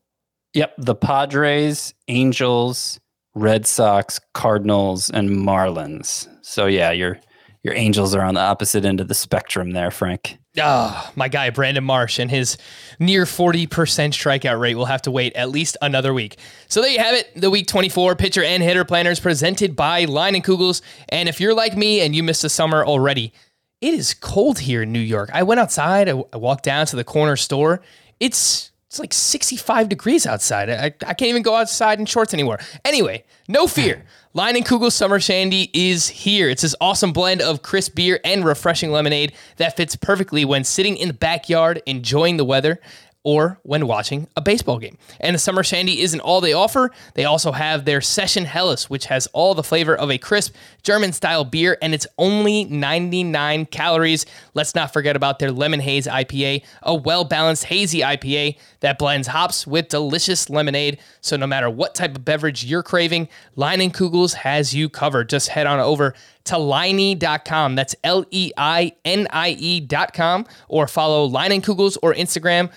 Yep, 0.54 0.74
the 0.78 0.96
Padres, 0.96 1.94
Angels, 2.08 3.00
Red 3.34 3.66
Sox, 3.66 4.20
Cardinals, 4.34 5.10
and 5.10 5.30
Marlins. 5.30 6.28
So 6.42 6.66
yeah, 6.66 6.92
your 6.92 7.20
your 7.64 7.74
Angels 7.74 8.14
are 8.14 8.22
on 8.22 8.36
the 8.36 8.42
opposite 8.42 8.86
end 8.86 9.02
of 9.02 9.08
the 9.08 9.14
spectrum 9.14 9.72
there, 9.72 9.92
Frank. 9.92 10.38
Ah, 10.60 11.12
my 11.16 11.28
guy 11.28 11.50
Brandon 11.50 11.84
Marsh 11.84 12.20
and 12.20 12.32
his 12.32 12.58
near 13.00 13.26
40% 13.26 13.68
strikeout 13.68 14.60
rate 14.60 14.76
will 14.76 14.86
have 14.86 15.02
to 15.04 15.12
wait 15.12 15.34
at 15.36 15.50
least 15.50 15.78
another 15.82 16.14
week. 16.14 16.38
So 16.68 16.82
there 16.82 16.92
you 16.92 17.00
have 17.00 17.16
it, 17.16 17.30
the 17.36 17.50
week 17.50 17.68
24 17.68 18.16
pitcher 18.16 18.44
and 18.44 18.64
hitter 18.64 18.86
planners 18.86 19.20
presented 19.20 19.76
by 19.76 20.06
Leinenkugel's. 20.06 20.82
And 21.10 21.28
if 21.28 21.40
you're 21.40 21.54
like 21.54 21.76
me 21.76 22.02
and 22.02 22.16
you 22.16 22.24
missed 22.24 22.42
the 22.42 22.50
summer 22.50 22.86
already, 22.86 23.34
it 23.82 23.94
is 23.94 24.14
cold 24.14 24.60
here 24.60 24.84
in 24.84 24.92
New 24.92 25.00
York. 25.00 25.30
I 25.34 25.44
went 25.44 25.60
outside, 25.60 26.08
I, 26.10 26.24
I 26.32 26.38
walked 26.38 26.64
down 26.64 26.86
to 26.88 26.96
the 26.96 27.04
corner 27.04 27.36
store. 27.36 27.82
It's 28.20 28.72
it's 28.88 29.00
like 29.00 29.14
65 29.14 29.90
degrees 29.90 30.26
outside. 30.26 30.70
I, 30.70 30.86
I 30.86 31.14
can't 31.14 31.24
even 31.24 31.42
go 31.42 31.56
outside 31.56 32.00
in 32.00 32.06
shorts 32.06 32.34
anymore. 32.34 32.60
Anyway, 32.86 33.26
no 33.50 33.68
fear. 33.68 34.06
Leinenkugel 34.36 34.92
Summer 34.92 35.22
Shandy 35.22 35.72
is 35.74 36.10
here. 36.10 36.50
It's 36.50 36.64
this 36.64 36.76
awesome 36.82 37.14
blend 37.14 37.42
of 37.42 37.62
crisp 37.62 37.96
beer 37.96 38.20
and 38.26 38.44
refreshing 38.44 38.92
lemonade 38.92 39.32
that 39.56 39.78
fits 39.78 39.96
perfectly 39.96 40.44
when 40.44 40.66
sitting 40.66 40.98
in 40.98 41.08
the 41.08 41.14
backyard 41.14 41.82
enjoying 41.86 42.36
the 42.36 42.44
weather 42.44 42.82
or 43.26 43.60
when 43.64 43.88
watching 43.88 44.28
a 44.38 44.42
baseball 44.42 44.78
game. 44.78 44.98
And 45.20 45.34
the 45.34 45.40
Summer 45.40 45.64
Shandy 45.64 46.00
isn't 46.02 46.20
all 46.20 46.42
they 46.42 46.54
offer. 46.54 46.92
They 47.16 47.26
also 47.26 47.52
have 47.52 47.84
their 47.84 48.00
Session 48.00 48.46
Helles, 48.46 48.88
which 48.88 49.08
has 49.08 49.28
all 49.34 49.56
the 49.56 49.64
flavor 49.64 49.96
of 49.96 50.12
a 50.12 50.20
crisp 50.20 50.54
German 50.84 51.12
style 51.12 51.44
beer, 51.44 51.76
and 51.82 51.96
it's 51.96 52.06
only 52.20 52.66
99 52.66 53.66
calories. 53.66 54.28
Let's 54.54 54.76
not 54.76 54.94
forget 54.94 55.16
about 55.16 55.40
their 55.40 55.52
Lemon 55.52 55.80
Haze 55.80 56.06
IPA, 56.06 56.64
a 56.84 56.94
well 56.94 57.26
balanced 57.26 57.66
hazy 57.66 58.02
IPA 58.02 58.60
that 58.82 59.00
blends 59.00 59.28
hops 59.28 59.66
with 59.66 59.90
delicious 59.90 60.48
lemonade. 60.48 61.00
So 61.22 61.36
no 61.36 61.48
matter 61.48 61.70
what 61.70 61.96
type 61.96 62.16
of 62.16 62.24
beverage 62.24 62.64
you're 62.64 62.84
craving, 62.84 63.28
Leinenkugel's 63.58 64.36
has 64.36 64.76
you 64.76 64.88
covered. 64.88 65.30
Just 65.30 65.50
head 65.50 65.66
on 65.66 65.80
over 65.80 66.14
to 66.46 66.60
leinie.com. 66.60 67.74
That's 67.74 67.96
L 68.04 68.24
E 68.30 68.52
I 68.56 68.94
N 69.04 69.28
I 69.32 69.56
E.com 69.58 70.46
or 70.68 70.88
follow 70.88 71.28
Leinenkugel's 71.28 71.98
or 72.04 72.14
Instagram 72.14 72.72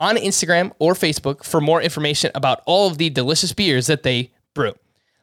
on 0.00 0.16
Instagram 0.16 0.72
or 0.78 0.94
Facebook 0.94 1.44
for 1.44 1.60
more 1.60 1.80
information 1.80 2.32
about 2.34 2.62
all 2.66 2.88
of 2.88 2.98
the 2.98 3.10
delicious 3.10 3.52
beers 3.52 3.86
that 3.86 4.02
they 4.02 4.32
brew. 4.54 4.74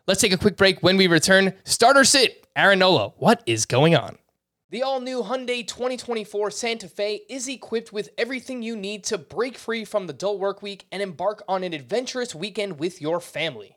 Let's 0.08 0.22
take 0.22 0.32
a 0.32 0.38
quick 0.38 0.56
break. 0.56 0.82
When 0.82 0.96
we 0.96 1.08
return, 1.08 1.54
starter 1.66 2.06
sit, 2.06 2.48
Aaron 2.56 2.80
Nola. 2.80 3.10
What 3.18 3.44
is 3.46 3.66
going 3.66 3.96
on? 3.96 4.18
The 4.70 4.84
all 4.84 5.00
new 5.00 5.24
Hyundai 5.24 5.66
2024 5.66 6.52
Santa 6.52 6.90
Fe 6.90 7.22
is 7.30 7.48
equipped 7.48 7.94
with 7.94 8.10
everything 8.18 8.62
you 8.62 8.76
need 8.76 9.06
to 9.06 9.18
break 9.18 9.58
free 9.58 9.86
from 9.86 10.08
the 10.08 10.14
dull 10.14 10.38
work 10.38 10.62
week 10.62 10.86
and 10.92 11.02
embark 11.02 11.42
on 11.48 11.64
an 11.64 11.72
adventurous 11.72 12.36
weekend 12.36 12.78
with 12.78 13.02
your 13.02 13.22
family. 13.22 13.77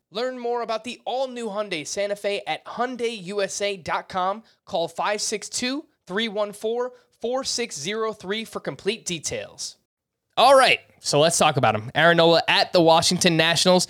Learn 0.11 0.37
more 0.37 0.61
about 0.61 0.83
the 0.83 0.99
all-new 1.05 1.47
Hyundai 1.47 1.87
Santa 1.87 2.17
Fe 2.17 2.41
at 2.45 2.65
hyundaiusa.com. 2.65 4.43
Call 4.65 4.89
562-314-4603 7.21 8.47
for 8.47 8.59
complete 8.59 9.05
details. 9.05 9.77
All 10.37 10.55
right, 10.55 10.79
so 10.99 11.19
let's 11.19 11.37
talk 11.37 11.57
about 11.57 11.75
him. 11.75 11.91
Aaron 11.95 12.17
Nola 12.17 12.41
at 12.47 12.73
the 12.73 12.81
Washington 12.81 13.37
Nationals. 13.37 13.87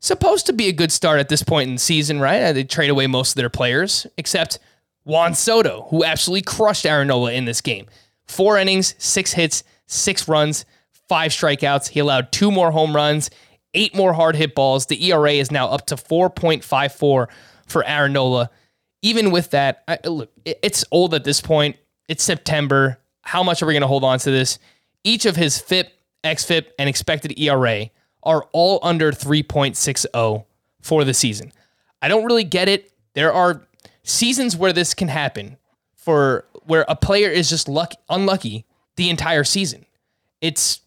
Supposed 0.00 0.46
to 0.46 0.52
be 0.52 0.68
a 0.68 0.72
good 0.72 0.90
start 0.90 1.20
at 1.20 1.28
this 1.28 1.42
point 1.44 1.68
in 1.68 1.76
the 1.76 1.80
season, 1.80 2.18
right? 2.20 2.42
Uh, 2.42 2.52
They 2.52 2.64
trade 2.64 2.90
away 2.90 3.06
most 3.06 3.30
of 3.30 3.36
their 3.36 3.48
players, 3.50 4.06
except 4.16 4.58
Juan 5.04 5.34
Soto, 5.34 5.86
who 5.90 6.02
absolutely 6.04 6.42
crushed 6.42 6.84
Aaron 6.84 7.08
Nola 7.08 7.32
in 7.32 7.44
this 7.44 7.60
game. 7.60 7.86
Four 8.26 8.58
innings, 8.58 8.94
six 8.98 9.32
hits, 9.32 9.62
six 9.86 10.26
runs, 10.26 10.64
five 11.08 11.30
strikeouts. 11.30 11.88
He 11.90 12.00
allowed 12.00 12.32
two 12.32 12.50
more 12.50 12.72
home 12.72 12.96
runs, 12.96 13.30
eight 13.74 13.94
more 13.94 14.12
hard 14.12 14.36
hit 14.36 14.54
balls. 14.54 14.86
The 14.86 15.10
ERA 15.10 15.32
is 15.32 15.50
now 15.50 15.68
up 15.68 15.86
to 15.86 15.96
4.54 15.96 17.28
for 17.66 17.84
Aaron 17.84 18.12
Nola. 18.12 18.50
Even 19.02 19.30
with 19.30 19.50
that, 19.50 19.82
I, 19.88 19.98
look, 20.04 20.30
it's 20.44 20.84
old 20.90 21.14
at 21.14 21.24
this 21.24 21.40
point. 21.40 21.76
It's 22.08 22.22
September. 22.22 22.98
How 23.22 23.42
much 23.42 23.62
are 23.62 23.66
we 23.66 23.72
going 23.72 23.82
to 23.82 23.88
hold 23.88 24.04
on 24.04 24.18
to 24.20 24.30
this? 24.30 24.58
Each 25.04 25.26
of 25.26 25.36
his 25.36 25.58
FIP, 25.58 25.92
XFIP, 26.22 26.66
and 26.78 26.88
expected 26.88 27.38
ERA 27.38 27.86
are 28.22 28.46
all 28.52 28.78
under 28.82 29.10
3.60 29.10 30.44
for 30.80 31.04
the 31.04 31.14
season. 31.14 31.52
I 32.00 32.08
don't 32.08 32.24
really 32.24 32.44
get 32.44 32.68
it. 32.68 32.92
There 33.14 33.32
are 33.32 33.66
seasons 34.04 34.56
where 34.56 34.72
this 34.72 34.94
can 34.94 35.08
happen 35.08 35.56
for 35.94 36.46
where 36.64 36.84
a 36.88 36.96
player 36.96 37.28
is 37.28 37.48
just 37.48 37.68
luck 37.68 37.94
unlucky 38.08 38.64
the 38.96 39.10
entire 39.10 39.44
season. 39.44 39.86
It's 40.40 40.80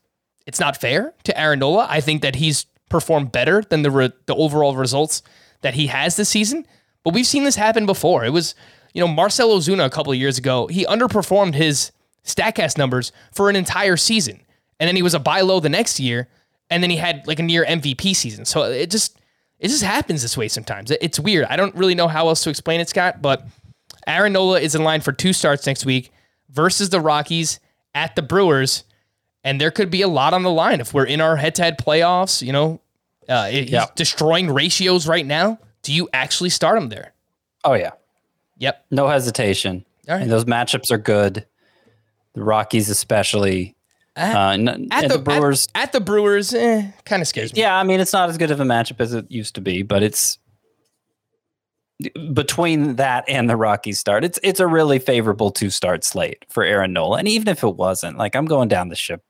it's 0.46 0.60
not 0.60 0.80
fair 0.80 1.14
to 1.24 1.40
Aaron 1.40 1.60
Nola. 1.60 1.88
I 1.90 2.02
think 2.02 2.22
that 2.22 2.36
he's 2.36 2.66
performed 2.90 3.32
better 3.32 3.62
than 3.62 3.82
the 3.82 3.92
re- 3.92 4.14
the 4.26 4.36
overall 4.36 4.76
results 4.76 5.22
that 5.62 5.74
he 5.74 5.88
has 5.88 6.16
this 6.16 6.30
season. 6.30 6.66
But 7.04 7.14
we've 7.14 7.28
seen 7.28 7.44
this 7.44 7.56
happen 7.56 7.86
before. 7.86 8.26
It 8.26 8.32
was 8.32 8.56
you 8.94 9.02
know 9.02 9.08
Marcell 9.08 9.50
Ozuna 9.50 9.86
a 9.86 9.90
couple 9.90 10.12
of 10.12 10.20
years 10.20 10.38
ago. 10.38 10.68
He 10.68 10.86
underperformed 10.86 11.56
his 11.56 11.92
Statcast 12.24 12.78
numbers 12.78 13.12
for 13.32 13.50
an 13.50 13.56
entire 13.56 13.98
season, 13.98 14.42
and 14.80 14.88
then 14.88 14.96
he 14.96 15.02
was 15.02 15.14
a 15.14 15.20
buy 15.20 15.42
low 15.42 15.60
the 15.60 15.70
next 15.70 16.00
year, 16.00 16.28
and 16.70 16.82
then 16.82 16.90
he 16.90 16.98
had 16.98 17.26
like 17.28 17.40
a 17.40 17.44
near 17.44 17.66
MVP 17.66 18.16
season. 18.16 18.46
So 18.46 18.64
it 18.64 18.90
just 18.90 19.20
it 19.60 19.70
just 19.70 19.84
happens 19.84 20.22
this 20.22 20.38
way 20.38 20.48
sometimes. 20.48 20.92
It's 20.92 21.20
weird. 21.20 21.46
I 21.46 21.56
don't 21.56 21.76
really 21.76 21.96
know 21.96 22.08
how 22.08 22.28
else 22.28 22.44
to 22.44 22.50
explain 22.50 22.82
it, 22.82 22.90
Scott. 22.90 23.22
But 23.22 23.46
Aaron 24.08 24.34
Nola 24.34 24.60
is 24.60 24.76
in 24.76 24.84
line 24.84 25.02
for 25.02 25.12
two 25.12 25.34
starts 25.34 25.66
next 25.66 25.86
week 25.86 26.12
versus 26.50 26.90
the 26.90 27.00
Rockies 27.00 27.60
at 27.94 28.16
the 28.16 28.22
Brewers 28.22 28.84
and 29.46 29.62
there 29.62 29.72
could 29.72 29.90
be 29.90 30.02
a 30.02 30.08
lot 30.10 30.34
on 30.34 30.44
the 30.44 30.50
line 30.52 30.82
if 30.82 30.94
we're 30.94 31.06
in 31.06 31.22
our 31.22 31.38
head-to-head 31.38 31.78
playoffs. 31.78 32.42
You 32.46 32.52
know, 32.52 32.82
uh, 33.30 33.46
he's 33.48 33.70
Yeah. 33.70 33.86
destroying 33.96 34.52
ratios 34.52 35.08
right 35.08 35.26
now. 35.26 35.60
Do 35.84 35.94
you 35.94 36.10
actually 36.12 36.50
start 36.50 36.78
him 36.78 36.90
there? 36.90 37.14
Oh 37.64 37.74
yeah, 37.76 37.92
Yep. 38.58 38.86
no 38.92 39.08
hesitation. 39.08 39.86
All 40.10 40.16
right. 40.16 40.24
And 40.24 40.32
those 40.32 40.46
matchups 40.46 40.92
are 40.92 40.98
good. 40.98 41.46
The 42.34 42.44
Rockies, 42.44 42.90
especially. 42.90 43.76
At, 44.18 44.36
Uh, 44.36 44.50
n- 44.52 44.88
at 44.92 45.08
the, 45.10 45.18
the 45.18 45.20
Brewers. 45.20 45.68
at, 45.76 45.84
at 45.84 45.92
the 45.92 46.00
Brewers, 46.00 46.54
eh, 46.54 46.88
kind 47.06 47.22
of 47.22 47.28
scares 47.28 47.54
me. 47.54 47.60
Yeah, 47.62 47.76
I 47.76 47.84
mean 47.84 48.00
it's 48.00 48.14
not 48.14 48.30
as 48.30 48.38
good 48.38 48.50
of 48.52 48.60
a 48.60 48.64
matchup 48.64 49.00
as 49.02 49.14
it 49.14 49.26
used 49.30 49.56
to 49.56 49.62
be, 49.62 49.84
but 49.84 50.04
it's 50.04 50.38
between 52.34 52.96
that 52.98 53.24
and 53.28 53.50
the 53.50 53.56
rocky 53.56 53.94
start. 53.94 54.24
It's 54.24 54.40
it's 54.44 54.60
a 54.60 54.68
really 54.68 55.00
favorable 55.00 55.52
two 55.52 55.70
start 55.70 56.04
slate 56.04 56.46
for 56.50 56.64
Aaron 56.64 56.94
Nola. 56.94 57.18
And 57.18 57.28
even 57.28 57.48
if 57.48 57.64
it 57.64 57.76
wasn't, 57.76 58.18
like 58.18 58.36
I'm 58.36 58.46
going 58.46 58.68
down 58.68 58.90
the 58.90 58.96
ship, 58.96 59.24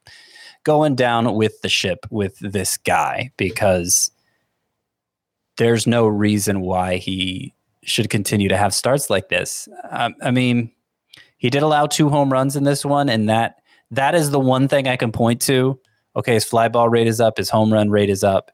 going 0.63 0.95
down 0.95 1.36
with 1.36 1.61
the 1.61 1.70
ship 1.70 2.05
with 2.09 2.38
this 2.39 2.78
guy 2.78 3.32
because 3.38 4.11
there's 5.57 5.88
no 5.88 6.07
reason 6.07 6.61
why 6.61 6.97
he 6.97 7.53
should 7.84 8.09
continue 8.09 8.49
to 8.49 8.57
have 8.57 8.74
starts 8.74 9.09
like 9.09 9.30
this. 9.30 9.70
Um, 9.91 10.16
I 10.22 10.32
mean, 10.32 10.72
he 11.38 11.49
did 11.49 11.61
allow 11.61 11.86
two 11.86 12.09
home 12.09 12.34
runs 12.34 12.55
in 12.55 12.63
this 12.63 12.84
one, 12.84 13.09
and 13.09 13.30
that 13.30 13.61
that 13.91 14.16
is 14.16 14.32
the 14.32 14.39
one 14.39 14.68
thing 14.68 14.88
I 14.88 14.97
can 14.97 15.11
point 15.11 15.41
to. 15.43 15.80
Okay, 16.16 16.34
his 16.34 16.45
fly 16.45 16.68
ball 16.68 16.89
rate 16.89 17.07
is 17.07 17.22
up, 17.22 17.38
his 17.38 17.49
home 17.49 17.72
run 17.72 17.89
rate 17.89 18.09
is 18.09 18.24
up. 18.24 18.51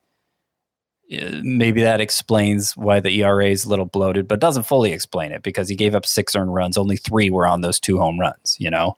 Maybe 1.12 1.82
that 1.84 2.00
explains 2.00 2.78
why 2.78 3.02
the 3.02 3.22
ERA 3.22 3.48
is 3.48 3.66
a 3.66 3.70
little 3.70 3.86
bloated, 3.86 4.28
but 4.28 4.40
doesn't 4.40 4.64
fully 4.64 4.94
explain 4.94 5.34
it 5.34 5.44
because 5.44 5.68
he 5.68 5.76
gave 5.76 5.94
up 5.94 6.06
six 6.06 6.36
earned 6.36 6.54
runs. 6.54 6.78
Only 6.78 6.96
three 6.96 7.30
were 7.30 7.46
on 7.46 7.62
those 7.62 7.80
two 7.80 7.98
home 7.98 8.20
runs, 8.20 8.56
you 8.60 8.70
know? 8.70 8.98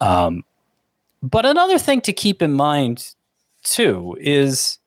Um, 0.00 0.44
but 1.22 1.44
another 1.44 1.78
thing 1.78 2.00
to 2.02 2.12
keep 2.12 2.40
in 2.40 2.52
mind 2.52 3.14
too 3.62 4.16
is 4.20 4.78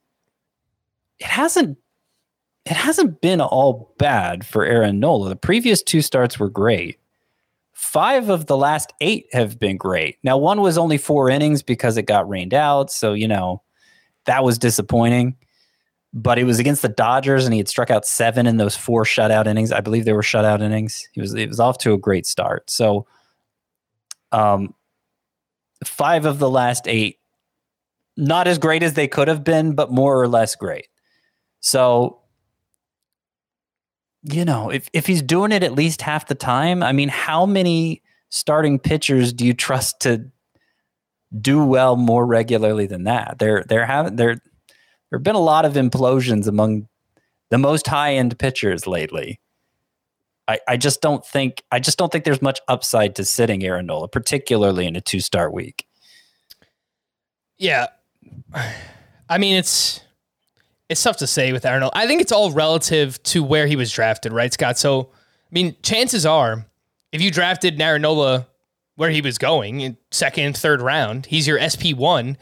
it 1.19 1.27
hasn't 1.27 1.77
it 2.65 2.77
hasn't 2.77 3.21
been 3.21 3.41
all 3.41 3.93
bad 3.97 4.45
for 4.45 4.65
Aaron 4.65 4.99
Nola. 4.99 5.29
The 5.29 5.35
previous 5.35 5.81
two 5.81 6.01
starts 6.01 6.39
were 6.39 6.49
great. 6.49 6.99
Five 7.73 8.29
of 8.29 8.45
the 8.45 8.57
last 8.57 8.93
eight 9.01 9.27
have 9.31 9.59
been 9.59 9.77
great. 9.77 10.17
Now, 10.23 10.37
one 10.37 10.61
was 10.61 10.77
only 10.77 10.99
four 10.99 11.29
innings 11.29 11.63
because 11.63 11.97
it 11.97 12.03
got 12.03 12.29
rained 12.29 12.53
out. 12.53 12.91
So, 12.91 13.13
you 13.13 13.27
know, 13.27 13.63
that 14.25 14.43
was 14.43 14.59
disappointing. 14.59 15.35
But 16.13 16.37
it 16.37 16.43
was 16.43 16.59
against 16.59 16.81
the 16.81 16.89
Dodgers 16.89 17.45
and 17.45 17.53
he 17.53 17.59
had 17.59 17.69
struck 17.69 17.89
out 17.89 18.05
seven 18.05 18.45
in 18.45 18.57
those 18.57 18.75
four 18.75 19.03
shutout 19.05 19.47
innings. 19.47 19.71
I 19.71 19.79
believe 19.79 20.05
they 20.05 20.13
were 20.13 20.21
shutout 20.21 20.61
innings. 20.61 21.07
He 21.13 21.21
was 21.21 21.33
it 21.33 21.47
was 21.47 21.59
off 21.59 21.77
to 21.79 21.93
a 21.93 21.97
great 21.97 22.25
start. 22.25 22.69
So 22.69 23.07
um 24.31 24.73
five 25.85 26.25
of 26.25 26.39
the 26.39 26.49
last 26.49 26.87
eight, 26.87 27.19
not 28.17 28.47
as 28.47 28.57
great 28.57 28.83
as 28.83 28.93
they 28.93 29.07
could 29.07 29.29
have 29.29 29.43
been, 29.43 29.73
but 29.73 29.91
more 29.91 30.21
or 30.21 30.27
less 30.27 30.55
great. 30.55 30.87
So 31.61 32.21
you 34.23 34.45
know, 34.45 34.69
if 34.69 34.89
if 34.93 35.07
he's 35.07 35.21
doing 35.21 35.51
it 35.51 35.63
at 35.63 35.73
least 35.73 36.01
half 36.01 36.27
the 36.27 36.35
time, 36.35 36.83
I 36.83 36.91
mean, 36.91 37.09
how 37.09 37.45
many 37.45 38.01
starting 38.29 38.77
pitchers 38.79 39.33
do 39.33 39.45
you 39.45 39.53
trust 39.53 39.99
to 40.01 40.25
do 41.39 41.63
well 41.63 41.95
more 41.95 42.25
regularly 42.25 42.85
than 42.85 43.05
that? 43.05 43.39
There 43.39 43.63
there 43.67 43.85
have 43.85 44.17
there 44.17 44.41
there 45.11 45.19
have 45.19 45.23
been 45.23 45.35
a 45.35 45.39
lot 45.39 45.65
of 45.65 45.73
implosions 45.73 46.47
among 46.47 46.87
the 47.49 47.57
most 47.57 47.85
high 47.85 48.15
end 48.15 48.39
pitchers 48.39 48.87
lately. 48.87 49.39
I, 50.47 50.59
I 50.67 50.77
just 50.77 51.01
don't 51.01 51.25
think 51.25 51.63
I 51.71 51.79
just 51.79 51.97
don't 51.97 52.11
think 52.11 52.23
there's 52.23 52.41
much 52.41 52.59
upside 52.67 53.15
to 53.17 53.25
sitting 53.25 53.63
Aaron 53.63 53.85
Nola, 53.85 54.07
particularly 54.07 54.87
in 54.87 54.95
a 54.95 55.01
two 55.01 55.19
star 55.19 55.51
week. 55.51 55.85
Yeah. 57.57 57.87
I 59.29 59.37
mean, 59.37 59.57
it's 59.57 60.01
it's 60.89 61.03
tough 61.03 61.17
to 61.17 61.27
say 61.27 61.53
with 61.53 61.65
Aaron. 61.65 61.81
Nola. 61.81 61.91
I 61.93 62.07
think 62.07 62.21
it's 62.21 62.31
all 62.31 62.51
relative 62.51 63.21
to 63.23 63.43
where 63.43 63.67
he 63.67 63.75
was 63.75 63.91
drafted, 63.91 64.33
right, 64.33 64.51
Scott? 64.51 64.77
So, 64.77 65.09
I 65.13 65.51
mean, 65.51 65.75
chances 65.83 66.25
are, 66.25 66.65
if 67.11 67.21
you 67.21 67.31
drafted 67.31 67.79
Aaron 67.81 68.01
Nola 68.01 68.47
where 68.95 69.09
he 69.09 69.21
was 69.21 69.37
going 69.37 69.81
in 69.81 69.97
second, 70.11 70.57
third 70.57 70.81
round, 70.81 71.25
he's 71.27 71.47
your 71.47 71.59
SP 71.59 71.95
one. 71.95 72.37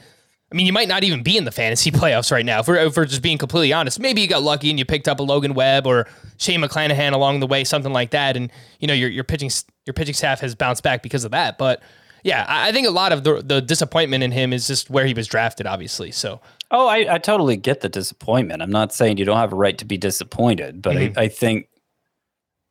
I 0.52 0.56
mean, 0.56 0.66
you 0.66 0.74
might 0.74 0.88
not 0.88 1.04
even 1.04 1.22
be 1.22 1.38
in 1.38 1.46
the 1.46 1.52
fantasy 1.52 1.92
playoffs 1.92 2.32
right 2.32 2.46
now. 2.46 2.60
If 2.60 2.68
we're, 2.68 2.78
if 2.78 2.98
we're 2.98 3.06
just 3.06 3.22
being 3.22 3.38
completely 3.38 3.72
honest, 3.72 4.00
maybe 4.00 4.22
you 4.22 4.28
got 4.28 4.42
lucky 4.42 4.70
and 4.70 4.80
you 4.80 4.86
picked 4.86 5.08
up 5.08 5.20
a 5.20 5.24
Logan 5.24 5.54
Webb 5.54 5.86
or 5.86 6.08
Shane 6.38 6.62
McClanahan 6.62 7.14
along 7.14 7.40
the 7.40 7.48
way, 7.48 7.64
something 7.64 7.94
like 7.94 8.12
that, 8.12 8.36
and 8.36 8.52
you 8.80 8.88
know 8.88 8.94
your 8.94 9.10
your 9.10 9.24
pitching 9.24 9.52
your 9.86 9.94
pitching 9.94 10.16
staff 10.16 10.40
has 10.40 10.56
bounced 10.56 10.84
back 10.84 11.04
because 11.04 11.24
of 11.24 11.32
that. 11.32 11.58
But 11.58 11.82
yeah, 12.24 12.46
I 12.48 12.70
I 12.70 12.72
think 12.72 12.88
a 12.88 12.92
lot 12.92 13.12
of 13.12 13.24
the 13.24 13.42
the 13.42 13.62
disappointment 13.62 14.24
in 14.24 14.32
him 14.32 14.54
is 14.54 14.68
just 14.68 14.90
where 14.90 15.06
he 15.06 15.14
was 15.14 15.28
drafted, 15.28 15.68
obviously. 15.68 16.12
So 16.12 16.40
Oh, 16.72 16.88
I, 16.88 17.16
I 17.16 17.18
totally 17.18 17.58
get 17.58 17.82
the 17.82 17.90
disappointment. 17.90 18.62
I'm 18.62 18.72
not 18.72 18.94
saying 18.94 19.18
you 19.18 19.26
don't 19.26 19.38
have 19.38 19.54
a 19.54 19.56
right 19.56 19.78
to 19.80 19.86
be 19.86 19.98
disappointed, 19.98 20.82
but 20.82 20.98
I, 20.98 21.08
mm-hmm. 21.08 21.20
I 21.20 21.28
think 21.28 21.68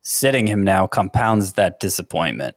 sitting 0.02 0.46
him 0.46 0.62
now 0.62 0.86
compounds 0.86 1.54
that 1.54 1.80
disappointment. 1.80 2.54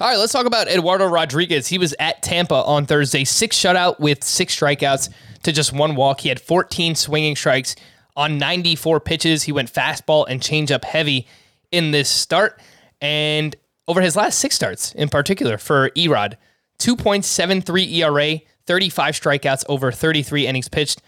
All 0.00 0.08
right, 0.08 0.18
let's 0.18 0.32
talk 0.32 0.46
about 0.46 0.68
Eduardo 0.68 1.06
Rodriguez. 1.06 1.68
He 1.68 1.78
was 1.78 1.94
at 2.00 2.22
Tampa 2.22 2.56
on 2.56 2.86
Thursday, 2.86 3.24
six 3.24 3.56
shutout 3.56 4.00
with 4.00 4.24
six 4.24 4.58
strikeouts 4.58 5.10
to 5.44 5.52
just 5.52 5.72
one 5.72 5.94
walk. 5.94 6.20
He 6.20 6.28
had 6.28 6.40
14 6.40 6.96
swinging 6.96 7.36
strikes 7.36 7.76
on 8.16 8.36
94 8.36 8.98
pitches. 9.00 9.44
He 9.44 9.52
went 9.52 9.72
fastball 9.72 10.26
and 10.28 10.40
changeup 10.40 10.84
heavy 10.84 11.28
in 11.70 11.92
this 11.92 12.08
start. 12.08 12.60
And 13.00 13.54
over 13.86 14.00
his 14.00 14.16
last 14.16 14.38
six 14.38 14.56
starts, 14.56 14.92
in 14.94 15.08
particular 15.08 15.56
for 15.56 15.90
Erod, 15.90 16.34
2.73 16.80 17.92
ERA, 17.92 18.40
35 18.66 19.14
strikeouts 19.14 19.64
over 19.68 19.92
33 19.92 20.48
innings 20.48 20.68
pitched. 20.68 21.00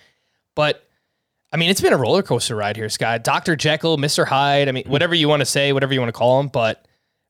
But 0.55 0.85
I 1.53 1.57
mean, 1.57 1.71
it's 1.71 1.81
been 1.81 1.93
a 1.93 1.99
roller 1.99 2.23
coaster 2.23 2.55
ride 2.55 2.77
here, 2.77 2.89
Scott. 2.89 3.25
Dr. 3.25 3.57
Jekyll, 3.57 3.97
Mr. 3.97 4.27
Hyde. 4.27 4.69
I 4.69 4.73
mean, 4.73 4.85
whatever 4.87 5.15
you 5.15 5.29
want 5.29 5.41
to 5.41 5.47
say, 5.47 5.73
whatever 5.73 5.95
you 5.95 6.01
want 6.01 6.11
to 6.11 6.19
call 6.19 6.39
him, 6.41 6.49
but 6.49 6.87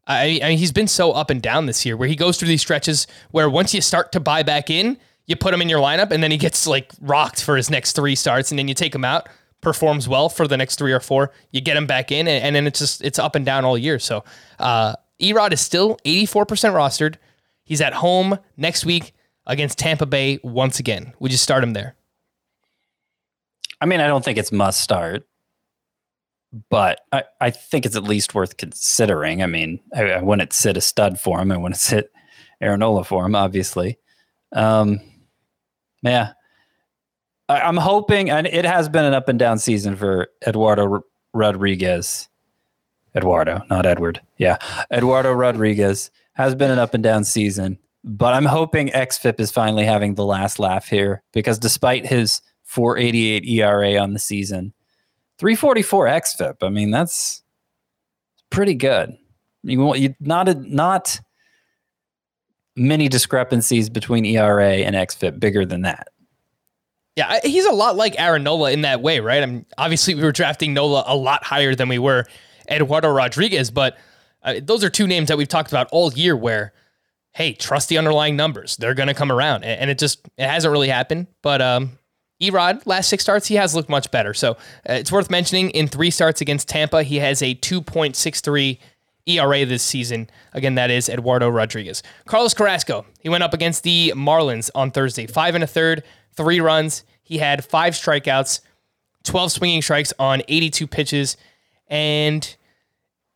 I, 0.09 0.41
I 0.43 0.49
mean, 0.49 0.59
he's 0.59 0.73
been 0.73 0.89
so 0.89 1.13
up 1.13 1.31
and 1.31 1.41
down 1.41 1.67
this 1.67 1.85
year 1.85 1.97
where 1.97 2.09
he 2.09 2.17
goes 2.17 2.39
through 2.39 2.49
these 2.49 2.63
stretches 2.63 3.07
where 3.31 3.49
once 3.49 3.75
you 3.75 3.81
start 3.83 4.11
to 4.13 4.21
buy 4.21 4.43
back 4.43 4.71
in, 4.71 4.99
you 5.27 5.37
put 5.37 5.53
him 5.53 5.61
in 5.61 5.69
your 5.69 5.81
lineup 5.81 6.11
and 6.11 6.23
then 6.23 6.31
he 6.31 6.39
gets 6.39 6.67
like 6.67 6.91
rocked 7.01 7.43
for 7.43 7.57
his 7.57 7.71
next 7.71 7.93
three 7.93 8.15
starts 8.15 8.51
and 8.51 8.59
then 8.59 8.67
you 8.67 8.75
take 8.75 8.95
him 8.95 9.05
out, 9.05 9.29
performs 9.61 10.09
well 10.09 10.31
for 10.31 10.49
the 10.49 10.57
next 10.57 10.77
three 10.77 10.93
or 10.93 11.01
four, 11.01 11.31
you 11.53 11.61
get 11.61 11.77
him 11.77 11.87
back 11.87 12.11
in 12.11 12.27
and, 12.27 12.43
and 12.43 12.57
then 12.57 12.67
it's 12.67 12.79
just, 12.79 13.05
it's 13.05 13.19
up 13.19 13.35
and 13.35 13.45
down 13.45 13.67
all 13.67 13.77
year. 13.77 13.99
So, 13.99 14.25
uh, 14.59 14.95
Erod 15.21 15.53
is 15.53 15.61
still 15.61 15.99
84% 16.05 16.47
rostered. 16.73 17.17
He's 17.65 17.81
at 17.81 17.93
home 17.93 18.39
next 18.57 18.87
week 18.87 19.13
against 19.47 19.79
Tampa 19.79 20.07
Bay 20.07 20.39
once 20.43 20.79
again. 20.79 21.13
Would 21.19 21.33
you 21.33 21.39
start 21.39 21.63
him 21.63 21.73
there? 21.75 21.97
I 23.81 23.87
mean, 23.87 24.01
I 24.01 24.07
don't 24.07 24.25
think 24.25 24.39
it's 24.39 24.53
must 24.53 24.81
start, 24.81 25.27
but 26.71 27.01
I, 27.13 27.25
I 27.41 27.51
think 27.51 27.85
it's 27.85 27.97
at 27.97 28.05
least 28.05 28.35
worth 28.35 28.57
considering. 28.57 29.43
I 29.43 29.47
mean, 29.47 29.81
I, 29.95 30.13
I 30.13 30.23
wouldn't 30.23 30.53
sit 30.53 30.77
a 30.77 30.81
stud 30.81 31.21
for 31.21 31.41
him. 31.41 31.53
I 31.53 31.57
wouldn't 31.57 31.77
sit 31.81 32.11
Aaron 32.61 32.81
Nola 32.81 33.05
for 33.05 33.25
him, 33.25 33.35
obviously. 33.35 33.99
Um, 34.53 35.01
yeah. 36.03 36.33
I, 37.49 37.61
I'm 37.61 37.77
hoping, 37.77 38.31
and 38.31 38.47
it 38.47 38.65
has 38.65 38.89
been 38.89 39.05
an 39.05 39.15
up 39.15 39.29
and 39.29 39.39
down 39.39 39.59
season 39.59 39.97
for 39.97 40.29
Eduardo 40.47 40.91
R- 40.91 41.05
Rodriguez. 41.33 42.29
Eduardo, 43.15 43.63
not 43.71 43.87
Edward. 43.87 44.21
Yeah. 44.37 44.59
Eduardo 44.93 45.33
Rodriguez 45.33 46.11
has 46.35 46.55
been 46.55 46.71
an 46.71 46.79
up 46.79 46.95
and 46.95 47.03
down 47.03 47.25
season, 47.25 47.79
but 48.05 48.35
I'm 48.35 48.45
hoping 48.45 48.89
XFIP 48.89 49.41
is 49.41 49.51
finally 49.51 49.85
having 49.85 50.15
the 50.15 50.25
last 50.25 50.59
laugh 50.59 50.89
here 50.89 51.23
because 51.33 51.59
despite 51.59 52.07
his 52.07 52.41
488 52.65 53.45
ERA 53.47 53.97
on 53.97 54.13
the 54.13 54.19
season, 54.19 54.73
344 55.39 56.07
XFIP. 56.07 56.57
I 56.63 56.69
mean, 56.69 56.91
that's 56.91 57.43
pretty 58.51 58.75
good. 58.75 59.17
You 59.63 59.81
want 59.81 60.01
you 60.01 60.15
not 60.21 60.49
a, 60.49 60.55
not 60.55 61.21
many 62.77 63.09
discrepancies 63.09 63.91
between 63.91 64.25
ERA 64.25 64.77
and 64.77 64.95
XFIP 64.95 65.41
bigger 65.41 65.65
than 65.65 65.83
that. 65.83 66.09
Yeah, 67.17 67.41
he's 67.43 67.67
a 67.67 67.73
lot 67.73 67.97
like 67.97 68.19
Aaron 68.21 68.45
Nola 68.45 68.71
in 68.71 68.83
that 68.83 69.03
way, 69.03 69.19
right? 69.19 69.43
I 69.43 69.47
mean, 69.47 69.67
obviously 69.77 70.15
we 70.15 70.23
were 70.23 70.31
drafting 70.31 70.73
Nola 70.73 71.03
a 71.07 71.17
lot 71.17 71.43
higher 71.43 71.75
than 71.75 71.89
we 71.89 71.99
were 71.99 72.27
Eduardo 72.71 73.11
Rodriguez, 73.11 73.73
but 73.73 73.99
uh, 74.45 74.61
those 74.63 74.85
are 74.85 74.91
two 74.91 75.09
names 75.09 75.27
that 75.29 75.37
we've 75.37 75.49
talked 75.49 75.73
about 75.73 75.89
all 75.91 76.13
year 76.13 76.37
where, 76.37 76.73
hey, 77.33 77.55
trust 77.55 77.89
the 77.89 77.99
underlying 77.99 78.37
numbers. 78.37 78.77
They're 78.77 78.95
going 78.95 79.09
to 79.09 79.15
come 79.15 79.33
around. 79.33 79.65
And, 79.65 79.81
and 79.81 79.91
it 79.91 79.99
just, 79.99 80.29
it 80.37 80.47
hasn't 80.47 80.71
really 80.71 80.89
happened. 80.89 81.27
But 81.43 81.61
um, 81.61 81.99
Erod, 82.41 82.87
last 82.87 83.09
six 83.09 83.23
starts, 83.23 83.49
he 83.49 83.57
has 83.57 83.75
looked 83.75 83.89
much 83.89 84.11
better. 84.11 84.33
So 84.33 84.53
uh, 84.53 84.57
it's 84.95 85.11
worth 85.11 85.31
mentioning 85.31 85.71
in 85.71 85.89
three 85.89 86.11
starts 86.11 86.41
against 86.41 86.69
Tampa, 86.69 87.03
he 87.03 87.17
has 87.17 87.43
a 87.43 87.55
2.63 87.55 88.79
ERA 89.27 89.67
this 89.67 89.83
season. 89.83 90.31
Again, 90.53 90.77
that 90.77 90.91
is 90.91 91.09
Eduardo 91.09 91.49
Rodriguez. 91.49 92.03
Carlos 92.27 92.55
Carrasco, 92.55 93.05
he 93.21 93.29
went 93.29 93.43
up 93.43 93.55
against 93.55 93.83
the 93.83 94.13
Marlins 94.17 94.71
on 94.75 94.91
Thursday. 94.91 95.27
Five 95.27 95.55
and 95.55 95.65
a 95.65 95.67
third, 95.67 96.05
three 96.35 96.61
runs. 96.61 97.05
He 97.23 97.39
had 97.39 97.65
five 97.65 97.95
strikeouts, 97.95 98.61
12 99.25 99.53
swinging 99.53 99.83
strikes 99.83 100.13
on 100.19 100.43
82 100.49 100.87
pitches. 100.87 101.37
And 101.89 102.57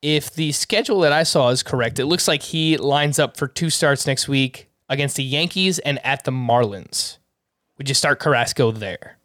if 0.01 0.33
the 0.35 0.53
schedule 0.53 1.01
that 1.01 1.13
I 1.13 1.25
saw 1.25 1.51
is 1.51 1.63
correct, 1.63 1.99
it 1.99 2.07
looks 2.07 2.27
like 2.27 2.43
he 2.43 2.77
lines 2.77 3.19
up 3.19 3.37
for 3.37 3.47
two 3.47 3.71
starts 3.71 4.07
next 4.07 4.29
week 4.29 4.71
against 4.89 5.17
the 5.17 5.25
Yankees 5.25 5.79
and 5.81 6.05
at 6.05 6.25
the 6.25 6.31
Marlins. 6.31 7.19
Would 7.79 7.89
you 7.89 7.95
start 7.95 8.21
Carrasco 8.21 8.71
there? 8.71 9.19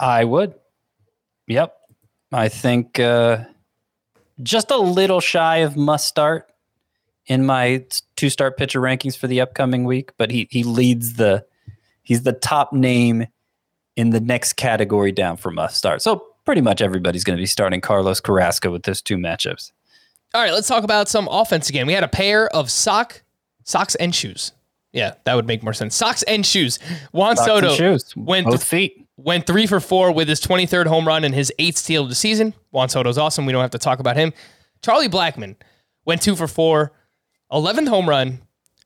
I 0.00 0.24
would. 0.24 0.54
Yep. 1.46 1.74
I 2.32 2.48
think 2.48 2.98
uh, 3.00 3.44
just 4.42 4.70
a 4.70 4.76
little 4.76 5.20
shy 5.20 5.58
of 5.58 5.76
must 5.76 6.06
start 6.06 6.50
in 7.26 7.44
my 7.44 7.84
two 8.16 8.30
start 8.30 8.56
pitcher 8.56 8.80
rankings 8.80 9.16
for 9.16 9.26
the 9.26 9.40
upcoming 9.40 9.84
week, 9.84 10.12
but 10.16 10.30
he 10.30 10.48
he 10.50 10.62
leads 10.62 11.14
the 11.14 11.44
he's 12.02 12.22
the 12.22 12.32
top 12.32 12.72
name 12.72 13.26
in 13.96 14.10
the 14.10 14.20
next 14.20 14.54
category 14.54 15.12
down 15.12 15.36
for 15.36 15.50
must 15.50 15.76
start. 15.76 16.02
So 16.02 16.24
pretty 16.44 16.60
much 16.60 16.80
everybody's 16.80 17.24
going 17.24 17.36
to 17.36 17.42
be 17.42 17.46
starting 17.46 17.80
Carlos 17.80 18.20
Carrasco 18.20 18.70
with 18.70 18.84
those 18.84 19.02
two 19.02 19.16
matchups. 19.16 19.72
All 20.34 20.42
right, 20.42 20.52
let's 20.52 20.68
talk 20.68 20.84
about 20.84 21.08
some 21.08 21.28
offense 21.28 21.68
again. 21.68 21.86
We 21.86 21.94
had 21.94 22.04
a 22.04 22.08
pair 22.08 22.48
of 22.54 22.70
sock 22.70 23.22
socks 23.64 23.94
and 23.96 24.14
shoes. 24.14 24.52
Yeah, 24.92 25.14
that 25.24 25.34
would 25.34 25.46
make 25.46 25.62
more 25.62 25.72
sense. 25.72 25.94
Socks 25.94 26.22
and 26.24 26.44
shoes. 26.44 26.78
Juan 27.12 27.36
Socks 27.36 27.46
Soto 27.46 27.74
shoes, 27.74 28.16
went 28.16 28.46
both 28.46 28.64
feet. 28.64 29.06
went 29.16 29.46
three 29.46 29.66
for 29.66 29.80
four 29.80 30.12
with 30.12 30.28
his 30.28 30.40
23rd 30.40 30.86
home 30.86 31.06
run 31.06 31.24
and 31.24 31.34
his 31.34 31.52
eighth 31.58 31.76
steal 31.76 32.04
of 32.04 32.08
the 32.08 32.14
season. 32.14 32.54
Juan 32.70 32.88
Soto's 32.88 33.18
awesome. 33.18 33.44
We 33.44 33.52
don't 33.52 33.60
have 33.60 33.70
to 33.72 33.78
talk 33.78 33.98
about 34.00 34.16
him. 34.16 34.32
Charlie 34.82 35.08
Blackmon 35.08 35.56
went 36.04 36.22
two 36.22 36.36
for 36.36 36.48
four, 36.48 36.92
11th 37.52 37.88
home 37.88 38.08
run, 38.08 38.40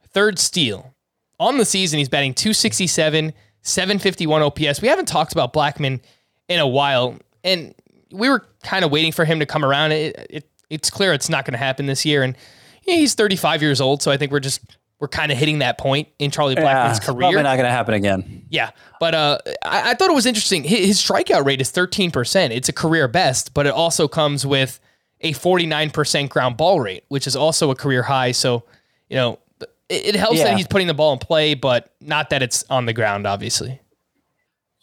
third 0.09 0.39
steal. 0.39 0.95
On 1.39 1.59
the 1.59 1.65
season, 1.65 1.99
he's 1.99 2.09
batting 2.09 2.35
267, 2.35 3.33
751 3.63 4.43
OPS. 4.43 4.81
We 4.81 4.89
haven't 4.89 5.07
talked 5.07 5.33
about 5.33 5.53
Blackmon 5.53 6.01
in 6.49 6.61
a 6.61 6.67
while, 6.67 7.17
and 7.45 7.75
we 8.13 8.29
were 8.29 8.47
kind 8.63 8.85
of 8.85 8.91
waiting 8.91 9.13
for 9.13 9.25
him 9.25 9.41
to 9.41 9.47
come 9.47 9.65
around. 9.65 9.93
It, 9.93 10.27
it, 10.31 10.51
it's 10.71 10.91
clear 10.91 11.13
it's 11.13 11.29
not 11.29 11.45
going 11.45 11.53
to 11.53 11.59
happen 11.59 11.87
this 11.87 12.05
year, 12.05 12.23
and 12.23 12.37
he's 12.83 13.15
35 13.15 13.63
years 13.63 13.81
old, 13.81 14.03
so 14.03 14.11
I 14.11 14.17
think 14.17 14.33
we're 14.33 14.41
just 14.41 14.61
we're 15.03 15.09
kind 15.09 15.33
of 15.33 15.37
hitting 15.37 15.59
that 15.59 15.79
point 15.79 16.07
in 16.21 16.31
Charlie 16.31 16.55
Blackmon's 16.55 16.99
it's 16.99 17.05
career. 17.05 17.19
Probably 17.23 17.43
not 17.43 17.57
going 17.57 17.67
to 17.67 17.73
happen 17.73 17.93
again. 17.93 18.47
Yeah, 18.51 18.71
but 19.01 19.17
uh, 19.17 19.39
I, 19.65 19.91
I 19.91 19.95
thought 19.95 20.09
it 20.09 20.15
was 20.15 20.27
interesting. 20.27 20.63
His, 20.63 20.87
his 20.87 20.99
strikeout 21.03 21.45
rate 21.45 21.61
is 21.61 21.73
13%. 21.73 22.51
It's 22.53 22.69
a 22.69 22.73
career 22.73 23.09
best, 23.09 23.53
but 23.53 23.67
it 23.67 23.73
also 23.73 24.07
comes 24.07 24.47
with 24.47 24.79
a 25.21 25.33
49% 25.33 26.29
ground 26.29 26.57
ball 26.57 26.79
rate, 26.79 27.03
which 27.09 27.27
is 27.27 27.35
also 27.35 27.73
a 27.73 27.75
career 27.75 28.05
high. 28.05 28.31
So, 28.31 28.63
you 29.09 29.17
know, 29.17 29.41
it, 29.89 30.07
it 30.07 30.15
helps 30.15 30.39
Yeah. 30.39 30.45
that 30.45 30.57
he's 30.57 30.69
putting 30.69 30.87
the 30.87 30.95
ball 30.95 31.13
in 31.13 31.19
play, 31.19 31.55
but 31.55 31.93
not 32.01 32.31
that 32.31 32.41
it's 32.41 32.65
on 32.71 32.87
the 32.87 32.93
ground, 32.93 33.27
obviously. 33.27 33.81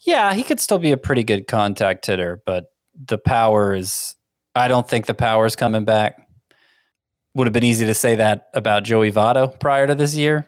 Yeah, 0.00 0.34
he 0.34 0.42
could 0.42 0.60
still 0.60 0.78
be 0.78 0.92
a 0.92 0.98
pretty 0.98 1.24
good 1.24 1.46
contact 1.46 2.04
hitter, 2.04 2.42
but 2.44 2.70
the 3.06 3.16
power 3.16 3.74
is. 3.74 4.16
I 4.54 4.68
don't 4.68 4.86
think 4.86 5.06
the 5.06 5.14
power 5.14 5.46
is 5.46 5.56
coming 5.56 5.86
back. 5.86 6.26
Would 7.34 7.46
have 7.46 7.52
been 7.52 7.64
easy 7.64 7.86
to 7.86 7.94
say 7.94 8.16
that 8.16 8.48
about 8.54 8.82
Joey 8.82 9.12
Votto 9.12 9.58
prior 9.60 9.86
to 9.86 9.94
this 9.94 10.14
year, 10.16 10.46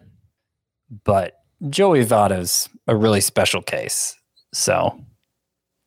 but 1.04 1.38
Joey 1.68 2.04
Votto's 2.04 2.68
a 2.88 2.96
really 2.96 3.20
special 3.20 3.62
case. 3.62 4.16
So, 4.52 5.00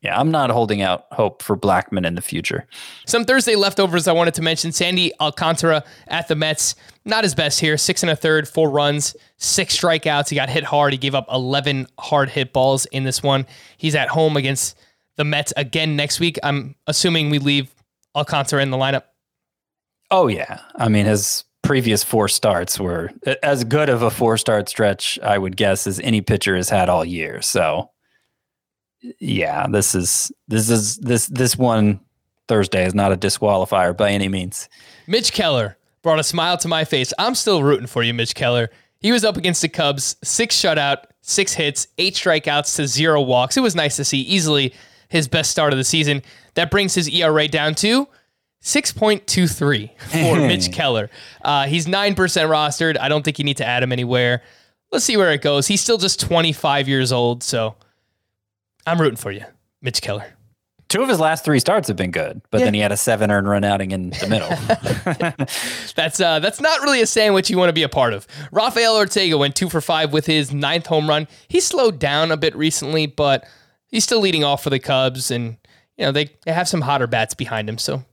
yeah, 0.00 0.18
I'm 0.18 0.30
not 0.30 0.50
holding 0.50 0.82
out 0.82 1.06
hope 1.12 1.42
for 1.42 1.56
Blackmon 1.56 2.06
in 2.06 2.14
the 2.14 2.22
future. 2.22 2.66
Some 3.06 3.24
Thursday 3.24 3.56
leftovers 3.56 4.08
I 4.08 4.12
wanted 4.12 4.34
to 4.34 4.42
mention. 4.42 4.72
Sandy 4.72 5.12
Alcantara 5.20 5.84
at 6.08 6.28
the 6.28 6.34
Mets, 6.34 6.76
not 7.04 7.24
his 7.24 7.34
best 7.34 7.60
here. 7.60 7.76
Six 7.76 8.02
and 8.02 8.10
a 8.10 8.16
third, 8.16 8.48
four 8.48 8.70
runs, 8.70 9.16
six 9.36 9.78
strikeouts. 9.78 10.30
He 10.30 10.36
got 10.36 10.48
hit 10.48 10.64
hard. 10.64 10.92
He 10.92 10.98
gave 10.98 11.14
up 11.14 11.26
11 11.30 11.88
hard 11.98 12.30
hit 12.30 12.52
balls 12.52 12.86
in 12.86 13.04
this 13.04 13.22
one. 13.22 13.46
He's 13.76 13.94
at 13.94 14.08
home 14.08 14.36
against 14.36 14.78
the 15.16 15.24
Mets 15.24 15.52
again 15.56 15.96
next 15.96 16.20
week. 16.20 16.38
I'm 16.42 16.74
assuming 16.86 17.30
we 17.30 17.38
leave 17.38 17.74
Alcantara 18.14 18.62
in 18.62 18.70
the 18.70 18.76
lineup. 18.76 19.04
Oh 20.10 20.28
yeah, 20.28 20.60
I 20.76 20.88
mean 20.88 21.06
his 21.06 21.44
previous 21.62 22.04
four 22.04 22.28
starts 22.28 22.78
were 22.78 23.10
as 23.42 23.64
good 23.64 23.88
of 23.88 24.02
a 24.02 24.10
four 24.10 24.36
start 24.36 24.68
stretch 24.68 25.18
I 25.20 25.36
would 25.36 25.56
guess 25.56 25.86
as 25.86 25.98
any 26.00 26.20
pitcher 26.20 26.54
has 26.56 26.68
had 26.68 26.88
all 26.88 27.04
year. 27.04 27.42
So 27.42 27.90
yeah, 29.18 29.66
this 29.66 29.94
is 29.94 30.32
this 30.48 30.70
is 30.70 30.96
this 30.98 31.26
this 31.26 31.56
one 31.56 32.00
Thursday 32.48 32.84
is 32.84 32.94
not 32.94 33.12
a 33.12 33.16
disqualifier 33.16 33.96
by 33.96 34.10
any 34.10 34.28
means. 34.28 34.68
Mitch 35.06 35.32
Keller 35.32 35.76
brought 36.02 36.20
a 36.20 36.24
smile 36.24 36.56
to 36.58 36.68
my 36.68 36.84
face. 36.84 37.12
I'm 37.18 37.34
still 37.34 37.62
rooting 37.62 37.88
for 37.88 38.02
you, 38.02 38.14
Mitch 38.14 38.34
Keller. 38.34 38.70
He 39.00 39.12
was 39.12 39.24
up 39.24 39.36
against 39.36 39.62
the 39.62 39.68
Cubs, 39.68 40.16
six 40.22 40.56
shutout, 40.56 41.04
six 41.20 41.52
hits, 41.52 41.88
eight 41.98 42.14
strikeouts 42.14 42.76
to 42.76 42.86
zero 42.86 43.20
walks. 43.20 43.56
It 43.56 43.60
was 43.60 43.74
nice 43.74 43.96
to 43.96 44.04
see 44.04 44.20
easily 44.20 44.72
his 45.08 45.28
best 45.28 45.50
start 45.50 45.72
of 45.72 45.78
the 45.78 45.84
season. 45.84 46.22
That 46.54 46.70
brings 46.70 46.94
his 46.94 47.08
ERA 47.08 47.48
down 47.48 47.74
to 47.76 48.08
6.23 48.66 49.90
for 50.10 50.36
Mitch 50.40 50.72
Keller. 50.72 51.08
Uh, 51.40 51.66
he's 51.66 51.86
9% 51.86 52.16
rostered. 52.16 52.98
I 52.98 53.08
don't 53.08 53.24
think 53.24 53.38
you 53.38 53.44
need 53.44 53.58
to 53.58 53.64
add 53.64 53.82
him 53.82 53.92
anywhere. 53.92 54.42
Let's 54.90 55.04
see 55.04 55.16
where 55.16 55.32
it 55.32 55.40
goes. 55.40 55.68
He's 55.68 55.80
still 55.80 55.98
just 55.98 56.18
25 56.20 56.88
years 56.88 57.12
old, 57.12 57.44
so 57.44 57.76
I'm 58.84 59.00
rooting 59.00 59.16
for 59.16 59.30
you, 59.30 59.44
Mitch 59.82 60.02
Keller. 60.02 60.26
Two 60.88 61.02
of 61.02 61.08
his 61.08 61.20
last 61.20 61.44
three 61.44 61.60
starts 61.60 61.86
have 61.88 61.96
been 61.96 62.10
good, 62.10 62.42
but 62.50 62.58
then 62.58 62.74
he 62.74 62.80
had 62.80 62.92
a 62.92 62.96
seven 62.96 63.30
earned 63.30 63.48
run 63.48 63.62
outing 63.62 63.92
in 63.92 64.10
the 64.10 64.26
middle. 64.28 64.48
That's 65.96 66.20
uh, 66.20 66.38
that's 66.38 66.60
not 66.60 66.80
really 66.82 67.00
a 67.00 67.06
sandwich 67.06 67.50
you 67.50 67.58
want 67.58 67.70
to 67.70 67.72
be 67.72 67.82
a 67.82 67.88
part 67.88 68.14
of. 68.14 68.26
Rafael 68.52 68.96
Ortega 68.96 69.36
went 69.36 69.56
two 69.56 69.68
for 69.68 69.80
five 69.80 70.12
with 70.12 70.26
his 70.26 70.52
ninth 70.52 70.86
home 70.86 71.08
run. 71.08 71.26
He 71.48 71.58
slowed 71.58 71.98
down 71.98 72.30
a 72.30 72.36
bit 72.36 72.54
recently, 72.54 73.06
but 73.06 73.44
he's 73.88 74.04
still 74.04 74.20
leading 74.20 74.44
off 74.44 74.62
for 74.62 74.70
the 74.70 74.78
Cubs, 74.78 75.32
and 75.32 75.56
you 75.96 76.04
know 76.04 76.12
they, 76.12 76.30
they 76.44 76.52
have 76.52 76.68
some 76.68 76.82
hotter 76.82 77.08
bats 77.08 77.34
behind 77.34 77.68
him, 77.68 77.78
so 77.78 78.04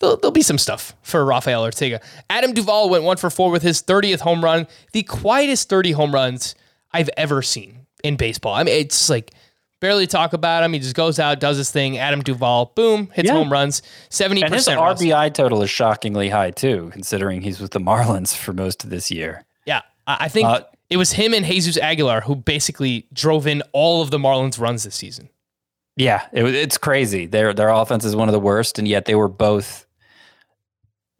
there'll, 0.00 0.16
there'll 0.16 0.32
be 0.32 0.42
some 0.42 0.58
stuff 0.58 0.94
for 1.02 1.24
Rafael 1.24 1.62
Ortega. 1.62 2.00
Adam 2.30 2.52
Duvall 2.52 2.88
went 2.90 3.04
one 3.04 3.16
for 3.16 3.30
four 3.30 3.50
with 3.50 3.62
his 3.62 3.82
30th 3.82 4.20
home 4.20 4.42
run, 4.44 4.66
the 4.92 5.02
quietest 5.02 5.68
30 5.68 5.92
home 5.92 6.12
runs 6.14 6.54
I've 6.92 7.10
ever 7.16 7.42
seen 7.42 7.86
in 8.02 8.16
baseball. 8.16 8.54
I 8.54 8.62
mean, 8.64 8.74
it's 8.78 9.08
like 9.10 9.32
barely 9.80 10.06
talk 10.06 10.32
about 10.32 10.62
him. 10.62 10.72
He 10.72 10.78
just 10.78 10.94
goes 10.94 11.18
out, 11.18 11.40
does 11.40 11.56
his 11.56 11.70
thing. 11.70 11.98
Adam 11.98 12.22
Duvall, 12.22 12.72
boom, 12.74 13.10
hits 13.14 13.28
Yeah. 13.28 13.34
home 13.34 13.52
runs, 13.52 13.82
seventy 14.10 14.42
percent. 14.42 14.78
And 14.78 14.88
his. 14.98 15.00
RBI 15.10 15.32
total 15.34 15.62
is 15.62 15.70
shockingly 15.70 16.28
high 16.30 16.50
too, 16.52 16.90
considering 16.92 17.42
he's 17.42 17.60
with 17.60 17.72
the 17.72 17.80
Marlins 17.80 18.34
for 18.36 18.52
most 18.52 18.84
of 18.84 18.90
this 18.90 19.10
year. 19.10 19.44
Yeah, 19.66 19.82
I 20.06 20.16
I 20.20 20.28
think 20.28 20.46
Uh, 20.48 20.60
it 20.90 20.96
was 20.96 21.12
him 21.12 21.34
and 21.34 21.44
Jesus 21.44 21.76
Aguilar 21.76 22.20
who 22.22 22.36
basically 22.36 23.06
drove 23.12 23.46
in 23.46 23.62
all 23.72 24.00
of 24.02 24.10
the 24.10 24.18
Marlins 24.18 24.58
runs 24.60 24.84
this 24.84 24.94
season. 24.94 25.28
Yeah, 25.96 26.26
it, 26.32 26.44
it's 26.46 26.78
crazy. 26.78 27.26
Their 27.26 27.52
their 27.54 27.68
offense 27.68 28.04
is 28.04 28.16
one 28.16 28.28
of 28.28 28.32
the 28.32 28.40
worst, 28.40 28.78
and 28.78 28.88
yet 28.88 29.04
they 29.04 29.14
were 29.14 29.28
both 29.28 29.86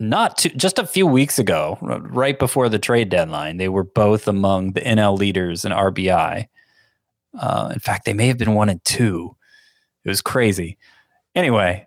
not 0.01 0.39
too, 0.39 0.51
just 0.51 0.79
a 0.79 0.87
few 0.87 1.07
weeks 1.07 1.39
ago, 1.39 1.79
right 1.81 2.39
before 2.39 2.69
the 2.69 2.79
trade 2.79 3.09
deadline. 3.09 3.59
They 3.59 3.69
were 3.69 3.85
both 3.85 4.27
among 4.27 4.73
the 4.73 4.81
NL 4.81 5.17
leaders 5.17 5.65
in 5.65 5.73
RBI. 5.73 6.49
Uh, 7.39 7.71
in 7.73 7.79
fact, 7.81 8.05
they 8.05 8.15
may 8.15 8.27
have 8.27 8.39
been 8.39 8.55
one 8.55 8.69
and 8.69 8.85
two. 8.85 9.37
It 10.05 10.09
was 10.09 10.21
crazy. 10.21 10.77
Anyway, 11.35 11.87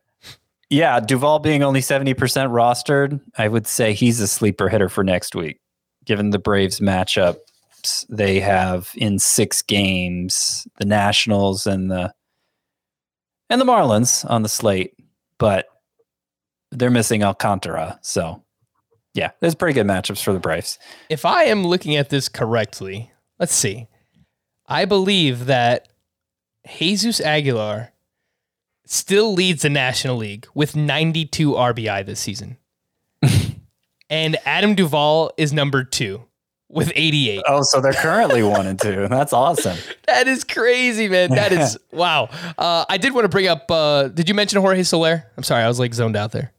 yeah, 0.70 1.00
Duvall 1.00 1.40
being 1.40 1.64
only 1.64 1.82
seventy 1.82 2.14
percent 2.14 2.52
rostered, 2.52 3.20
I 3.38 3.50
would 3.50 3.68
say 3.68 3.94
he's 3.94 4.22
a 4.22 4.28
sleeper 4.28 4.70
hitter 4.70 4.88
for 4.88 5.04
next 5.04 5.36
week, 5.36 5.60
given 6.06 6.30
the 6.30 6.40
Braves 6.40 6.80
matchups 6.80 7.38
they 8.10 8.40
have 8.40 8.92
in 8.96 9.20
six 9.20 9.62
games, 9.62 10.68
the 10.78 10.86
Nationals 10.86 11.68
and 11.68 11.92
the 11.92 12.14
and 13.50 13.62
the 13.62 13.66
Marlins 13.66 14.30
on 14.30 14.44
the 14.44 14.50
slate, 14.50 14.94
but 15.38 15.68
they're 16.72 16.90
missing 16.90 17.24
Alcantara. 17.24 18.00
So, 18.02 18.44
yeah, 19.14 19.32
there's 19.40 19.56
pretty 19.56 19.74
good 19.74 19.88
matchups 19.88 20.24
for 20.24 20.34
the 20.34 20.40
Braves. 20.40 20.78
If 21.10 21.26
I 21.26 21.44
am 21.46 21.66
looking 21.66 21.96
at 21.96 22.10
this 22.10 22.30
correctly, 22.30 23.12
let's 23.40 23.54
see. 23.54 23.88
I 24.68 24.86
believe 24.86 25.46
that 25.46 25.88
Jesus 26.78 27.22
Aguilar 27.22 27.94
still 28.86 29.34
leads 29.34 29.62
the 29.62 29.70
National 29.70 30.18
League 30.18 30.48
with 30.54 30.76
92 30.76 31.52
RBI 31.52 32.06
this 32.06 32.20
season. 32.20 32.58
and 34.10 34.38
Adam 34.46 34.76
Duvall 34.76 35.32
is 35.38 35.54
number 35.54 35.84
two 35.84 36.24
with 36.70 36.92
88. 36.96 37.44
Oh, 37.48 37.62
so 37.64 37.80
they're 37.80 37.94
currently 37.94 38.44
one 38.44 38.68
and 38.68 38.80
two. 38.80 39.08
That's 39.08 39.34
awesome. 39.34 39.78
That 40.08 40.30
is 40.30 40.46
crazy, 40.46 41.10
man. 41.10 41.32
That 41.32 41.52
is 41.52 41.78
wow. 41.92 42.30
Uh, 42.58 42.86
I 42.88 42.98
did 42.98 43.14
want 43.14 43.26
to 43.26 43.30
bring 43.30 43.46
up. 43.48 43.70
Uh, 43.70 44.08
did 44.08 44.30
you 44.30 44.34
mention 44.34 44.62
Jorge 44.62 44.84
Soler? 44.84 45.26
I'm 45.36 45.44
sorry, 45.44 45.62
I 45.64 45.68
was 45.68 45.80
like 45.80 45.94
zoned 45.94 46.16
out 46.16 46.32
there. 46.32 46.54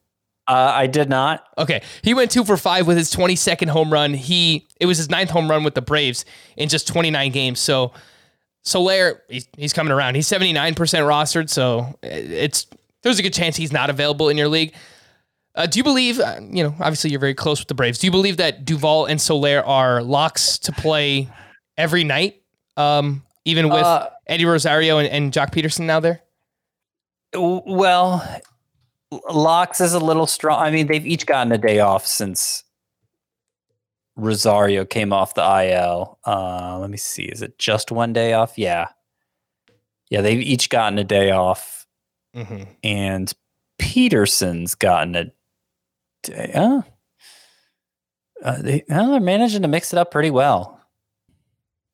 Uh, 0.46 0.72
I 0.74 0.86
did 0.86 1.08
not. 1.08 1.44
Okay, 1.56 1.82
he 2.02 2.12
went 2.12 2.30
two 2.30 2.44
for 2.44 2.58
five 2.58 2.86
with 2.86 2.98
his 2.98 3.10
22nd 3.10 3.68
home 3.68 3.90
run. 3.90 4.12
He 4.12 4.68
it 4.78 4.86
was 4.86 4.98
his 4.98 5.08
ninth 5.08 5.30
home 5.30 5.50
run 5.50 5.64
with 5.64 5.74
the 5.74 5.80
Braves 5.82 6.26
in 6.58 6.68
just 6.68 6.86
29 6.88 7.32
games. 7.32 7.58
So 7.58 7.92
Soler, 8.62 9.22
he's, 9.30 9.48
he's 9.56 9.72
coming 9.72 9.92
around. 9.92 10.14
He's 10.14 10.28
79% 10.28 10.74
rostered, 10.74 11.48
so 11.48 11.98
it's 12.02 12.66
there's 13.02 13.18
a 13.18 13.22
good 13.22 13.34
chance 13.34 13.56
he's 13.56 13.72
not 13.72 13.88
available 13.88 14.28
in 14.28 14.36
your 14.36 14.48
league. 14.48 14.74
Uh, 15.58 15.66
do 15.66 15.78
you 15.78 15.84
believe? 15.84 16.18
Uh, 16.20 16.40
you 16.40 16.62
know, 16.62 16.74
obviously 16.80 17.10
you're 17.10 17.20
very 17.20 17.34
close 17.34 17.58
with 17.60 17.68
the 17.68 17.74
Braves. 17.74 17.98
Do 17.98 18.06
you 18.06 18.10
believe 18.10 18.36
that 18.38 18.64
Duvall 18.64 19.06
and 19.06 19.20
Soler 19.20 19.60
are 19.66 20.02
locks 20.02 20.58
to 20.60 20.72
play 20.72 21.28
every 21.76 22.04
night? 22.04 22.42
Um, 22.76 23.22
even 23.44 23.68
with 23.68 23.82
Uh, 23.84 24.08
Eddie 24.26 24.44
Rosario 24.46 24.98
and, 24.98 25.08
and 25.08 25.32
Joc 25.32 25.50
Pederson 25.50 25.86
now 25.86 26.00
there. 26.00 26.22
Well, 27.34 28.26
Locks 29.30 29.80
is 29.80 29.94
a 29.94 29.98
little 29.98 30.26
strong. 30.26 30.60
I 30.62 30.70
mean, 30.70 30.86
they've 30.86 31.06
each 31.06 31.26
gotten 31.26 31.50
a 31.52 31.58
day 31.58 31.80
off 31.80 32.06
since 32.06 32.62
Rosario 34.16 34.84
came 34.84 35.12
off 35.12 35.34
the 35.34 35.42
IL. 35.42 36.18
Uh, 36.26 36.78
let 36.78 36.90
me 36.90 36.96
see. 36.96 37.24
Is 37.24 37.42
it 37.42 37.58
just 37.58 37.90
one 37.92 38.12
day 38.12 38.32
off? 38.32 38.58
Yeah. 38.58 38.88
Yeah, 40.10 40.20
they've 40.22 40.40
each 40.40 40.70
gotten 40.70 40.98
a 40.98 41.04
day 41.04 41.30
off, 41.30 41.86
Mm-hmm. 42.36 42.64
and 42.84 43.32
Pederson's 43.80 44.74
gotten 44.74 45.16
a. 45.16 45.24
Uh, 46.26 46.82
uh, 48.42 48.62
they, 48.62 48.84
well, 48.88 49.10
they're 49.10 49.20
managing 49.20 49.62
to 49.62 49.68
mix 49.68 49.92
it 49.92 49.98
up 49.98 50.10
pretty 50.10 50.30
well. 50.30 50.80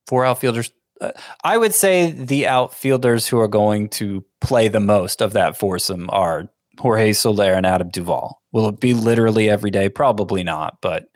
Four 0.06 0.24
outfielders. 0.24 0.72
Uh, 1.00 1.12
I 1.42 1.56
would 1.56 1.74
say 1.74 2.10
the 2.10 2.46
outfielders 2.46 3.26
who 3.26 3.40
are 3.40 3.48
going 3.48 3.88
to 3.90 4.24
play 4.40 4.68
the 4.68 4.80
most 4.80 5.20
of 5.20 5.32
that 5.32 5.56
foursome 5.56 6.08
are 6.10 6.48
Jorge 6.78 7.12
Soler 7.12 7.52
and 7.52 7.66
Adam 7.66 7.88
Duvall. 7.88 8.42
Will 8.52 8.68
it 8.68 8.80
be 8.80 8.94
literally 8.94 9.48
every 9.50 9.70
day? 9.70 9.88
Probably 9.88 10.42
not, 10.42 10.78
but 10.80 11.06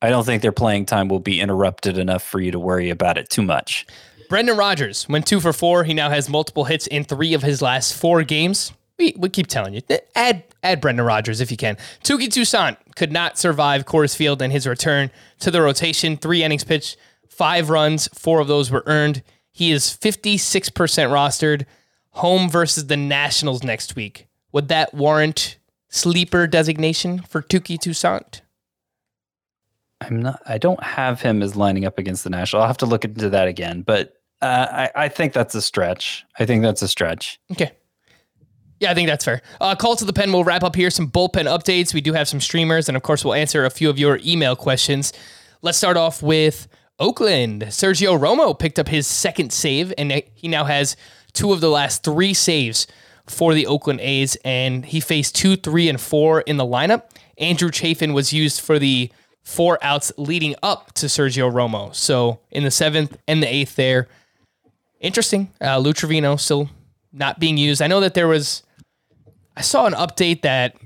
I 0.00 0.10
don't 0.10 0.24
think 0.24 0.42
their 0.42 0.52
playing 0.52 0.86
time 0.86 1.08
will 1.08 1.20
be 1.20 1.40
interrupted 1.40 1.96
enough 1.96 2.22
for 2.22 2.40
you 2.40 2.50
to 2.50 2.58
worry 2.58 2.90
about 2.90 3.18
it 3.18 3.30
too 3.30 3.42
much. 3.42 3.86
Brendan 4.28 4.56
Rodgers 4.56 5.08
went 5.08 5.26
two 5.26 5.40
for 5.40 5.52
four. 5.52 5.84
He 5.84 5.94
now 5.94 6.10
has 6.10 6.28
multiple 6.28 6.64
hits 6.64 6.86
in 6.86 7.04
three 7.04 7.34
of 7.34 7.42
his 7.42 7.62
last 7.62 7.94
four 7.94 8.22
games. 8.22 8.72
We, 8.98 9.14
we 9.16 9.28
keep 9.28 9.46
telling 9.46 9.74
you, 9.74 9.82
add 10.14 10.44
add 10.62 10.80
Brendan 10.80 11.04
Rodgers 11.06 11.40
if 11.40 11.50
you 11.50 11.56
can. 11.56 11.76
Touki 12.02 12.28
Toussaint 12.28 12.76
could 12.96 13.12
not 13.12 13.38
survive 13.38 13.84
Coors 13.84 14.16
Field 14.16 14.42
and 14.42 14.52
his 14.52 14.66
return 14.66 15.10
to 15.40 15.50
the 15.50 15.62
rotation. 15.62 16.16
Three 16.16 16.42
innings 16.42 16.64
pitched, 16.64 16.96
five 17.28 17.70
runs, 17.70 18.08
four 18.08 18.40
of 18.40 18.48
those 18.48 18.70
were 18.70 18.84
earned. 18.86 19.22
He 19.50 19.70
is 19.72 19.86
56% 19.86 20.40
rostered. 21.10 21.66
Home 22.16 22.50
versus 22.50 22.88
the 22.88 22.96
Nationals 22.96 23.62
next 23.62 23.96
week. 23.96 24.28
Would 24.52 24.68
that 24.68 24.92
warrant 24.92 25.56
sleeper 25.88 26.46
designation 26.46 27.22
for 27.22 27.40
Touki 27.40 27.78
Toussaint? 27.78 28.42
I'm 30.02 30.20
not. 30.20 30.42
I 30.46 30.58
don't 30.58 30.82
have 30.82 31.22
him 31.22 31.42
as 31.42 31.56
lining 31.56 31.84
up 31.84 31.98
against 31.98 32.24
the 32.24 32.30
National. 32.30 32.62
I'll 32.62 32.68
have 32.68 32.76
to 32.78 32.86
look 32.86 33.04
into 33.04 33.30
that 33.30 33.48
again, 33.48 33.82
but 33.82 34.14
uh, 34.42 34.66
I, 34.70 35.04
I 35.04 35.08
think 35.08 35.32
that's 35.32 35.54
a 35.54 35.62
stretch. 35.62 36.24
I 36.38 36.44
think 36.44 36.62
that's 36.62 36.82
a 36.82 36.88
stretch. 36.88 37.38
Okay. 37.52 37.72
Yeah, 38.82 38.90
I 38.90 38.94
think 38.94 39.08
that's 39.08 39.24
fair. 39.24 39.42
Uh, 39.60 39.76
call 39.76 39.94
to 39.94 40.04
the 40.04 40.12
pen. 40.12 40.32
We'll 40.32 40.42
wrap 40.42 40.64
up 40.64 40.74
here. 40.74 40.90
Some 40.90 41.08
bullpen 41.08 41.44
updates. 41.44 41.94
We 41.94 42.00
do 42.00 42.14
have 42.14 42.26
some 42.26 42.40
streamers, 42.40 42.88
and 42.88 42.96
of 42.96 43.04
course, 43.04 43.24
we'll 43.24 43.34
answer 43.34 43.64
a 43.64 43.70
few 43.70 43.88
of 43.88 43.96
your 43.96 44.18
email 44.24 44.56
questions. 44.56 45.12
Let's 45.62 45.78
start 45.78 45.96
off 45.96 46.20
with 46.20 46.66
Oakland. 46.98 47.62
Sergio 47.66 48.18
Romo 48.18 48.58
picked 48.58 48.80
up 48.80 48.88
his 48.88 49.06
second 49.06 49.52
save, 49.52 49.94
and 49.96 50.24
he 50.34 50.48
now 50.48 50.64
has 50.64 50.96
two 51.32 51.52
of 51.52 51.60
the 51.60 51.70
last 51.70 52.02
three 52.02 52.34
saves 52.34 52.88
for 53.28 53.54
the 53.54 53.68
Oakland 53.68 54.00
A's, 54.00 54.36
and 54.44 54.84
he 54.84 54.98
faced 54.98 55.36
two, 55.36 55.54
three, 55.54 55.88
and 55.88 56.00
four 56.00 56.40
in 56.40 56.56
the 56.56 56.66
lineup. 56.66 57.04
Andrew 57.38 57.70
Chafin 57.70 58.12
was 58.12 58.32
used 58.32 58.60
for 58.60 58.80
the 58.80 59.12
four 59.44 59.78
outs 59.80 60.10
leading 60.16 60.56
up 60.60 60.92
to 60.94 61.06
Sergio 61.06 61.48
Romo. 61.52 61.94
So 61.94 62.40
in 62.50 62.64
the 62.64 62.70
seventh 62.72 63.16
and 63.28 63.40
the 63.44 63.46
eighth 63.46 63.76
there, 63.76 64.08
interesting. 64.98 65.52
Uh, 65.60 65.78
Lou 65.78 65.92
Trevino 65.92 66.34
still 66.34 66.68
not 67.12 67.38
being 67.38 67.56
used. 67.56 67.80
I 67.80 67.86
know 67.86 68.00
that 68.00 68.14
there 68.14 68.26
was, 68.26 68.64
I 69.56 69.60
saw 69.62 69.86
an 69.86 69.92
update 69.92 70.42
that 70.42 70.76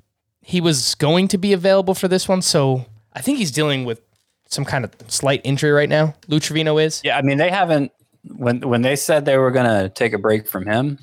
he 0.41 0.61
was 0.61 0.95
going 0.95 1.29
to 1.29 1.39
be 1.39 1.53
available 1.53 1.95
for 1.95 2.09
this 2.09 2.29
one. 2.29 2.43
So 2.43 2.87
I 3.13 3.21
think 3.21 3.39
he's 3.39 3.51
dealing 3.51 3.85
with 3.85 4.01
some 4.49 4.65
kind 4.65 4.85
of 4.85 4.93
slight 5.09 5.41
injury 5.45 5.73
right 5.73 5.89
now. 5.89 6.15
Lou 6.29 6.41
Trevino 6.41 6.79
is. 6.79 7.01
Yeah, 7.05 7.17
I 7.19 7.23
mean 7.23 7.39
they 7.39 7.51
haven't 7.51 7.93
when 8.25 8.61
when 8.61 8.83
they 8.83 8.97
said 8.97 9.25
they 9.25 9.39
were 9.39 9.51
going 9.51 9.67
to 9.67 9.89
take 9.89 10.13
a 10.13 10.19
break 10.19 10.47
from 10.47 10.67
him. 10.67 10.99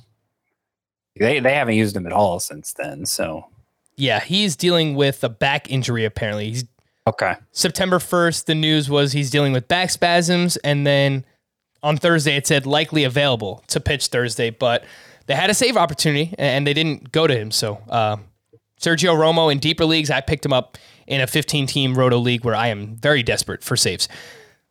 They 1.15 1.39
they 1.39 1.53
haven't 1.53 1.75
used 1.75 1.95
him 1.95 2.05
at 2.05 2.13
all 2.13 2.39
since 2.39 2.73
then. 2.73 3.05
So 3.05 3.47
Yeah, 3.95 4.19
he's 4.19 4.55
dealing 4.55 4.95
with 4.95 5.23
a 5.23 5.29
back 5.29 5.69
injury 5.69 6.05
apparently. 6.05 6.49
He's 6.49 6.65
okay, 7.07 7.35
September 7.51 7.99
1st, 7.99 8.45
the 8.45 8.55
news 8.55 8.89
was 8.89 9.11
he's 9.11 9.29
dealing 9.29 9.53
with 9.53 9.67
back 9.67 9.89
spasms. 9.89 10.57
And 10.57 10.87
then 10.87 11.25
on 11.83 11.97
Thursday, 11.97 12.37
it 12.37 12.47
said 12.47 12.65
likely 12.65 13.03
available 13.03 13.63
to 13.67 13.79
pitch 13.81 14.07
Thursday, 14.07 14.49
but 14.49 14.85
they 15.25 15.35
had 15.35 15.49
a 15.49 15.53
save 15.53 15.77
opportunity 15.77 16.33
and 16.37 16.65
they 16.67 16.73
didn't 16.73 17.11
go 17.11 17.27
to 17.27 17.35
him. 17.37 17.51
So, 17.51 17.79
uh, 17.89 18.17
Sergio 18.79 19.15
Romo 19.15 19.51
in 19.51 19.59
deeper 19.59 19.85
leagues, 19.85 20.09
I 20.11 20.19
picked 20.21 20.45
him 20.45 20.51
up 20.53 20.77
in 21.07 21.21
a 21.21 21.27
15 21.27 21.67
team 21.67 21.97
roto 21.97 22.17
league 22.17 22.43
where 22.43 22.55
I 22.55 22.67
am 22.67 22.95
very 22.97 23.23
desperate 23.23 23.63
for 23.63 23.77
saves. 23.77 24.07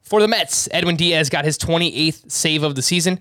For 0.03 0.21
the 0.21 0.29
Mets, 0.29 0.69
Edwin 0.73 0.97
Diaz 0.97 1.31
got 1.31 1.45
his 1.45 1.57
28th 1.57 2.31
save 2.31 2.63
of 2.63 2.75
the 2.75 2.83
season. 2.83 3.21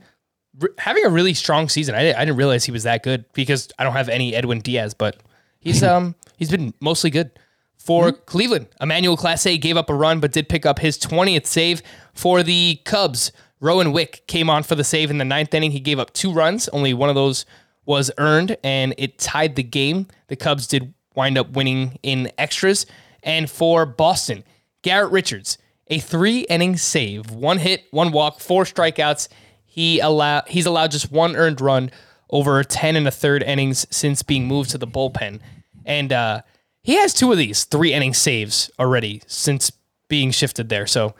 R- 0.62 0.70
having 0.78 1.06
a 1.06 1.10
really 1.10 1.34
strong 1.34 1.70
season. 1.70 1.96
I 1.96 2.04
didn't, 2.04 2.18
I 2.18 2.26
didn't 2.26 2.38
realize 2.38 2.66
he 2.66 2.72
was 2.72 2.84
that 2.84 3.04
good 3.04 3.26
because 3.34 3.70
I 3.80 3.84
don't 3.84 3.94
have 3.94 4.10
any 4.10 4.36
Edwin 4.36 4.60
Diaz, 4.60 4.94
but 4.94 5.18
he's 5.60 5.82
um 5.92 6.16
he's 6.38 6.50
been 6.52 6.74
mostly 6.82 7.10
good. 7.10 7.32
For 7.78 8.12
Cleveland, 8.12 8.68
Emmanuel 8.80 9.18
Clase 9.18 9.60
gave 9.60 9.76
up 9.76 9.90
a 9.90 9.96
run 9.96 10.20
but 10.20 10.32
did 10.32 10.48
pick 10.50 10.68
up 10.68 10.78
his 10.78 11.00
20th 11.00 11.48
save. 11.48 11.82
For 12.14 12.44
the 12.44 12.80
Cubs, 12.86 13.32
Rowan 13.62 13.94
Wick 13.94 14.24
came 14.28 14.50
on 14.50 14.64
for 14.64 14.76
the 14.76 14.84
save 14.84 15.10
in 15.10 15.20
the 15.20 15.26
ninth 15.26 15.54
inning. 15.54 15.72
He 15.72 15.80
gave 15.80 16.00
up 16.00 16.12
two 16.14 16.34
runs. 16.34 16.68
Only 16.70 16.94
one 16.94 17.10
of 17.10 17.16
those 17.16 17.46
was 17.86 18.12
earned, 18.18 18.58
and 18.64 18.94
it 18.98 19.20
tied 19.20 19.56
the 19.56 19.64
game. 19.64 20.08
The 20.28 20.36
Cubs 20.36 20.68
did 20.68 20.94
wind 21.16 21.38
up 21.38 21.52
winning 21.52 21.98
in 22.04 22.32
extras. 22.38 22.86
And 23.24 23.50
for 23.50 23.86
Boston, 23.86 24.44
Garrett 24.82 25.12
Richards, 25.12 25.58
a 25.88 26.00
three 26.00 26.42
inning 26.42 26.76
save, 26.76 27.30
one 27.32 27.60
hit, 27.60 27.84
one 27.92 28.12
walk, 28.12 28.40
four 28.40 28.64
strikeouts. 28.64 29.28
He 29.66 30.00
allow 30.00 30.42
he's 30.48 30.66
allowed 30.66 30.92
just 30.92 31.12
one 31.12 31.36
earned 31.36 31.62
run 31.62 31.92
over 32.32 32.64
10 32.64 32.96
and 32.96 33.08
a 33.08 33.12
third 33.12 33.44
innings 33.44 33.86
since 33.90 34.24
being 34.24 34.48
moved 34.48 34.72
to 34.72 34.78
the 34.78 34.88
bullpen. 34.88 35.40
And 35.86 36.12
uh, 36.12 36.42
he 36.82 36.96
has 36.96 37.14
two 37.14 37.32
of 37.32 37.38
these 37.38 37.66
three 37.66 37.94
inning 37.94 38.14
saves 38.14 38.72
already 38.80 39.22
since 39.28 39.72
being 40.08 40.32
shifted 40.32 40.70
there. 40.70 40.88
So, 40.88 41.14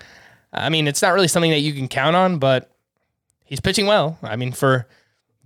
I 0.54 0.70
mean, 0.70 0.88
it's 0.88 1.02
not 1.02 1.14
really 1.14 1.28
something 1.28 1.52
that 1.52 1.60
you 1.60 1.74
can 1.74 1.88
count 1.88 2.16
on, 2.16 2.38
but 2.38 2.70
he's 3.46 3.60
pitching 3.60 3.86
well. 3.86 4.18
I 4.22 4.36
mean, 4.36 4.52
for 4.52 4.88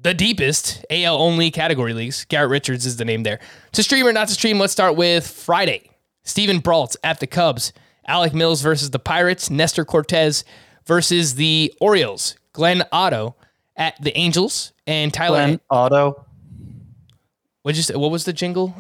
the 0.01 0.13
deepest 0.13 0.85
AL 0.89 1.17
only 1.19 1.51
category 1.51 1.93
leagues. 1.93 2.25
Garrett 2.25 2.49
Richards 2.51 2.85
is 2.85 2.97
the 2.97 3.05
name 3.05 3.23
there. 3.23 3.39
To 3.73 3.83
stream 3.83 4.05
or 4.05 4.13
not 4.13 4.27
to 4.27 4.33
stream, 4.33 4.59
let's 4.59 4.73
start 4.73 4.95
with 4.95 5.27
Friday. 5.27 5.89
Steven 6.23 6.59
Brault 6.59 6.95
at 7.03 7.19
the 7.19 7.27
Cubs. 7.27 7.73
Alec 8.07 8.33
Mills 8.33 8.61
versus 8.61 8.91
the 8.91 8.99
Pirates. 8.99 9.49
Nestor 9.49 9.83
Cortes 9.85 10.43
versus 10.85 11.35
the 11.35 11.73
Orioles. 11.81 12.35
Glenn 12.53 12.83
Otto 12.91 13.35
at 13.75 13.99
the 14.01 14.15
Angels. 14.17 14.73
And 14.85 15.11
Tyler. 15.13 15.37
Glenn 15.37 15.59
Otto, 15.71 16.25
What 17.63 17.75
you 17.75 17.81
say? 17.81 17.95
What 17.95 18.11
was 18.11 18.25
the 18.25 18.33
jingle? 18.33 18.75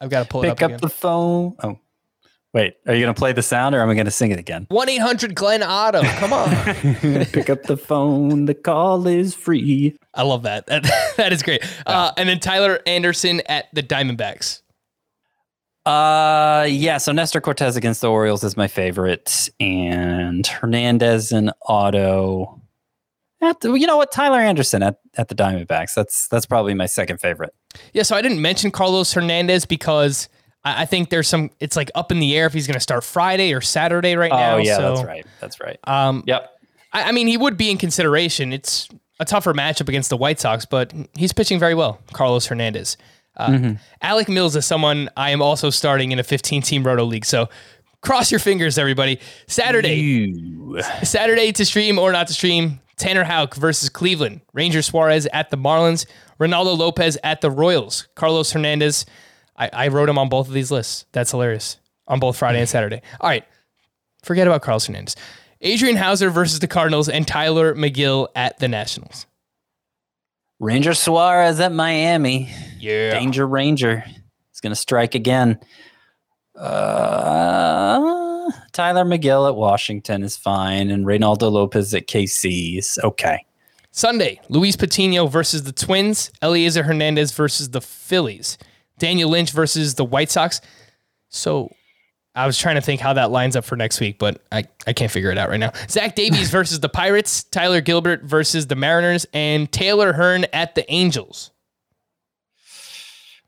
I've 0.00 0.10
got 0.10 0.24
to 0.24 0.28
pull 0.28 0.42
it 0.42 0.48
up. 0.48 0.56
pick 0.56 0.62
up 0.64 0.64
up, 0.64 0.70
again. 0.72 0.80
the 0.80 0.88
phone. 0.88 1.54
Oh, 1.62 1.78
wait. 2.54 2.76
Are 2.86 2.94
you 2.94 3.02
going 3.02 3.14
to 3.14 3.18
play 3.18 3.32
the 3.32 3.42
sound 3.42 3.74
or 3.74 3.82
am 3.82 3.90
I 3.90 3.94
going 3.94 4.06
to 4.06 4.10
sing 4.10 4.30
it 4.30 4.38
again? 4.38 4.66
One 4.70 4.88
eight 4.88 4.98
hundred 4.98 5.34
Glenn 5.34 5.62
Otto. 5.62 6.02
Come 6.02 6.32
on. 6.32 6.48
pick 7.26 7.50
up 7.50 7.64
the 7.64 7.76
phone. 7.76 8.46
The 8.46 8.54
call 8.54 9.06
is 9.06 9.34
free. 9.34 9.98
I 10.14 10.22
love 10.22 10.44
that. 10.44 10.66
That, 10.66 10.84
that 11.16 11.32
is 11.32 11.42
great. 11.42 11.62
Uh, 11.84 12.12
and 12.16 12.28
then 12.28 12.40
Tyler 12.40 12.80
Anderson 12.86 13.42
at 13.46 13.66
the 13.74 13.82
Diamondbacks. 13.82 14.62
Uh, 15.84 16.66
yeah. 16.66 16.96
So 16.96 17.12
Nestor 17.12 17.42
Cortes 17.42 17.76
against 17.76 18.00
the 18.00 18.10
Orioles 18.10 18.42
is 18.42 18.56
my 18.56 18.68
favorite, 18.68 19.50
and 19.60 20.46
Hernandez 20.46 21.30
and 21.30 21.52
Otto. 21.66 22.62
At 23.42 23.60
the, 23.60 23.74
you 23.74 23.86
know 23.86 23.98
what, 23.98 24.10
Tyler 24.10 24.40
Anderson 24.40 24.82
at, 24.82 25.00
at 25.18 25.28
the 25.28 25.34
Diamondbacks. 25.34 25.92
That's 25.94 26.26
that's 26.28 26.46
probably 26.46 26.72
my 26.72 26.86
second 26.86 27.18
favorite. 27.18 27.54
Yeah, 27.92 28.04
so 28.04 28.16
I 28.16 28.22
didn't 28.22 28.40
mention 28.40 28.70
Carlos 28.70 29.12
Hernandez 29.12 29.66
because 29.66 30.30
I, 30.64 30.82
I 30.82 30.86
think 30.86 31.10
there's 31.10 31.28
some. 31.28 31.50
It's 31.60 31.76
like 31.76 31.90
up 31.94 32.10
in 32.12 32.20
the 32.20 32.36
air 32.36 32.46
if 32.46 32.52
he's 32.52 32.66
going 32.66 32.74
to 32.74 32.80
start 32.80 33.04
Friday 33.04 33.52
or 33.52 33.60
Saturday 33.60 34.16
right 34.16 34.30
now. 34.30 34.54
oh 34.54 34.58
yeah, 34.58 34.76
so, 34.76 34.94
that's 34.94 35.06
right. 35.06 35.26
That's 35.40 35.60
right. 35.60 35.78
Um, 35.84 36.24
yep. 36.26 36.50
I, 36.92 37.04
I 37.04 37.12
mean, 37.12 37.26
he 37.26 37.36
would 37.36 37.56
be 37.56 37.70
in 37.70 37.78
consideration. 37.78 38.52
It's 38.52 38.88
a 39.20 39.24
tougher 39.24 39.52
matchup 39.54 39.88
against 39.88 40.10
the 40.10 40.16
White 40.16 40.40
Sox, 40.40 40.64
but 40.64 40.92
he's 41.14 41.32
pitching 41.32 41.58
very 41.58 41.74
well, 41.74 42.00
Carlos 42.12 42.46
Hernandez. 42.46 42.96
Uh, 43.36 43.74
Alec 44.00 44.28
Mills 44.28 44.54
is 44.54 44.64
someone 44.64 45.10
I 45.16 45.30
am 45.30 45.42
also 45.42 45.70
starting 45.70 46.12
in 46.12 46.20
a 46.20 46.22
15 46.22 46.62
team 46.62 46.84
roto 46.84 47.04
league. 47.04 47.24
So 47.24 47.48
cross 48.00 48.30
your 48.30 48.38
fingers, 48.38 48.78
everybody. 48.78 49.18
Saturday, 49.48 49.96
You. 49.96 50.80
Saturday 51.02 51.50
to 51.52 51.64
stream 51.64 51.98
or 51.98 52.12
not 52.12 52.28
to 52.28 52.32
stream. 52.32 52.80
Tanner 52.96 53.24
Houck 53.24 53.56
versus 53.56 53.88
Cleveland. 53.88 54.40
Ranger 54.52 54.82
Suarez 54.82 55.26
at 55.32 55.50
the 55.50 55.56
Marlins. 55.56 56.06
Reynaldo 56.38 56.78
Lopez 56.78 57.18
at 57.24 57.40
the 57.40 57.50
Royals. 57.50 58.06
Carlos 58.14 58.52
Hernandez. 58.52 59.04
I, 59.56 59.70
I 59.72 59.88
wrote 59.88 60.08
him 60.08 60.18
on 60.18 60.28
both 60.28 60.48
of 60.48 60.54
these 60.54 60.70
lists. 60.70 61.06
That's 61.12 61.30
hilarious. 61.30 61.78
On 62.06 62.20
both 62.20 62.36
Friday 62.36 62.60
and 62.60 62.68
Saturday. 62.68 63.00
All 63.20 63.30
right. 63.30 63.44
Forget 64.22 64.46
about 64.46 64.62
Carlos 64.62 64.86
Hernandez. 64.86 65.16
Adrian 65.60 65.96
Houser 65.96 66.30
versus 66.30 66.58
the 66.58 66.66
Cardinals 66.66 67.08
and 67.08 67.26
Tylor 67.26 67.74
Megill 67.74 68.28
at 68.34 68.58
the 68.58 68.68
Nationals. 68.68 69.26
Ranger 70.60 70.94
Suarez 70.94 71.60
at 71.60 71.72
Miami. 71.72 72.50
Yeah. 72.78 73.12
Danger 73.12 73.46
Ranger. 73.46 74.04
He's 74.50 74.60
going 74.60 74.72
to 74.72 74.76
strike 74.76 75.14
again. 75.14 75.58
Uh, 76.54 78.50
Tylor 78.72 79.04
Megill 79.04 79.48
at 79.48 79.56
Washington 79.56 80.22
is 80.22 80.36
fine, 80.36 80.90
and 80.90 81.06
Reynaldo 81.06 81.50
Lopez 81.50 81.94
at 81.94 82.06
KC 82.06 82.78
is 82.78 82.98
okay. 83.02 83.44
Sunday, 83.90 84.40
Luis 84.48 84.76
Patino 84.76 85.26
versus 85.26 85.62
the 85.64 85.72
Twins. 85.72 86.30
Elieser 86.42 86.84
Hernandez 86.84 87.32
versus 87.32 87.70
the 87.70 87.80
Phillies. 87.80 88.58
Daniel 88.98 89.30
Lynch 89.30 89.50
versus 89.52 89.94
the 89.94 90.04
White 90.04 90.30
Sox. 90.30 90.60
So 91.28 91.70
I 92.34 92.46
was 92.46 92.58
trying 92.58 92.74
to 92.74 92.80
think 92.80 93.00
how 93.00 93.12
that 93.12 93.30
lines 93.30 93.54
up 93.54 93.64
for 93.64 93.76
next 93.76 94.00
week, 94.00 94.18
but 94.18 94.42
I, 94.50 94.64
I 94.86 94.92
can't 94.92 95.10
figure 95.10 95.30
it 95.30 95.38
out 95.38 95.48
right 95.48 95.60
now. 95.60 95.72
Zach 95.88 96.14
Davies 96.14 96.50
versus 96.52 96.80
the 96.80 96.88
Pirates. 96.88 97.44
Tyler 97.44 97.80
Gilbert 97.80 98.22
versus 98.24 98.66
the 98.66 98.76
Mariners. 98.76 99.26
And 99.32 99.70
Taylor 99.70 100.12
Hearn 100.12 100.46
at 100.52 100.74
the 100.74 100.90
Angels. 100.92 101.50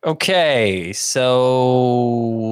Okay, 0.05 0.92
so 0.92 1.88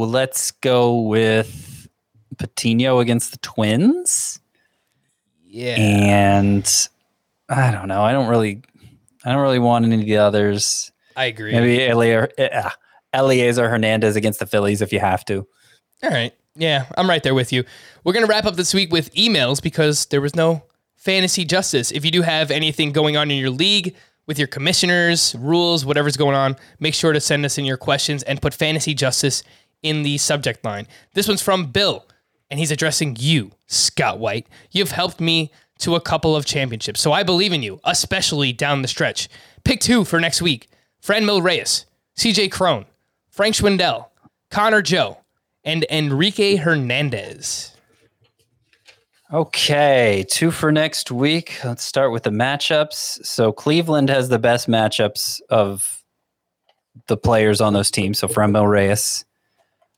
let's 0.09 0.51
go 0.51 1.03
with 1.03 1.89
Patino 2.37 2.99
against 2.99 3.31
the 3.31 3.39
Twins. 3.39 4.41
Yeah. 5.47 5.77
And 5.79 6.89
I 7.49 7.71
don't 7.71 7.87
know. 7.87 8.03
I 8.03 8.11
don't 8.11 8.27
really, 8.27 8.63
I 9.25 9.31
don't 9.31 9.43
really 9.43 9.61
want 9.61 9.85
any 9.85 9.95
of 9.95 10.01
the 10.01 10.17
others. 10.17 10.91
I 11.17 11.27
agree. 11.27 11.53
Maybe 11.53 11.79
Elieser, 11.79 12.29
uh, 12.39 12.71
Elieser 13.15 13.71
Hernandez 13.71 14.17
against 14.17 14.41
the 14.41 14.47
Phillies 14.47 14.83
if 14.83 14.93
you 14.93 15.01
have 15.01 15.25
to. 15.27 15.47
All 16.03 16.11
right. 16.11 16.33
Yeah, 16.57 16.87
I'm 16.97 17.09
right 17.09 17.23
there 17.23 17.35
with 17.35 17.53
you. 17.53 17.65
We're 18.05 18.13
going 18.13 18.27
to 18.27 18.31
wrap 18.31 18.45
up 18.45 18.57
this 18.57 18.75
week 18.75 18.93
with 18.93 19.13
emails 19.15 19.63
because 19.63 20.07
there 20.07 20.21
was 20.21 20.37
no 20.37 20.63
fantasy 20.97 21.45
justice. 21.45 21.91
If 21.91 22.05
you 22.05 22.11
do 22.11 22.23
have 22.23 22.51
anything 22.51 22.93
going 22.93 23.17
on 23.17 23.31
in 23.31 23.39
your 23.39 23.51
league 23.51 23.95
with 24.27 24.39
your 24.39 24.49
commissioners, 24.49 25.35
rules, 25.39 25.85
whatever's 25.85 26.17
going 26.17 26.37
on, 26.37 26.57
make 26.79 26.95
sure 26.95 27.13
to 27.13 27.21
send 27.21 27.45
us 27.45 27.59
in 27.59 27.65
your 27.65 27.77
questions 27.77 28.23
and 28.23 28.41
put 28.41 28.55
fantasy 28.55 28.95
justice 28.95 29.43
in 29.83 30.03
the 30.03 30.17
subject 30.19 30.65
line. 30.65 30.87
This 31.15 31.29
one's 31.29 31.43
from 31.43 31.67
Bill, 31.67 32.07
and 32.51 32.59
he's 32.59 32.71
addressing 32.71 33.17
you, 33.19 33.51
Scott 33.67 34.19
White. 34.19 34.47
You've 34.71 34.93
helped 34.93 35.21
me 35.21 35.51
to 35.79 35.97
a 35.97 36.01
couple 36.01 36.37
of 36.37 36.47
championships, 36.47 37.01
so 37.01 37.13
I 37.13 37.23
believe 37.23 37.53
in 37.53 37.63
you, 37.63 37.81
especially 37.85 38.53
down 38.53 38.83
the 38.83 38.89
stretch. 38.89 39.29
Pick 39.65 39.81
two 39.81 40.05
for 40.05 40.21
next 40.21 40.41
week 40.41 40.69
Franmil 41.03 41.43
Reyes, 41.43 41.85
CJ 42.17 42.51
Cron, 42.51 42.87
Frank 43.35 43.57
Schwindel, 43.57 44.07
Connor 44.53 44.81
Joe, 44.81 45.19
and 45.65 45.85
Enrique 45.91 46.55
Hernandez. 46.55 47.75
Okay, 49.33 50.25
two 50.31 50.53
for 50.53 50.71
next 50.71 51.11
week. 51.11 51.59
Let's 51.65 51.83
start 51.83 52.13
with 52.13 52.23
the 52.23 52.31
matchups. 52.31 53.27
So 53.27 53.51
Cleveland 53.51 54.09
has 54.09 54.29
the 54.29 54.39
best 54.39 54.69
matchups 54.69 55.41
of 55.51 56.05
the 57.09 57.17
players 57.17 57.61
on 57.61 57.73
those 57.73 57.91
teams. 57.91 58.21
So 58.21 58.29
Franmil 58.29 58.71
Reyes, 58.71 59.25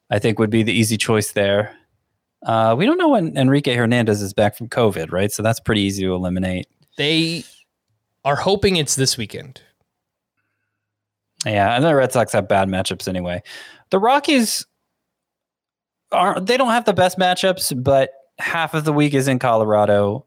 I 0.08 0.18
think, 0.18 0.38
would 0.38 0.48
be 0.48 0.62
the 0.62 0.72
easy 0.72 0.96
choice 0.96 1.32
there. 1.32 1.76
Uh, 2.42 2.74
we 2.78 2.86
don't 2.86 2.96
know 2.96 3.10
when 3.10 3.36
Enrique 3.36 3.74
Hernandez 3.74 4.22
is 4.22 4.32
back 4.32 4.56
from 4.56 4.70
COVID, 4.70 5.12
right? 5.12 5.30
So 5.30 5.42
that's 5.42 5.60
pretty 5.60 5.82
easy 5.82 6.04
to 6.04 6.14
eliminate. 6.14 6.68
They 6.96 7.44
are 8.24 8.36
hoping 8.36 8.76
it's 8.76 8.94
this 8.94 9.18
weekend. 9.18 9.60
Yeah, 11.44 11.74
and 11.74 11.84
the 11.84 11.94
Red 11.94 12.12
Sox 12.12 12.32
have 12.32 12.48
bad 12.48 12.68
matchups 12.68 13.08
anyway. 13.08 13.42
The 13.90 13.98
Rockies 13.98 14.66
are 16.12 16.40
they 16.40 16.56
don't 16.56 16.70
have 16.70 16.84
the 16.84 16.94
best 16.94 17.18
matchups, 17.18 17.82
but 17.82 18.10
half 18.38 18.74
of 18.74 18.84
the 18.84 18.92
week 18.92 19.14
is 19.14 19.28
in 19.28 19.38
Colorado 19.38 20.26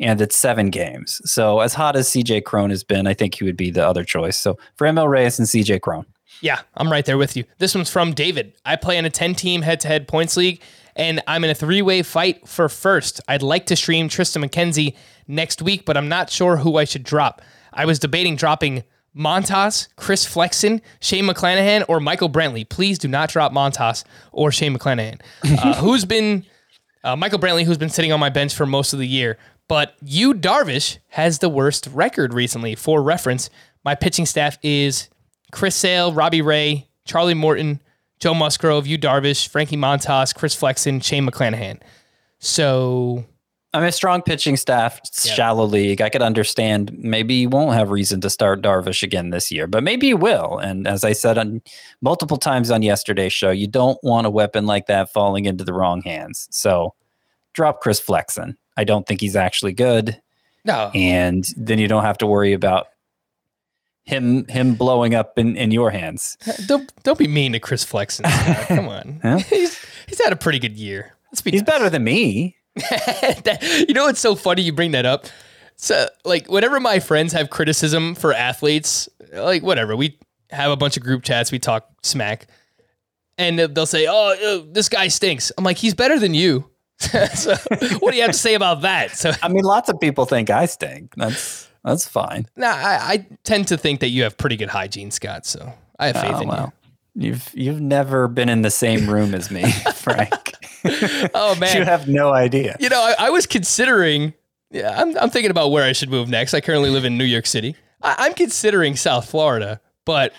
and 0.00 0.20
it's 0.20 0.36
seven 0.36 0.70
games. 0.70 1.20
So 1.24 1.60
as 1.60 1.74
hot 1.74 1.96
as 1.96 2.08
CJ 2.08 2.44
Cron 2.44 2.70
has 2.70 2.84
been, 2.84 3.06
I 3.06 3.14
think 3.14 3.34
he 3.34 3.44
would 3.44 3.56
be 3.56 3.70
the 3.70 3.86
other 3.86 4.04
choice. 4.04 4.38
So 4.38 4.58
Franmil 4.78 5.08
Reyes 5.08 5.38
and 5.38 5.48
CJ 5.48 5.80
Cron. 5.80 6.06
Yeah, 6.40 6.60
I'm 6.76 6.90
right 6.90 7.04
there 7.04 7.18
with 7.18 7.36
you. 7.36 7.44
This 7.58 7.74
one's 7.74 7.90
from 7.90 8.12
David. 8.12 8.52
I 8.64 8.76
play 8.76 8.96
in 8.96 9.04
a 9.04 9.10
10 9.10 9.34
team 9.34 9.62
head 9.62 9.80
to 9.80 9.88
head 9.88 10.06
points 10.06 10.36
league, 10.36 10.62
and 10.94 11.20
I'm 11.26 11.42
in 11.42 11.50
a 11.50 11.54
three 11.54 11.82
way 11.82 12.02
fight 12.02 12.46
for 12.46 12.68
first. 12.68 13.20
I'd 13.26 13.42
like 13.42 13.66
to 13.66 13.76
stream 13.76 14.08
Triston 14.08 14.44
McKenzie 14.44 14.94
next 15.26 15.62
week, 15.62 15.84
but 15.84 15.96
I'm 15.96 16.08
not 16.08 16.30
sure 16.30 16.56
who 16.56 16.76
I 16.76 16.84
should 16.84 17.02
drop. 17.02 17.42
I 17.72 17.86
was 17.86 17.98
debating 17.98 18.36
dropping 18.36 18.84
Montas, 19.18 19.88
Chris 19.96 20.24
Flexen, 20.24 20.80
Shane 21.00 21.24
McClanahan, 21.24 21.84
or 21.88 22.00
Michael 22.00 22.30
Brantley. 22.30 22.68
Please 22.68 22.98
do 22.98 23.08
not 23.08 23.30
drop 23.30 23.52
Montas 23.52 24.04
or 24.32 24.52
Shane 24.52 24.76
McClanahan. 24.76 25.20
Uh, 25.44 25.74
who's 25.80 26.04
been 26.04 26.46
uh, 27.04 27.16
Michael 27.16 27.38
Brantley, 27.38 27.64
who's 27.64 27.78
been 27.78 27.88
sitting 27.88 28.12
on 28.12 28.20
my 28.20 28.28
bench 28.28 28.54
for 28.54 28.66
most 28.66 28.92
of 28.92 28.98
the 28.98 29.06
year. 29.06 29.38
But 29.66 29.94
Yu 30.02 30.34
Darvish, 30.34 30.98
has 31.08 31.40
the 31.40 31.48
worst 31.48 31.88
record 31.92 32.32
recently. 32.32 32.74
For 32.74 33.02
reference, 33.02 33.50
my 33.84 33.94
pitching 33.94 34.24
staff 34.24 34.58
is 34.62 35.08
Chris 35.52 35.74
Sale, 35.74 36.12
Robbie 36.12 36.42
Ray, 36.42 36.88
Charlie 37.04 37.34
Morton, 37.34 37.80
Joe 38.18 38.34
Musgrove, 38.34 38.86
Yu 38.86 38.98
Darvish, 38.98 39.48
Frankie 39.48 39.76
Montas, 39.76 40.34
Chris 40.34 40.54
Flexen, 40.54 41.00
Shane 41.00 41.26
McClanahan. 41.26 41.80
So 42.38 43.24
I 43.74 43.80
mean, 43.80 43.88
a 43.88 43.92
strong 43.92 44.22
pitching 44.22 44.56
staff, 44.56 44.98
shallow 45.14 45.66
league. 45.66 46.00
I 46.00 46.08
could 46.08 46.22
understand. 46.22 46.90
Maybe 46.96 47.34
you 47.34 47.48
won't 47.50 47.74
have 47.74 47.90
reason 47.90 48.20
to 48.22 48.30
start 48.30 48.62
Darvish 48.62 49.02
again 49.02 49.28
this 49.28 49.50
year, 49.50 49.66
but 49.66 49.82
maybe 49.82 50.06
you 50.06 50.16
will. 50.16 50.56
And 50.58 50.88
as 50.88 51.04
I 51.04 51.12
said 51.12 51.36
on 51.36 51.60
multiple 52.00 52.38
times 52.38 52.70
on 52.70 52.80
yesterday's 52.80 53.32
show, 53.34 53.50
you 53.50 53.66
don't 53.66 53.98
want 54.02 54.26
a 54.26 54.30
weapon 54.30 54.64
like 54.64 54.86
that 54.86 55.12
falling 55.12 55.44
into 55.44 55.64
the 55.64 55.74
wrong 55.74 56.00
hands. 56.00 56.48
So 56.50 56.94
drop 57.52 57.80
Chris 57.80 58.00
Flexen. 58.00 58.56
I 58.78 58.84
don't 58.84 59.06
think 59.06 59.20
he's 59.20 59.36
actually 59.36 59.72
good, 59.74 60.18
no, 60.64 60.90
and 60.94 61.44
then 61.56 61.78
you 61.78 61.88
don't 61.88 62.04
have 62.04 62.18
to 62.18 62.26
worry 62.26 62.52
about 62.54 62.86
him 64.04 64.46
him 64.46 64.74
blowing 64.76 65.14
up 65.14 65.38
in, 65.38 65.56
in 65.56 65.70
your 65.72 65.90
hands. 65.90 66.38
don't 66.66 66.90
don't 67.02 67.18
be 67.18 67.28
mean 67.28 67.52
to 67.52 67.60
Chris 67.60 67.84
Flexen. 67.84 68.24
Come 68.68 68.88
on, 68.88 69.20
Huh? 69.22 69.38
he's 69.38 69.78
he's 70.06 70.22
had 70.22 70.32
a 70.32 70.36
pretty 70.36 70.58
good 70.58 70.76
year. 70.76 71.14
Let's 71.32 71.42
be 71.42 71.50
He's 71.50 71.62
better 71.62 71.90
than 71.90 72.04
me. 72.04 72.56
you 73.88 73.94
know 73.94 74.04
what's 74.04 74.20
so 74.20 74.34
funny 74.34 74.62
you 74.62 74.72
bring 74.72 74.92
that 74.92 75.06
up? 75.06 75.26
So 75.76 76.08
like 76.24 76.48
whenever 76.50 76.80
my 76.80 76.98
friends 76.98 77.32
have 77.32 77.50
criticism 77.50 78.14
for 78.14 78.32
athletes, 78.32 79.08
like 79.32 79.62
whatever, 79.62 79.96
we 79.96 80.18
have 80.50 80.70
a 80.70 80.76
bunch 80.76 80.96
of 80.96 81.02
group 81.02 81.22
chats, 81.22 81.52
we 81.52 81.58
talk 81.58 81.88
smack. 82.02 82.46
And 83.36 83.58
they'll 83.58 83.86
say, 83.86 84.06
"Oh, 84.08 84.34
uh, 84.34 84.66
this 84.72 84.88
guy 84.88 85.06
stinks." 85.06 85.52
I'm 85.56 85.62
like, 85.62 85.76
"He's 85.76 85.94
better 85.94 86.18
than 86.18 86.34
you." 86.34 86.68
so, 86.98 87.54
what 88.00 88.10
do 88.10 88.16
you 88.16 88.22
have 88.22 88.32
to 88.32 88.36
say 88.38 88.54
about 88.54 88.82
that? 88.82 89.12
So, 89.16 89.30
I 89.40 89.48
mean, 89.48 89.62
lots 89.62 89.88
of 89.88 90.00
people 90.00 90.24
think 90.26 90.50
I 90.50 90.66
stink. 90.66 91.14
That's 91.16 91.68
That's 91.84 92.08
fine. 92.08 92.46
Nah, 92.56 92.66
I, 92.66 92.98
I 93.00 93.26
tend 93.44 93.68
to 93.68 93.76
think 93.78 94.00
that 94.00 94.08
you 94.08 94.24
have 94.24 94.36
pretty 94.36 94.56
good 94.56 94.68
hygiene, 94.70 95.12
Scott. 95.12 95.46
So 95.46 95.72
I 96.00 96.08
have 96.08 96.16
faith 96.16 96.32
Oh, 96.34 96.40
in 96.40 96.48
well. 96.48 96.72
You've 97.14 97.48
you've 97.54 97.80
never 97.80 98.26
been 98.26 98.48
in 98.48 98.62
the 98.62 98.70
same 98.72 99.08
room 99.08 99.32
as 99.36 99.52
me, 99.52 99.70
Frank. 99.94 100.54
Oh 101.34 101.54
man, 101.56 101.76
you 101.76 101.84
have 101.84 102.08
no 102.08 102.32
idea. 102.32 102.76
You 102.80 102.88
know, 102.88 103.00
I, 103.00 103.26
I 103.26 103.30
was 103.30 103.46
considering. 103.46 104.34
Yeah, 104.70 105.00
I'm, 105.00 105.16
I'm 105.16 105.30
thinking 105.30 105.50
about 105.50 105.70
where 105.70 105.84
I 105.84 105.92
should 105.92 106.10
move 106.10 106.28
next. 106.28 106.52
I 106.52 106.60
currently 106.60 106.90
live 106.90 107.04
in 107.06 107.16
New 107.16 107.24
York 107.24 107.46
City. 107.46 107.74
I, 108.02 108.16
I'm 108.18 108.34
considering 108.34 108.96
South 108.96 109.28
Florida, 109.30 109.80
but 110.04 110.34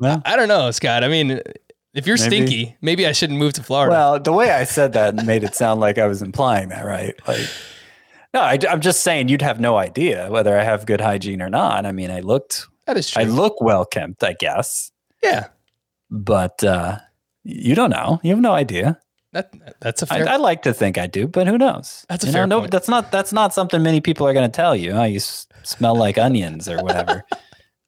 Well, 0.00 0.20
I 0.24 0.34
don't 0.34 0.48
know, 0.48 0.70
Scott. 0.72 1.04
I 1.04 1.08
mean, 1.08 1.40
if 1.94 2.06
you're 2.06 2.16
Maybe- 2.18 2.26
stinky, 2.46 2.76
maybe 2.80 3.06
I 3.06 3.12
shouldn't 3.12 3.38
move 3.38 3.52
to 3.54 3.62
Florida. 3.62 3.92
well, 3.92 4.18
the 4.20 4.32
way 4.32 4.50
I 4.50 4.64
said 4.64 4.94
that 4.94 5.24
made 5.24 5.44
it 5.44 5.54
sound 5.54 5.80
like 5.80 5.96
I 5.96 6.06
was 6.08 6.22
implying 6.22 6.70
that, 6.70 6.84
right? 6.84 7.14
Like, 7.28 7.48
no, 8.34 8.40
I, 8.40 8.58
am 8.68 8.80
just 8.80 9.02
saying 9.02 9.28
you'd 9.28 9.42
have 9.42 9.60
no 9.60 9.76
idea 9.76 10.28
whether 10.30 10.58
I 10.58 10.64
have 10.64 10.84
good 10.84 11.00
hygiene 11.00 11.40
or 11.40 11.48
not. 11.48 11.86
I 11.86 11.92
mean, 11.92 12.10
I 12.10 12.18
looked, 12.20 12.66
that 12.86 12.96
is 12.96 13.08
true. 13.10 13.22
I 13.22 13.26
look 13.26 13.60
well 13.60 13.84
kept, 13.84 14.24
I 14.24 14.34
guess, 14.34 14.90
yeah, 15.22 15.46
but 16.10 16.62
uh, 16.64 16.98
you 17.44 17.74
don't 17.76 17.90
know. 17.90 18.18
You 18.24 18.30
have 18.30 18.40
no 18.40 18.52
idea. 18.52 18.98
That 19.32 19.52
that's 19.80 20.02
a 20.02 20.06
fair. 20.06 20.28
I 20.28 20.36
like 20.36 20.62
to 20.62 20.72
think 20.72 20.96
I 20.98 21.06
do, 21.06 21.26
but 21.26 21.46
who 21.46 21.58
knows? 21.58 22.06
That's 22.08 22.24
a 22.24 22.28
You 22.28 22.32
fair 22.32 22.46
know, 22.46 22.56
no, 22.56 22.60
point. 22.60 22.70
That's 22.72 22.88
not 22.88 23.12
that's 23.12 23.32
not 23.32 23.52
something 23.52 23.82
many 23.82 24.00
people 24.00 24.26
are 24.26 24.32
going 24.32 24.50
to 24.50 24.54
tell 24.56 24.74
you. 24.74 24.92
Oh, 24.92 25.04
you 25.04 25.16
s- 25.16 25.46
smell 25.62 25.94
like 25.94 26.16
onions 26.18 26.68
or 26.68 26.78
whatever. 26.82 27.24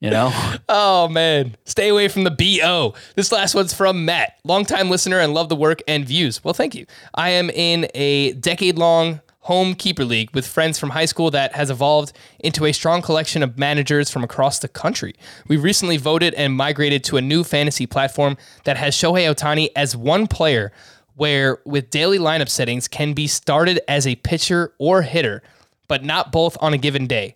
you 0.00 0.10
know, 0.10 0.30
Oh 0.68 1.08
man, 1.08 1.56
stay 1.64 1.88
away 1.88 2.08
from 2.08 2.24
the 2.24 2.30
BO. 2.30 2.94
This 3.16 3.32
last 3.32 3.54
one's 3.54 3.72
from 3.72 4.04
Matt, 4.04 4.34
longtime 4.44 4.90
listener 4.90 5.18
and 5.18 5.32
love 5.32 5.48
the 5.48 5.56
work 5.56 5.80
and 5.88 6.04
views. 6.06 6.44
Well, 6.44 6.54
thank 6.54 6.74
you. 6.74 6.84
I 7.14 7.30
am 7.30 7.48
in 7.50 7.88
a 7.94 8.32
decade 8.34 8.76
long 8.78 9.20
home 9.44 9.74
keeper 9.74 10.04
league 10.04 10.28
with 10.34 10.46
friends 10.46 10.78
from 10.78 10.90
high 10.90 11.06
school 11.06 11.30
that 11.30 11.54
has 11.54 11.70
evolved 11.70 12.12
into 12.40 12.66
a 12.66 12.72
strong 12.72 13.00
collection 13.00 13.42
of 13.42 13.58
managers 13.58 14.10
from 14.10 14.22
across 14.22 14.58
the 14.58 14.68
country. 14.68 15.14
We 15.48 15.56
recently 15.56 15.96
voted 15.96 16.34
and 16.34 16.52
migrated 16.54 17.02
to 17.04 17.16
a 17.16 17.22
new 17.22 17.42
fantasy 17.42 17.86
platform 17.86 18.36
that 18.64 18.76
has 18.76 18.94
Shohei 18.94 19.34
Ohtani 19.34 19.70
as 19.74 19.96
one 19.96 20.26
player 20.26 20.72
where 21.20 21.58
with 21.66 21.90
daily 21.90 22.18
lineup 22.18 22.48
settings 22.48 22.88
can 22.88 23.12
be 23.12 23.26
started 23.26 23.78
as 23.86 24.06
a 24.06 24.16
pitcher 24.16 24.72
or 24.78 25.02
hitter, 25.02 25.42
but 25.86 26.02
not 26.02 26.32
both 26.32 26.56
on 26.62 26.72
a 26.72 26.78
given 26.78 27.06
day. 27.06 27.34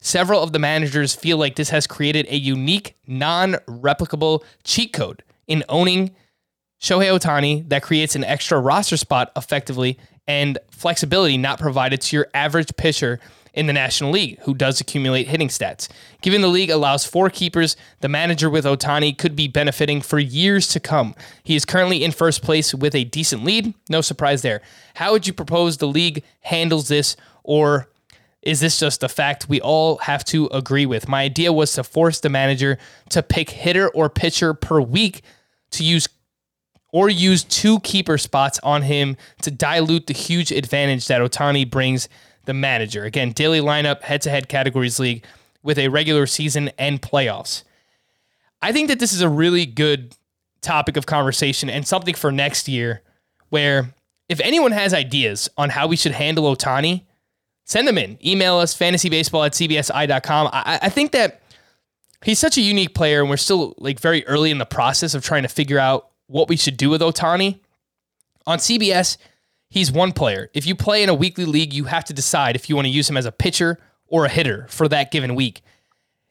Several 0.00 0.40
of 0.40 0.52
the 0.52 0.60
managers 0.60 1.16
feel 1.16 1.36
like 1.36 1.56
this 1.56 1.70
has 1.70 1.84
created 1.84 2.28
a 2.28 2.36
unique, 2.36 2.94
non 3.08 3.54
replicable 3.66 4.44
cheat 4.62 4.92
code 4.92 5.24
in 5.48 5.64
owning 5.68 6.14
Shohei 6.80 7.10
Ohtani 7.10 7.68
that 7.70 7.82
creates 7.82 8.14
an 8.14 8.22
extra 8.22 8.60
roster 8.60 8.96
spot 8.96 9.32
effectively 9.34 9.98
and 10.28 10.56
flexibility 10.70 11.36
not 11.36 11.58
provided 11.58 12.02
to 12.02 12.14
your 12.14 12.28
average 12.34 12.76
pitcher 12.76 13.18
in 13.54 13.66
the 13.66 13.72
National 13.72 14.10
League 14.10 14.38
who 14.42 14.52
does 14.52 14.80
accumulate 14.80 15.28
hitting 15.28 15.48
stats. 15.48 15.88
Given 16.20 16.42
the 16.42 16.48
league 16.48 16.70
allows 16.70 17.06
four 17.06 17.30
keepers, 17.30 17.76
the 18.00 18.08
manager 18.08 18.50
with 18.50 18.64
Ohtani 18.64 19.16
could 19.16 19.34
be 19.34 19.48
benefiting 19.48 20.02
for 20.02 20.18
years 20.18 20.68
to 20.68 20.80
come. 20.80 21.14
He 21.42 21.56
is 21.56 21.64
currently 21.64 22.04
in 22.04 22.10
first 22.10 22.42
place 22.42 22.74
with 22.74 22.94
a 22.94 23.04
decent 23.04 23.44
lead. 23.44 23.72
No 23.88 24.00
surprise 24.00 24.42
there. 24.42 24.60
How 24.94 25.12
would 25.12 25.26
you 25.26 25.32
propose 25.32 25.78
the 25.78 25.88
league 25.88 26.22
handles 26.40 26.88
this 26.88 27.16
or 27.44 27.88
is 28.42 28.60
this 28.60 28.78
just 28.78 29.02
a 29.02 29.08
fact 29.08 29.48
we 29.48 29.60
all 29.60 29.96
have 29.98 30.24
to 30.26 30.48
agree 30.48 30.84
with? 30.84 31.08
My 31.08 31.22
idea 31.22 31.52
was 31.52 31.72
to 31.74 31.84
force 31.84 32.20
the 32.20 32.28
manager 32.28 32.76
to 33.08 33.22
pick 33.22 33.50
hitter 33.50 33.88
or 33.88 34.10
pitcher 34.10 34.52
per 34.52 34.80
week 34.80 35.22
to 35.70 35.84
use 35.84 36.08
or 36.92 37.08
use 37.08 37.42
two 37.42 37.80
keeper 37.80 38.16
spots 38.18 38.60
on 38.62 38.82
him 38.82 39.16
to 39.42 39.50
dilute 39.50 40.06
the 40.06 40.12
huge 40.12 40.52
advantage 40.52 41.08
that 41.08 41.20
Ohtani 41.20 41.68
brings 41.68 42.08
the 42.46 42.54
manager. 42.54 43.04
Again, 43.04 43.32
daily 43.32 43.60
lineup, 43.60 44.02
head 44.02 44.22
to 44.22 44.30
head 44.30 44.48
categories 44.48 44.98
league 44.98 45.24
with 45.62 45.78
a 45.78 45.88
regular 45.88 46.26
season 46.26 46.70
and 46.78 47.00
playoffs. 47.00 47.62
I 48.62 48.72
think 48.72 48.88
that 48.88 48.98
this 48.98 49.12
is 49.12 49.20
a 49.20 49.28
really 49.28 49.66
good 49.66 50.14
topic 50.60 50.96
of 50.96 51.06
conversation 51.06 51.68
and 51.68 51.86
something 51.86 52.14
for 52.14 52.32
next 52.32 52.68
year 52.68 53.02
where 53.50 53.94
if 54.28 54.40
anyone 54.40 54.72
has 54.72 54.94
ideas 54.94 55.48
on 55.56 55.70
how 55.70 55.86
we 55.86 55.96
should 55.96 56.12
handle 56.12 56.44
Ohtani, 56.54 57.02
send 57.64 57.86
them 57.86 57.98
in. 57.98 58.18
Email 58.24 58.56
us 58.56 58.76
fantasybaseball 58.76 59.46
at 59.46 59.52
cbsi.com. 59.52 60.48
I, 60.52 60.78
I 60.82 60.88
think 60.88 61.12
that 61.12 61.42
he's 62.24 62.38
such 62.38 62.56
a 62.56 62.62
unique 62.62 62.94
player, 62.94 63.20
and 63.20 63.28
we're 63.28 63.36
still 63.36 63.74
like 63.78 64.00
very 64.00 64.26
early 64.26 64.50
in 64.50 64.58
the 64.58 64.66
process 64.66 65.14
of 65.14 65.22
trying 65.22 65.42
to 65.42 65.48
figure 65.48 65.78
out 65.78 66.08
what 66.26 66.48
we 66.48 66.56
should 66.56 66.76
do 66.76 66.90
with 66.90 67.00
Ohtani. 67.00 67.60
On 68.46 68.58
CBS, 68.58 69.16
he's 69.74 69.90
one 69.90 70.12
player. 70.12 70.50
If 70.54 70.66
you 70.66 70.76
play 70.76 71.02
in 71.02 71.08
a 71.08 71.14
weekly 71.14 71.44
league, 71.44 71.74
you 71.74 71.84
have 71.86 72.04
to 72.04 72.14
decide 72.14 72.54
if 72.54 72.68
you 72.68 72.76
want 72.76 72.86
to 72.86 72.90
use 72.90 73.10
him 73.10 73.16
as 73.16 73.26
a 73.26 73.32
pitcher 73.32 73.80
or 74.06 74.24
a 74.24 74.28
hitter 74.28 74.66
for 74.68 74.86
that 74.86 75.10
given 75.10 75.34
week. 75.34 75.62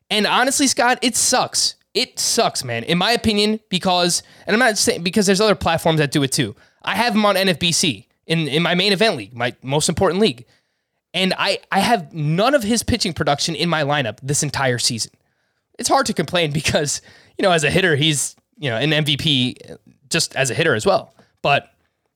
And 0.09 0.25
honestly, 0.25 0.65
Scott, 0.65 0.97
it 1.01 1.17
sucks. 1.17 1.75
It 1.93 2.19
sucks, 2.19 2.63
man. 2.63 2.85
In 2.85 2.97
my 2.97 3.11
opinion, 3.11 3.59
because 3.67 4.23
and 4.47 4.53
I'm 4.53 4.59
not 4.59 4.77
saying 4.77 5.03
because 5.03 5.25
there's 5.25 5.41
other 5.41 5.55
platforms 5.55 5.99
that 5.99 6.11
do 6.11 6.23
it 6.23 6.31
too. 6.31 6.55
I 6.83 6.95
have 6.95 7.13
him 7.13 7.25
on 7.25 7.35
NFBC 7.35 8.07
in 8.27 8.47
in 8.47 8.63
my 8.63 8.75
main 8.75 8.93
event 8.93 9.17
league, 9.17 9.35
my 9.35 9.53
most 9.61 9.89
important 9.89 10.21
league. 10.21 10.45
And 11.13 11.33
I 11.37 11.59
I 11.69 11.81
have 11.81 12.13
none 12.13 12.55
of 12.55 12.63
his 12.63 12.81
pitching 12.81 13.11
production 13.11 13.55
in 13.55 13.67
my 13.67 13.83
lineup 13.83 14.19
this 14.23 14.41
entire 14.41 14.79
season. 14.79 15.11
It's 15.77 15.89
hard 15.89 16.05
to 16.05 16.13
complain 16.13 16.51
because, 16.61 17.01
you 17.37 17.43
know, 17.43 17.51
as 17.51 17.65
a 17.65 17.69
hitter, 17.69 17.97
he's, 17.97 18.37
you 18.57 18.69
know, 18.69 18.77
an 18.77 18.91
MVP 18.91 19.77
just 20.09 20.33
as 20.37 20.49
a 20.49 20.53
hitter 20.53 20.75
as 20.75 20.85
well. 20.85 21.13
But 21.41 21.73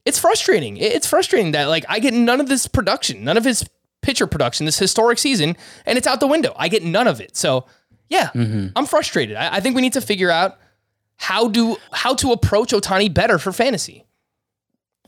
it's 0.08 0.18
frustrating. 0.18 0.78
It's 0.78 1.06
frustrating 1.06 1.52
that 1.52 1.66
like 1.66 1.84
I 1.90 2.00
get 2.00 2.14
none 2.14 2.40
of 2.40 2.48
this 2.48 2.66
production, 2.66 3.26
none 3.26 3.36
of 3.36 3.44
his 3.44 3.68
pitcher 4.02 4.26
production 4.26 4.66
this 4.66 4.80
historic 4.80 5.20
season, 5.20 5.58
and 5.86 5.98
it's 5.98 6.08
out 6.08 6.22
the 6.22 6.28
window. 6.28 6.54
I 6.56 6.70
get 6.70 6.82
none 6.82 7.08
of 7.08 7.20
it. 7.20 7.36
So 7.36 7.66
yeah, 8.08 8.30
mm-hmm. 8.34 8.68
I'm 8.78 8.86
frustrated. 8.86 9.36
I, 9.36 9.58
I 9.58 9.60
think 9.60 9.76
we 9.76 9.82
need 9.82 9.94
to 9.94 10.02
figure 10.02 10.32
out 10.32 10.58
how 11.18 11.50
do 11.50 11.76
how 11.92 12.14
to 12.16 12.32
approach 12.32 12.72
Ohtani 12.72 13.14
better 13.14 13.38
for 13.38 13.52
fantasy. 13.52 14.06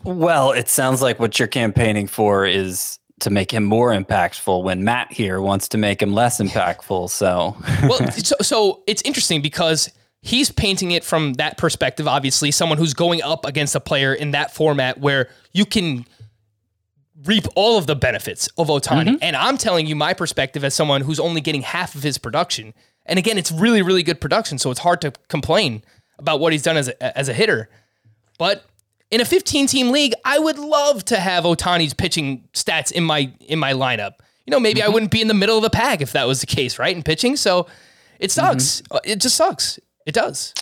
Well, 0.04 0.52
it 0.52 0.68
sounds 0.68 1.02
like 1.02 1.18
what 1.18 1.39
you're 1.39 1.47
campaigning 1.47 2.08
for 2.08 2.45
is 2.45 3.00
to 3.22 3.30
make 3.30 3.52
him 3.52 3.64
more 3.64 3.91
impactful 3.91 4.64
when 4.64 4.84
Matt 4.84 5.14
here 5.14 5.39
wants 5.39 5.70
to 5.70 5.78
make 5.78 6.02
him 6.02 6.14
less 6.14 6.39
impactful. 6.41 7.10
So, 7.10 7.56
Well, 7.84 8.12
so, 8.18 8.36
so 8.41 8.84
it's 8.86 9.02
interesting 9.04 9.41
because 9.41 9.89
he's 10.22 10.51
painting 10.51 10.91
it 10.91 11.03
from 11.03 11.34
that 11.34 11.57
perspective. 11.57 12.07
Obviously, 12.07 12.51
someone 12.51 12.78
who's 12.78 12.93
going 12.93 13.22
up 13.22 13.45
against 13.45 13.76
a 13.76 13.80
player 13.80 14.13
in 14.13 14.32
that 14.32 14.53
format 14.53 14.99
where 14.99 15.30
you 15.53 15.65
can 15.65 16.05
reap 17.26 17.45
all 17.55 17.78
of 17.78 17.88
the 17.88 17.95
benefits 17.95 18.47
of 18.57 18.67
Ohtani. 18.67 19.05
Mm-hmm. 19.05 19.15
And 19.22 19.36
I'm 19.36 19.57
telling 19.57 19.86
you 19.88 19.95
my 19.95 20.13
perspective 20.13 20.63
as 20.63 20.74
someone 20.74 21.01
who's 21.01 21.20
only 21.20 21.41
getting 21.41 21.61
half 21.61 21.95
of 21.95 22.03
his 22.03 22.17
production. 22.17 22.74
And 23.05 23.20
again, 23.20 23.38
it's 23.38 23.51
really, 23.51 23.82
really 23.82 24.03
good 24.03 24.22
production, 24.22 24.57
so 24.57 24.72
it's 24.72 24.80
hard 24.80 25.01
to 25.01 25.11
complain 25.28 25.84
about 26.17 26.39
what 26.39 26.53
he's 26.53 26.63
done 26.63 26.78
as 26.78 26.89
a, 26.89 27.17
as 27.17 27.28
a 27.28 27.34
hitter. 27.34 27.70
But 28.38 28.65
in 29.11 29.20
a 29.22 29.26
15 29.26 29.67
team 29.67 29.91
league, 29.91 30.13
I 30.24 30.39
would 30.39 30.59
love 30.59 31.03
to 31.05 31.17
have 31.20 31.43
Ohtani's 31.43 31.93
pitching 31.93 32.47
stats 32.53 32.91
in 32.91 33.03
my 33.03 33.32
in 33.41 33.59
my 33.59 33.74
lineup. 33.74 34.13
You 34.45 34.51
know, 34.51 34.59
maybe 34.59 34.82
I 34.82 34.86
mm-hmm. 34.86 34.93
wouldn't 34.93 35.11
be 35.11 35.22
in 35.22 35.28
the 35.28 35.34
middle 35.34 35.57
of 35.57 35.63
the 35.63 35.70
pack 35.70 36.01
if 36.01 36.13
that 36.13 36.28
was 36.28 36.41
the 36.41 36.47
case, 36.47 36.80
right? 36.80 36.95
In 36.95 37.03
pitching, 37.03 37.36
so 37.36 37.67
it 38.20 38.32
sucks. 38.32 38.82
Mm-hmm. 38.82 38.97
Uh, 38.97 38.99
It 39.03 39.22
just 39.22 39.36
sucks. 39.36 39.80
It 40.06 40.14
does. 40.14 40.54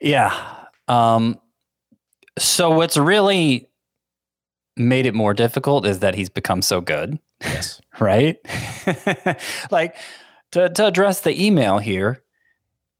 yeah. 0.00 0.64
Um, 0.88 1.40
so, 2.38 2.70
what's 2.70 2.96
really 2.96 3.68
made 4.76 5.06
it 5.06 5.14
more 5.14 5.32
difficult 5.34 5.86
is 5.86 6.00
that 6.00 6.14
he's 6.14 6.28
become 6.28 6.60
so 6.62 6.80
good, 6.80 7.18
Yes. 7.42 7.80
right? 8.00 8.36
like, 9.70 9.96
to, 10.52 10.68
to 10.68 10.86
address 10.86 11.22
the 11.22 11.44
email 11.44 11.78
here, 11.78 12.22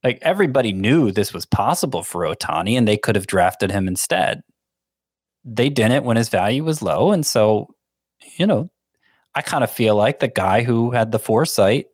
like 0.02 0.18
everybody 0.22 0.72
knew 0.72 1.12
this 1.12 1.34
was 1.34 1.44
possible 1.46 2.02
for 2.02 2.22
Ohtani 2.22 2.76
and 2.78 2.88
they 2.88 2.96
could 2.96 3.14
have 3.14 3.26
drafted 3.26 3.70
him 3.70 3.86
instead. 3.88 4.42
They 5.44 5.68
didn't 5.68 6.04
when 6.04 6.16
his 6.16 6.28
value 6.28 6.64
was 6.64 6.82
low. 6.82 7.12
And 7.12 7.24
so, 7.26 7.74
you 8.36 8.46
know, 8.46 8.70
I 9.34 9.42
kind 9.42 9.62
of 9.62 9.70
feel 9.70 9.94
like 9.96 10.18
the 10.18 10.28
guy 10.28 10.62
who 10.62 10.90
had 10.92 11.12
the 11.12 11.18
foresight 11.18 11.86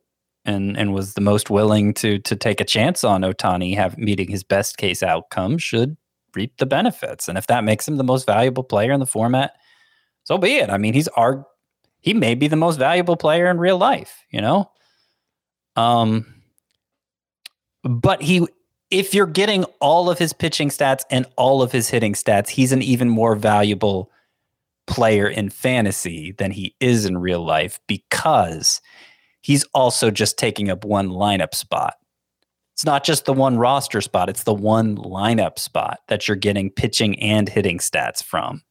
and 0.45 0.77
and 0.77 0.93
was 0.93 1.13
the 1.13 1.21
most 1.21 1.49
willing 1.49 1.93
to 1.95 2.19
to 2.19 2.35
take 2.35 2.59
a 2.59 2.65
chance 2.65 3.03
on 3.03 3.21
Ohtani 3.21 3.75
have 3.75 3.97
meeting 3.97 4.29
his 4.29 4.43
best 4.43 4.77
case 4.77 5.01
outcome 5.01 5.57
should 5.57 5.97
reap 6.35 6.57
the 6.57 6.65
benefits. 6.65 7.27
And 7.27 7.37
if 7.37 7.47
that 7.47 7.63
makes 7.63 7.87
him 7.87 7.97
the 7.97 8.03
most 8.03 8.25
valuable 8.25 8.63
player 8.63 8.91
in 8.91 8.99
the 8.99 9.05
format, 9.05 9.53
so 10.23 10.37
be 10.37 10.55
it. 10.55 10.69
I 10.69 10.77
mean, 10.77 10.93
he's 10.93 11.07
our 11.09 11.45
he 12.01 12.13
may 12.13 12.35
be 12.35 12.47
the 12.47 12.55
most 12.55 12.77
valuable 12.77 13.15
player 13.15 13.47
in 13.49 13.57
real 13.57 13.77
life, 13.77 14.23
you 14.29 14.41
know? 14.41 14.71
Um 15.75 16.25
but 17.83 18.21
he 18.21 18.45
if 18.91 19.13
you're 19.13 19.25
getting 19.25 19.63
all 19.79 20.09
of 20.09 20.19
his 20.19 20.33
pitching 20.33 20.69
stats 20.69 21.03
and 21.09 21.25
all 21.35 21.63
of 21.63 21.71
his 21.71 21.89
hitting 21.89 22.13
stats, 22.13 22.49
he's 22.49 22.71
an 22.71 22.81
even 22.81 23.09
more 23.09 23.35
valuable 23.35 24.11
player 24.85 25.27
in 25.27 25.49
fantasy 25.49 26.33
than 26.33 26.51
he 26.51 26.75
is 26.79 27.05
in 27.05 27.17
real 27.17 27.43
life 27.43 27.79
because 27.87 28.81
he's 29.43 29.63
also 29.75 30.09
just 30.09 30.39
taking 30.39 30.71
up 30.71 30.83
one 30.83 31.09
lineup 31.09 31.53
spot. 31.53 31.95
It's 32.73 32.85
not 32.85 33.03
just 33.03 33.25
the 33.25 33.33
one 33.33 33.57
roster 33.57 34.01
spot, 34.01 34.29
it's 34.29 34.43
the 34.43 34.53
one 34.53 34.97
lineup 34.97 35.59
spot 35.59 35.99
that 36.07 36.27
you're 36.27 36.35
getting 36.35 36.71
pitching 36.71 37.19
and 37.19 37.47
hitting 37.47 37.77
stats 37.77 38.23
from. 38.23 38.63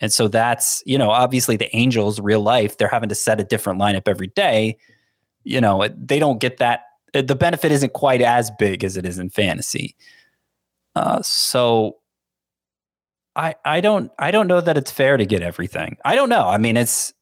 And 0.00 0.12
so 0.12 0.28
that's, 0.28 0.82
you 0.84 0.98
know, 0.98 1.10
obviously 1.10 1.56
the 1.56 1.74
Angels, 1.74 2.20
real 2.20 2.42
life, 2.42 2.76
they're 2.76 2.88
having 2.88 3.08
to 3.08 3.14
set 3.14 3.40
a 3.40 3.44
different 3.44 3.80
lineup 3.80 4.06
every 4.06 4.26
day. 4.26 4.76
You 5.44 5.60
know, 5.60 5.88
they 5.96 6.18
don't 6.18 6.40
get 6.40 6.58
that. 6.58 6.82
The 7.14 7.36
benefit 7.36 7.72
isn't 7.72 7.92
quite 7.92 8.20
as 8.20 8.50
big 8.58 8.84
as 8.84 8.96
it 8.96 9.06
is 9.06 9.18
in 9.18 9.30
fantasy. 9.30 9.96
Uh, 10.94 11.22
so 11.22 11.98
I 13.34 13.54
I 13.64 13.80
don't 13.80 14.10
I 14.18 14.30
don't 14.30 14.46
know 14.46 14.60
that 14.60 14.76
it's 14.76 14.90
fair 14.90 15.16
to 15.16 15.24
get 15.24 15.42
everything. 15.42 15.96
I 16.04 16.14
don't 16.14 16.28
know. 16.28 16.48
I 16.48 16.58
mean, 16.58 16.76
it's 16.76 17.14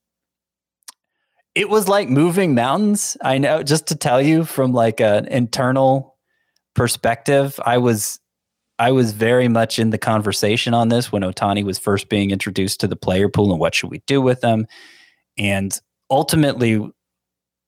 it 1.54 1.68
was 1.68 1.88
like 1.88 2.08
moving 2.08 2.54
mountains. 2.54 3.16
I 3.22 3.38
know 3.38 3.62
just 3.62 3.88
to 3.88 3.96
tell 3.96 4.22
you 4.22 4.44
from 4.44 4.72
like 4.72 5.00
an 5.00 5.26
internal 5.26 6.16
perspective, 6.74 7.58
I 7.64 7.78
was 7.78 8.20
I 8.78 8.92
was 8.92 9.12
very 9.12 9.48
much 9.48 9.78
in 9.78 9.90
the 9.90 9.98
conversation 9.98 10.72
on 10.72 10.88
this 10.88 11.12
when 11.12 11.22
Ohtani 11.22 11.64
was 11.64 11.78
first 11.78 12.08
being 12.08 12.30
introduced 12.30 12.80
to 12.80 12.88
the 12.88 12.96
player 12.96 13.28
pool 13.28 13.50
and 13.50 13.60
what 13.60 13.74
should 13.74 13.90
we 13.90 14.02
do 14.06 14.22
with 14.22 14.40
them. 14.40 14.66
And 15.36 15.78
ultimately 16.08 16.90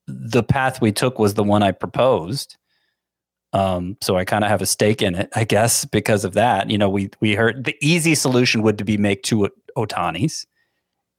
the 0.06 0.42
path 0.42 0.80
we 0.80 0.90
took 0.90 1.18
was 1.18 1.34
the 1.34 1.44
one 1.44 1.62
I 1.62 1.72
proposed. 1.72 2.56
Um, 3.52 3.98
so 4.00 4.16
I 4.16 4.24
kind 4.24 4.42
of 4.42 4.50
have 4.50 4.62
a 4.62 4.66
stake 4.66 5.02
in 5.02 5.14
it, 5.14 5.28
I 5.34 5.44
guess, 5.44 5.84
because 5.84 6.24
of 6.24 6.32
that. 6.32 6.70
You 6.70 6.78
know, 6.78 6.88
we 6.88 7.10
we 7.20 7.34
heard 7.34 7.64
the 7.64 7.76
easy 7.82 8.14
solution 8.14 8.62
would 8.62 8.78
to 8.78 8.84
be 8.84 8.96
make 8.96 9.22
two 9.22 9.50
Ohtanis, 9.76 10.46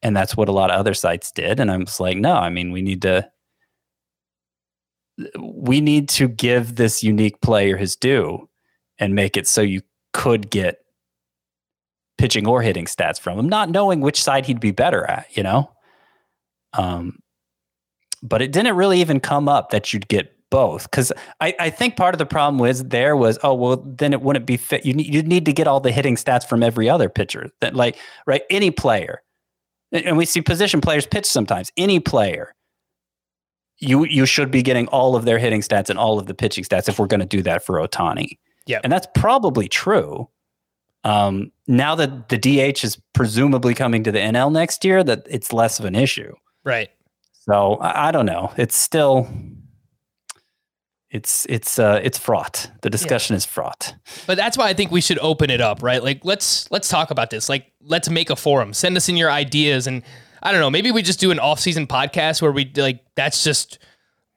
and 0.04 0.16
that's 0.16 0.36
what 0.36 0.49
a 0.49 0.51
lot 0.51 0.70
of 0.70 0.80
other 0.80 0.93
sites 0.93 1.32
did. 1.32 1.60
And 1.60 1.72
I'm 1.72 1.86
just 1.86 1.99
like, 1.99 2.18
no, 2.18 2.34
I 2.36 2.49
mean, 2.49 2.72
we 2.72 2.82
need 2.82 3.01
to 3.04 3.28
we 5.39 5.80
need 5.80 6.10
to 6.10 6.28
give 6.28 6.76
this 6.76 7.04
unique 7.04 7.39
player 7.41 7.78
his 7.78 7.95
due 7.95 8.49
and 8.99 9.16
make 9.16 9.38
it 9.38 9.47
so 9.47 9.62
you 9.62 9.82
could 10.12 10.49
get 10.49 10.80
pitching 12.18 12.47
or 12.47 12.62
hitting 12.62 12.86
stats 12.86 13.20
from 13.20 13.39
him, 13.39 13.47
not 13.47 13.70
knowing 13.70 14.01
which 14.01 14.22
side 14.22 14.45
he'd 14.45 14.60
be 14.60 14.72
better 14.72 15.06
at, 15.06 15.28
you 15.36 15.43
know? 15.43 15.72
Um, 16.74 17.20
but 18.24 18.41
it 18.41 18.51
didn't 18.51 18.76
really 18.76 19.01
even 19.01 19.20
come 19.20 19.47
up 19.47 19.70
that 19.70 19.93
you'd 19.93 20.08
get 20.08 20.32
both 20.49 20.89
because 20.89 21.12
I, 21.41 21.56
I 21.60 21.70
think 21.72 21.95
part 21.95 22.14
of 22.14 22.20
the 22.20 22.28
problem 22.28 22.60
was 22.60 22.84
there 22.84 23.18
was 23.18 23.39
oh 23.41 23.56
well 23.56 23.78
then 23.78 24.14
it 24.14 24.22
wouldn't 24.22 24.45
be 24.45 24.56
fit 24.56 24.86
you 24.86 24.93
need 24.93 25.12
you 25.12 25.24
need 25.24 25.45
to 25.45 25.54
get 25.54 25.66
all 25.66 25.80
the 25.80 25.91
hitting 25.91 26.16
stats 26.16 26.47
from 26.47 26.62
every 26.62 26.88
other 26.88 27.10
pitcher 27.10 27.49
that 27.60 27.76
like 27.76 27.97
right 28.28 28.43
any 28.51 28.70
player 28.70 29.24
and 29.94 30.18
we 30.18 30.26
see 30.26 30.41
position 30.41 30.82
players 30.82 31.06
pitch 31.06 31.26
sometimes 31.26 31.72
any 31.78 32.00
player 32.00 32.54
you 33.80 34.06
you 34.06 34.26
should 34.26 34.52
be 34.52 34.62
getting 34.62 34.88
all 34.88 35.16
of 35.16 35.26
their 35.26 35.38
hitting 35.39 35.62
stats 35.62 35.89
and 35.89 35.98
all 36.00 36.20
of 36.20 36.26
the 36.26 36.34
pitching 36.34 36.64
stats 36.64 36.88
if 36.89 37.00
we're 37.00 37.08
going 37.08 37.20
to 37.20 37.26
do 37.26 37.41
that 37.41 37.64
for 37.66 37.76
Ohtani 37.80 38.38
Yep. 38.66 38.82
and 38.84 38.91
that's 38.94 39.08
probably 39.16 39.68
true 39.68 40.30
um, 41.06 41.52
now 41.68 41.96
that 41.96 42.30
the 42.30 42.38
DH 42.38 42.84
is 42.86 42.98
presumably 43.14 43.74
coming 43.74 44.04
to 44.06 44.12
the 44.12 44.20
NL 44.20 44.52
next 44.52 44.86
year 44.86 45.04
that 45.04 45.28
it's 45.30 45.52
less 45.52 45.80
of 45.80 45.86
an 45.86 45.96
issue 45.96 46.34
Right. 46.64 46.89
so 47.32 47.76
I, 47.76 48.08
I 48.08 48.12
don't 48.12 48.26
know. 48.26 48.54
It's 48.58 48.78
still 48.78 49.28
it's 51.14 51.45
it's 51.47 51.78
uh 51.78 52.01
it's 52.03 52.18
fraught. 52.18 52.72
The 52.82 52.89
discussion 52.89 53.36
is 53.36 53.45
fraught. 53.45 53.93
But 54.26 54.36
that's 54.36 54.57
why 54.57 54.68
I 54.68 54.74
think 54.74 54.91
we 54.91 54.99
should 54.99 55.20
open 55.20 55.51
it 55.51 55.61
up, 55.61 55.84
right? 55.84 56.03
Like 56.03 56.26
let's 56.26 56.70
let's 56.72 56.89
talk 56.89 57.11
about 57.11 57.30
this. 57.30 57.47
Like 57.47 57.72
let's 57.82 58.09
make 58.09 58.32
a 58.32 58.36
forum. 58.36 58.74
Send 58.74 58.97
us 58.97 59.07
in 59.07 59.16
your 59.16 59.30
ideas 59.32 59.86
and 59.86 60.01
I 60.41 60.51
don't 60.51 60.59
know, 60.59 60.72
maybe 60.72 60.91
we 60.91 61.03
just 61.03 61.20
do 61.20 61.32
an 61.32 61.39
off-season 61.39 61.88
podcast 61.88 62.41
where 62.41 62.51
we 62.51 62.70
like 62.76 63.05
that's 63.16 63.43
just 63.43 63.78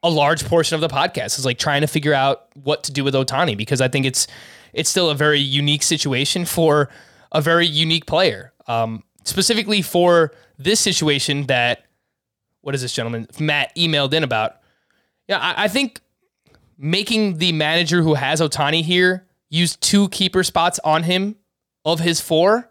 a 0.03 0.11
large 0.11 0.45
portion 0.45 0.75
of 0.75 0.83
the 0.83 0.89
podcast 0.89 1.39
is 1.39 1.47
like 1.47 1.59
trying 1.59 1.81
to 1.81 1.87
figure 1.87 2.15
out 2.15 2.49
what 2.55 2.85
to 2.85 2.93
do 2.93 3.03
with 3.03 3.15
Ohtani 3.15 3.57
because 3.57 3.81
I 3.81 3.89
think 3.89 4.05
it's 4.05 4.27
it's 4.75 4.91
still 4.91 5.09
a 5.09 5.15
very 5.15 5.41
unique 5.41 5.83
situation 5.83 6.45
for 6.45 6.91
a 7.33 7.41
very 7.41 7.67
unique 7.67 8.05
player. 8.05 8.53
Um, 8.69 9.03
specifically 9.25 9.81
for 9.81 10.33
this 10.59 10.79
situation 10.79 11.47
that 11.47 11.87
what 12.61 12.75
is 12.75 12.83
this 12.83 12.93
gentleman 12.93 13.29
Matt 13.41 13.75
emailed 13.77 14.13
in 14.13 14.23
about. 14.23 14.57
Yeah, 15.27 15.39
I, 15.39 15.65
I 15.65 15.69
think 15.69 16.03
making 16.79 17.39
the 17.39 17.53
manager 17.53 18.03
who 18.03 18.15
has 18.15 18.41
Ohtani 18.41 18.83
here 18.83 19.27
use 19.49 19.77
two 19.77 20.09
keeper 20.11 20.43
spots 20.43 20.79
on 20.85 21.03
him 21.05 21.37
of 21.85 22.01
his 22.01 22.21
four. 22.21 22.69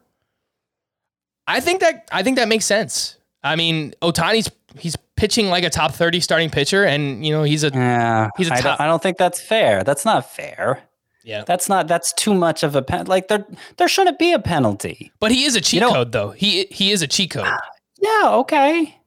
I 1.48 1.60
think 1.60 1.82
that 1.82 2.08
I 2.12 2.24
think 2.24 2.38
that 2.38 2.48
makes 2.48 2.66
sense. 2.66 3.18
I 3.44 3.56
mean, 3.56 3.94
Ohtani's 4.02 4.50
he's 4.78 4.96
pitching 5.16 5.48
like 5.48 5.64
a 5.64 5.70
top 5.70 5.94
30 5.94 6.20
starting 6.20 6.50
pitcher 6.50 6.84
and 6.84 7.26
you 7.26 7.32
know, 7.32 7.44
he's 7.44 7.64
a 7.64 7.70
Yeah. 7.70 8.30
He's 8.38 8.50
a 8.50 8.54
I, 8.54 8.62
top- 8.62 8.78
don't, 8.80 8.86
I 8.86 8.88
don't 8.90 9.02
think 9.02 9.18
that's 9.18 9.40
fair. 9.40 9.84
That's 9.84 10.04
not 10.06 10.30
fair. 10.34 10.82
yeah. 11.24 11.44
That's 11.46 11.70
not 11.70 11.88
that's 11.88 12.12
too 12.14 12.34
much 12.34 12.64
of 12.64 12.76
a 12.76 12.82
pen 12.82 13.06
like 13.06 13.28
there 13.30 13.46
there 13.78 13.88
shouldn't 13.88 14.20
be 14.20 14.34
a 14.34 14.40
penalty. 14.40 15.12
But 15.20 15.32
he 15.32 15.46
is 15.46 15.56
a 15.56 15.62
cheat 15.62 15.82
know- 15.82 15.92
code 15.94 16.12
though. 16.12 16.32
He 16.32 16.66
he 16.72 16.92
is 16.92 17.02
a 17.02 17.08
cheat 17.08 17.32
code. 17.32 17.46
Ah, 17.48 17.62
yeah, 18.02 18.30
okay. 18.40 18.98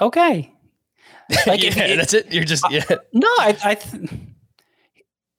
Okay. 0.00 0.52
Like 1.46 1.62
yeah, 1.62 1.72
it- 1.84 1.96
that's 1.96 2.14
it. 2.14 2.32
You're 2.32 2.44
just 2.44 2.64
yeah. 2.70 2.84
No, 3.12 3.28
I, 3.38 3.56
I 3.64 3.74
th- 3.74 4.10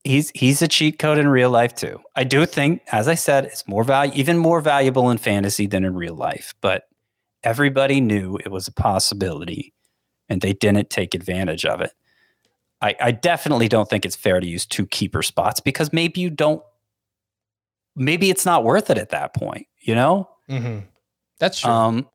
he's 0.04 0.32
he's 0.36 0.62
a 0.62 0.68
cheat 0.68 1.00
code 1.00 1.18
in 1.18 1.28
real 1.28 1.50
life 1.50 1.74
too. 1.76 2.00
I 2.16 2.24
do 2.24 2.46
think, 2.46 2.82
as 2.92 3.08
I 3.08 3.16
said, 3.16 3.46
it's 3.46 3.68
more 3.68 3.84
value, 3.84 4.12
even 4.16 4.38
more 4.38 4.62
valuable 4.62 5.10
in 5.10 5.18
fantasy 5.18 5.68
than 5.68 5.84
in 5.84 5.96
real 5.96 6.16
life. 6.16 6.54
But 6.62 6.84
everybody 7.44 8.02
knew 8.02 8.38
it 8.38 8.50
was 8.52 8.68
a 8.68 8.72
possibility, 8.72 9.74
and 10.28 10.42
they 10.42 10.54
didn't 10.54 10.90
take 10.90 11.16
advantage 11.16 11.66
of 11.66 11.82
it. 11.82 11.92
I, 12.82 12.96
I 13.02 13.12
definitely 13.12 13.68
don't 13.68 13.90
think 13.90 14.06
it's 14.06 14.16
fair 14.16 14.40
to 14.40 14.48
use 14.48 14.66
two 14.66 14.86
keeper 14.88 15.22
spots 15.22 15.60
because 15.60 15.92
maybe 15.92 16.22
you 16.22 16.30
don't. 16.30 16.62
Maybe 17.96 18.30
it's 18.30 18.46
not 18.46 18.64
worth 18.64 18.90
it 18.90 18.98
at 18.98 19.10
that 19.10 19.34
point. 19.34 19.68
You 19.82 19.96
know. 19.96 20.30
Mhm. 20.50 20.84
That's 21.40 21.60
true. 21.60 21.72
Um, 21.72 22.08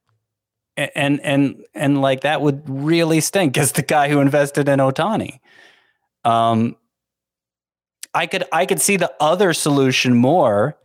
and 0.76 1.20
and 1.20 1.64
and 1.74 2.00
like 2.00 2.22
that 2.22 2.40
would 2.40 2.62
really 2.68 3.20
stink 3.20 3.56
as 3.58 3.72
the 3.72 3.82
guy 3.82 4.08
who 4.08 4.20
invested 4.20 4.68
in 4.68 4.78
Ohtani. 4.80 5.40
Um, 6.24 6.76
I 8.12 8.26
could 8.26 8.44
I 8.52 8.66
could 8.66 8.80
see 8.80 8.96
the 8.96 9.12
other 9.20 9.52
solution 9.52 10.14
more 10.14 10.76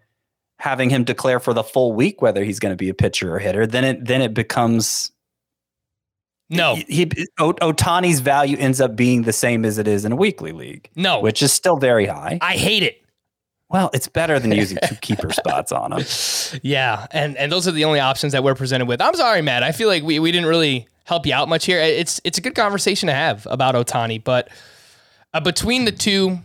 having 0.60 0.90
him 0.90 1.04
declare 1.04 1.40
for 1.40 1.54
the 1.54 1.64
full 1.64 1.94
week 1.94 2.22
whether 2.22 2.44
he's 2.44 2.60
going 2.60 2.74
to 2.74 2.78
be 2.78 2.90
a 2.90 2.94
pitcher 2.94 3.34
or 3.34 3.40
hitter. 3.40 3.66
Then 3.66 3.84
it 3.84 4.06
then 4.06 4.22
it 4.22 4.34
becomes 4.34 5.12
no. 6.50 6.76
he, 6.76 6.84
he 6.90 7.28
O- 7.40 7.54
Ohtani's 7.54 8.20
value 8.22 8.58
ends 8.58 8.82
up 8.82 8.96
being 8.96 9.22
the 9.22 9.34
same 9.34 9.64
as 9.66 9.78
it 9.78 9.88
is 9.88 10.04
in 10.04 10.12
a 10.12 10.16
weekly 10.16 10.52
league, 10.52 10.90
No. 10.96 11.20
which 11.20 11.44
is 11.44 11.54
still 11.54 11.78
very 11.78 12.08
high. 12.08 12.40
I 12.42 12.54
hate 12.54 12.82
it. 12.82 12.99
Well, 13.70 13.92
it's 13.94 14.08
better 14.08 14.40
than 14.40 14.52
using 14.52 14.80
two 14.84 14.96
keeper 14.96 15.32
spots 15.32 15.72
on 15.72 15.94
him. 15.94 16.06
Yeah, 16.64 17.06
and 17.12 17.38
and 17.38 17.52
those 17.52 17.68
are 17.68 17.72
the 17.72 17.86
only 17.86 18.00
options 18.00 18.34
that 18.34 18.44
we're 18.44 18.56
presented 18.56 18.88
with. 18.88 19.02
I'm 19.02 19.14
sorry, 19.16 19.42
Matt. 19.42 19.64
I 19.64 19.72
feel 19.72 19.88
like 19.88 20.04
we, 20.04 20.20
we 20.20 20.32
didn't 20.32 20.48
really 20.50 20.88
help 21.06 21.26
you 21.26 21.34
out 21.34 21.48
much 21.50 21.66
here. 21.66 21.80
It's 21.80 22.20
it's 22.24 22.38
a 22.38 22.42
good 22.42 22.56
conversation 22.56 23.08
to 23.08 23.14
have 23.14 23.48
about 23.50 23.76
Ohtani, 23.76 24.24
but 24.24 24.50
uh, 25.34 25.40
between 25.40 25.86
the 25.86 25.92
two, 25.92 26.40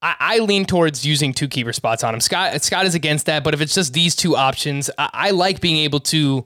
I, 0.00 0.16
I 0.18 0.38
lean 0.40 0.64
towards 0.64 1.06
using 1.06 1.32
two 1.32 1.46
keeper 1.46 1.72
spots 1.72 2.02
on 2.02 2.14
him. 2.14 2.20
Scott 2.20 2.60
Scott 2.62 2.84
is 2.84 2.96
against 2.96 3.26
that, 3.26 3.44
but 3.44 3.54
if 3.54 3.60
it's 3.60 3.74
just 3.74 3.92
these 3.92 4.16
two 4.16 4.36
options, 4.36 4.90
I, 4.98 5.10
I 5.12 5.30
like 5.30 5.60
being 5.60 5.76
able 5.76 6.00
to 6.00 6.18
I 6.18 6.20
mean, 6.32 6.44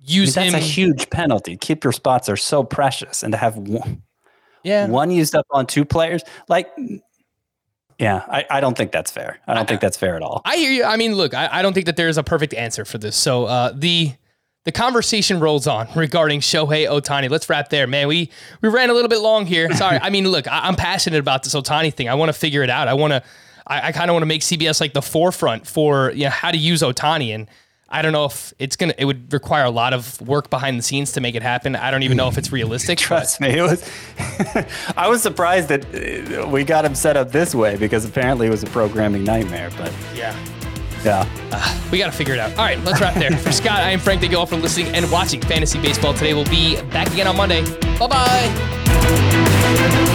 use 0.00 0.34
that's 0.34 0.48
him. 0.48 0.54
a 0.54 0.58
huge 0.58 1.10
penalty. 1.10 1.58
Keeper 1.58 1.92
spots 1.92 2.30
are 2.30 2.36
so 2.36 2.64
precious, 2.64 3.22
and 3.22 3.32
to 3.32 3.38
have 3.38 3.58
one, 3.58 4.02
yeah, 4.64 4.88
one 4.88 5.10
used 5.10 5.34
up 5.34 5.46
on 5.50 5.66
two 5.66 5.84
players 5.84 6.22
like 6.48 6.68
yeah 7.98 8.24
I, 8.28 8.44
I 8.50 8.60
don't 8.60 8.76
think 8.76 8.92
that's 8.92 9.10
fair 9.10 9.38
i 9.46 9.54
don't 9.54 9.68
think 9.68 9.80
that's 9.80 9.96
fair 9.96 10.16
at 10.16 10.22
all 10.22 10.42
I 10.44 10.56
hear 10.56 10.70
you. 10.70 10.84
I 10.84 10.96
mean, 10.96 11.14
look, 11.14 11.34
I, 11.34 11.48
I 11.52 11.62
don't 11.62 11.72
think 11.72 11.86
that 11.86 11.96
there's 11.96 12.16
a 12.16 12.22
perfect 12.22 12.54
answer 12.54 12.84
for 12.84 12.98
this. 12.98 13.16
So 13.16 13.44
uh, 13.44 13.72
the 13.74 14.12
the 14.64 14.72
conversation 14.72 15.40
rolls 15.40 15.66
on 15.66 15.88
regarding 15.96 16.40
Shohei 16.40 16.88
Ohtani. 16.88 17.28
Let's 17.30 17.48
wrap 17.48 17.68
there, 17.68 17.86
man. 17.86 18.08
We 18.08 18.30
we 18.62 18.68
ran 18.68 18.90
a 18.90 18.94
little 18.94 19.08
bit 19.08 19.20
long 19.20 19.46
here. 19.46 19.72
Sorry. 19.74 19.98
I 20.02 20.10
mean, 20.10 20.26
look, 20.28 20.46
I, 20.46 20.60
I'm 20.60 20.76
passionate 20.76 21.18
about 21.20 21.42
this 21.42 21.54
Ohtani 21.54 21.92
thing. 21.92 22.08
I 22.08 22.14
want 22.14 22.30
to 22.30 22.32
figure 22.32 22.62
it 22.62 22.70
out. 22.70 22.88
I 22.88 22.94
want 22.94 23.12
to. 23.12 23.22
I, 23.66 23.88
I 23.88 23.92
kind 23.92 24.10
of 24.10 24.14
want 24.14 24.22
to 24.22 24.26
make 24.26 24.40
CBS 24.40 24.80
like 24.80 24.94
the 24.94 25.02
forefront 25.02 25.66
for 25.66 26.10
you 26.12 26.24
know 26.24 26.30
how 26.30 26.50
to 26.50 26.58
use 26.58 26.82
Ohtani 26.82 27.34
and. 27.34 27.48
I 27.90 28.02
don't 28.02 28.12
know 28.12 28.26
if 28.26 28.52
it's 28.58 28.76
gonna. 28.76 28.94
It 28.98 29.06
would 29.06 29.32
require 29.32 29.64
a 29.64 29.70
lot 29.70 29.94
of 29.94 30.20
work 30.20 30.50
behind 30.50 30.78
the 30.78 30.82
scenes 30.82 31.12
to 31.12 31.20
make 31.20 31.34
it 31.34 31.42
happen. 31.42 31.74
I 31.74 31.90
don't 31.90 32.02
even 32.02 32.18
know 32.18 32.28
if 32.28 32.36
it's 32.36 32.52
realistic. 32.52 32.98
but- 32.98 33.04
trust 33.04 33.40
me 33.40 33.48
it 33.48 33.62
was 33.62 33.88
i 34.96 35.08
was 35.08 35.22
surprised 35.22 35.68
that 35.68 35.84
uh, 35.94 36.46
we 36.48 36.64
got 36.64 36.84
him 36.84 36.94
set 36.94 37.16
up 37.16 37.32
this 37.32 37.54
way 37.54 37.76
because 37.76 38.04
apparently 38.04 38.46
it 38.46 38.50
was 38.50 38.62
a 38.62 38.66
programming 38.66 39.24
nightmare 39.24 39.70
but 39.78 39.92
yeah. 40.14 40.36
yeah 41.04 41.24
We 41.90 41.98
got 41.98 42.06
to 42.06 42.12
figure 42.16 42.34
it 42.34 42.40
out. 42.40 42.50
All 42.52 42.64
right, 42.64 42.78
let's 42.84 43.00
wrap 43.00 43.14
there. 43.14 43.30
For 43.38 43.52
Scott, 43.52 43.80
I 43.80 43.90
am 43.90 44.00
Frank. 44.00 44.20
Thank 44.20 44.32
you 44.32 44.38
all 44.38 44.46
for 44.46 44.56
listening 44.56 44.94
and 44.94 45.10
watching 45.10 45.40
Fantasy 45.40 45.80
Baseball 45.80 46.12
today. 46.12 46.34
We'll 46.34 46.44
be 46.44 46.76
back 46.90 47.10
again 47.12 47.26
on 47.26 47.36
Monday. 47.36 47.62
Bye 47.98 48.06
bye. 48.08 50.14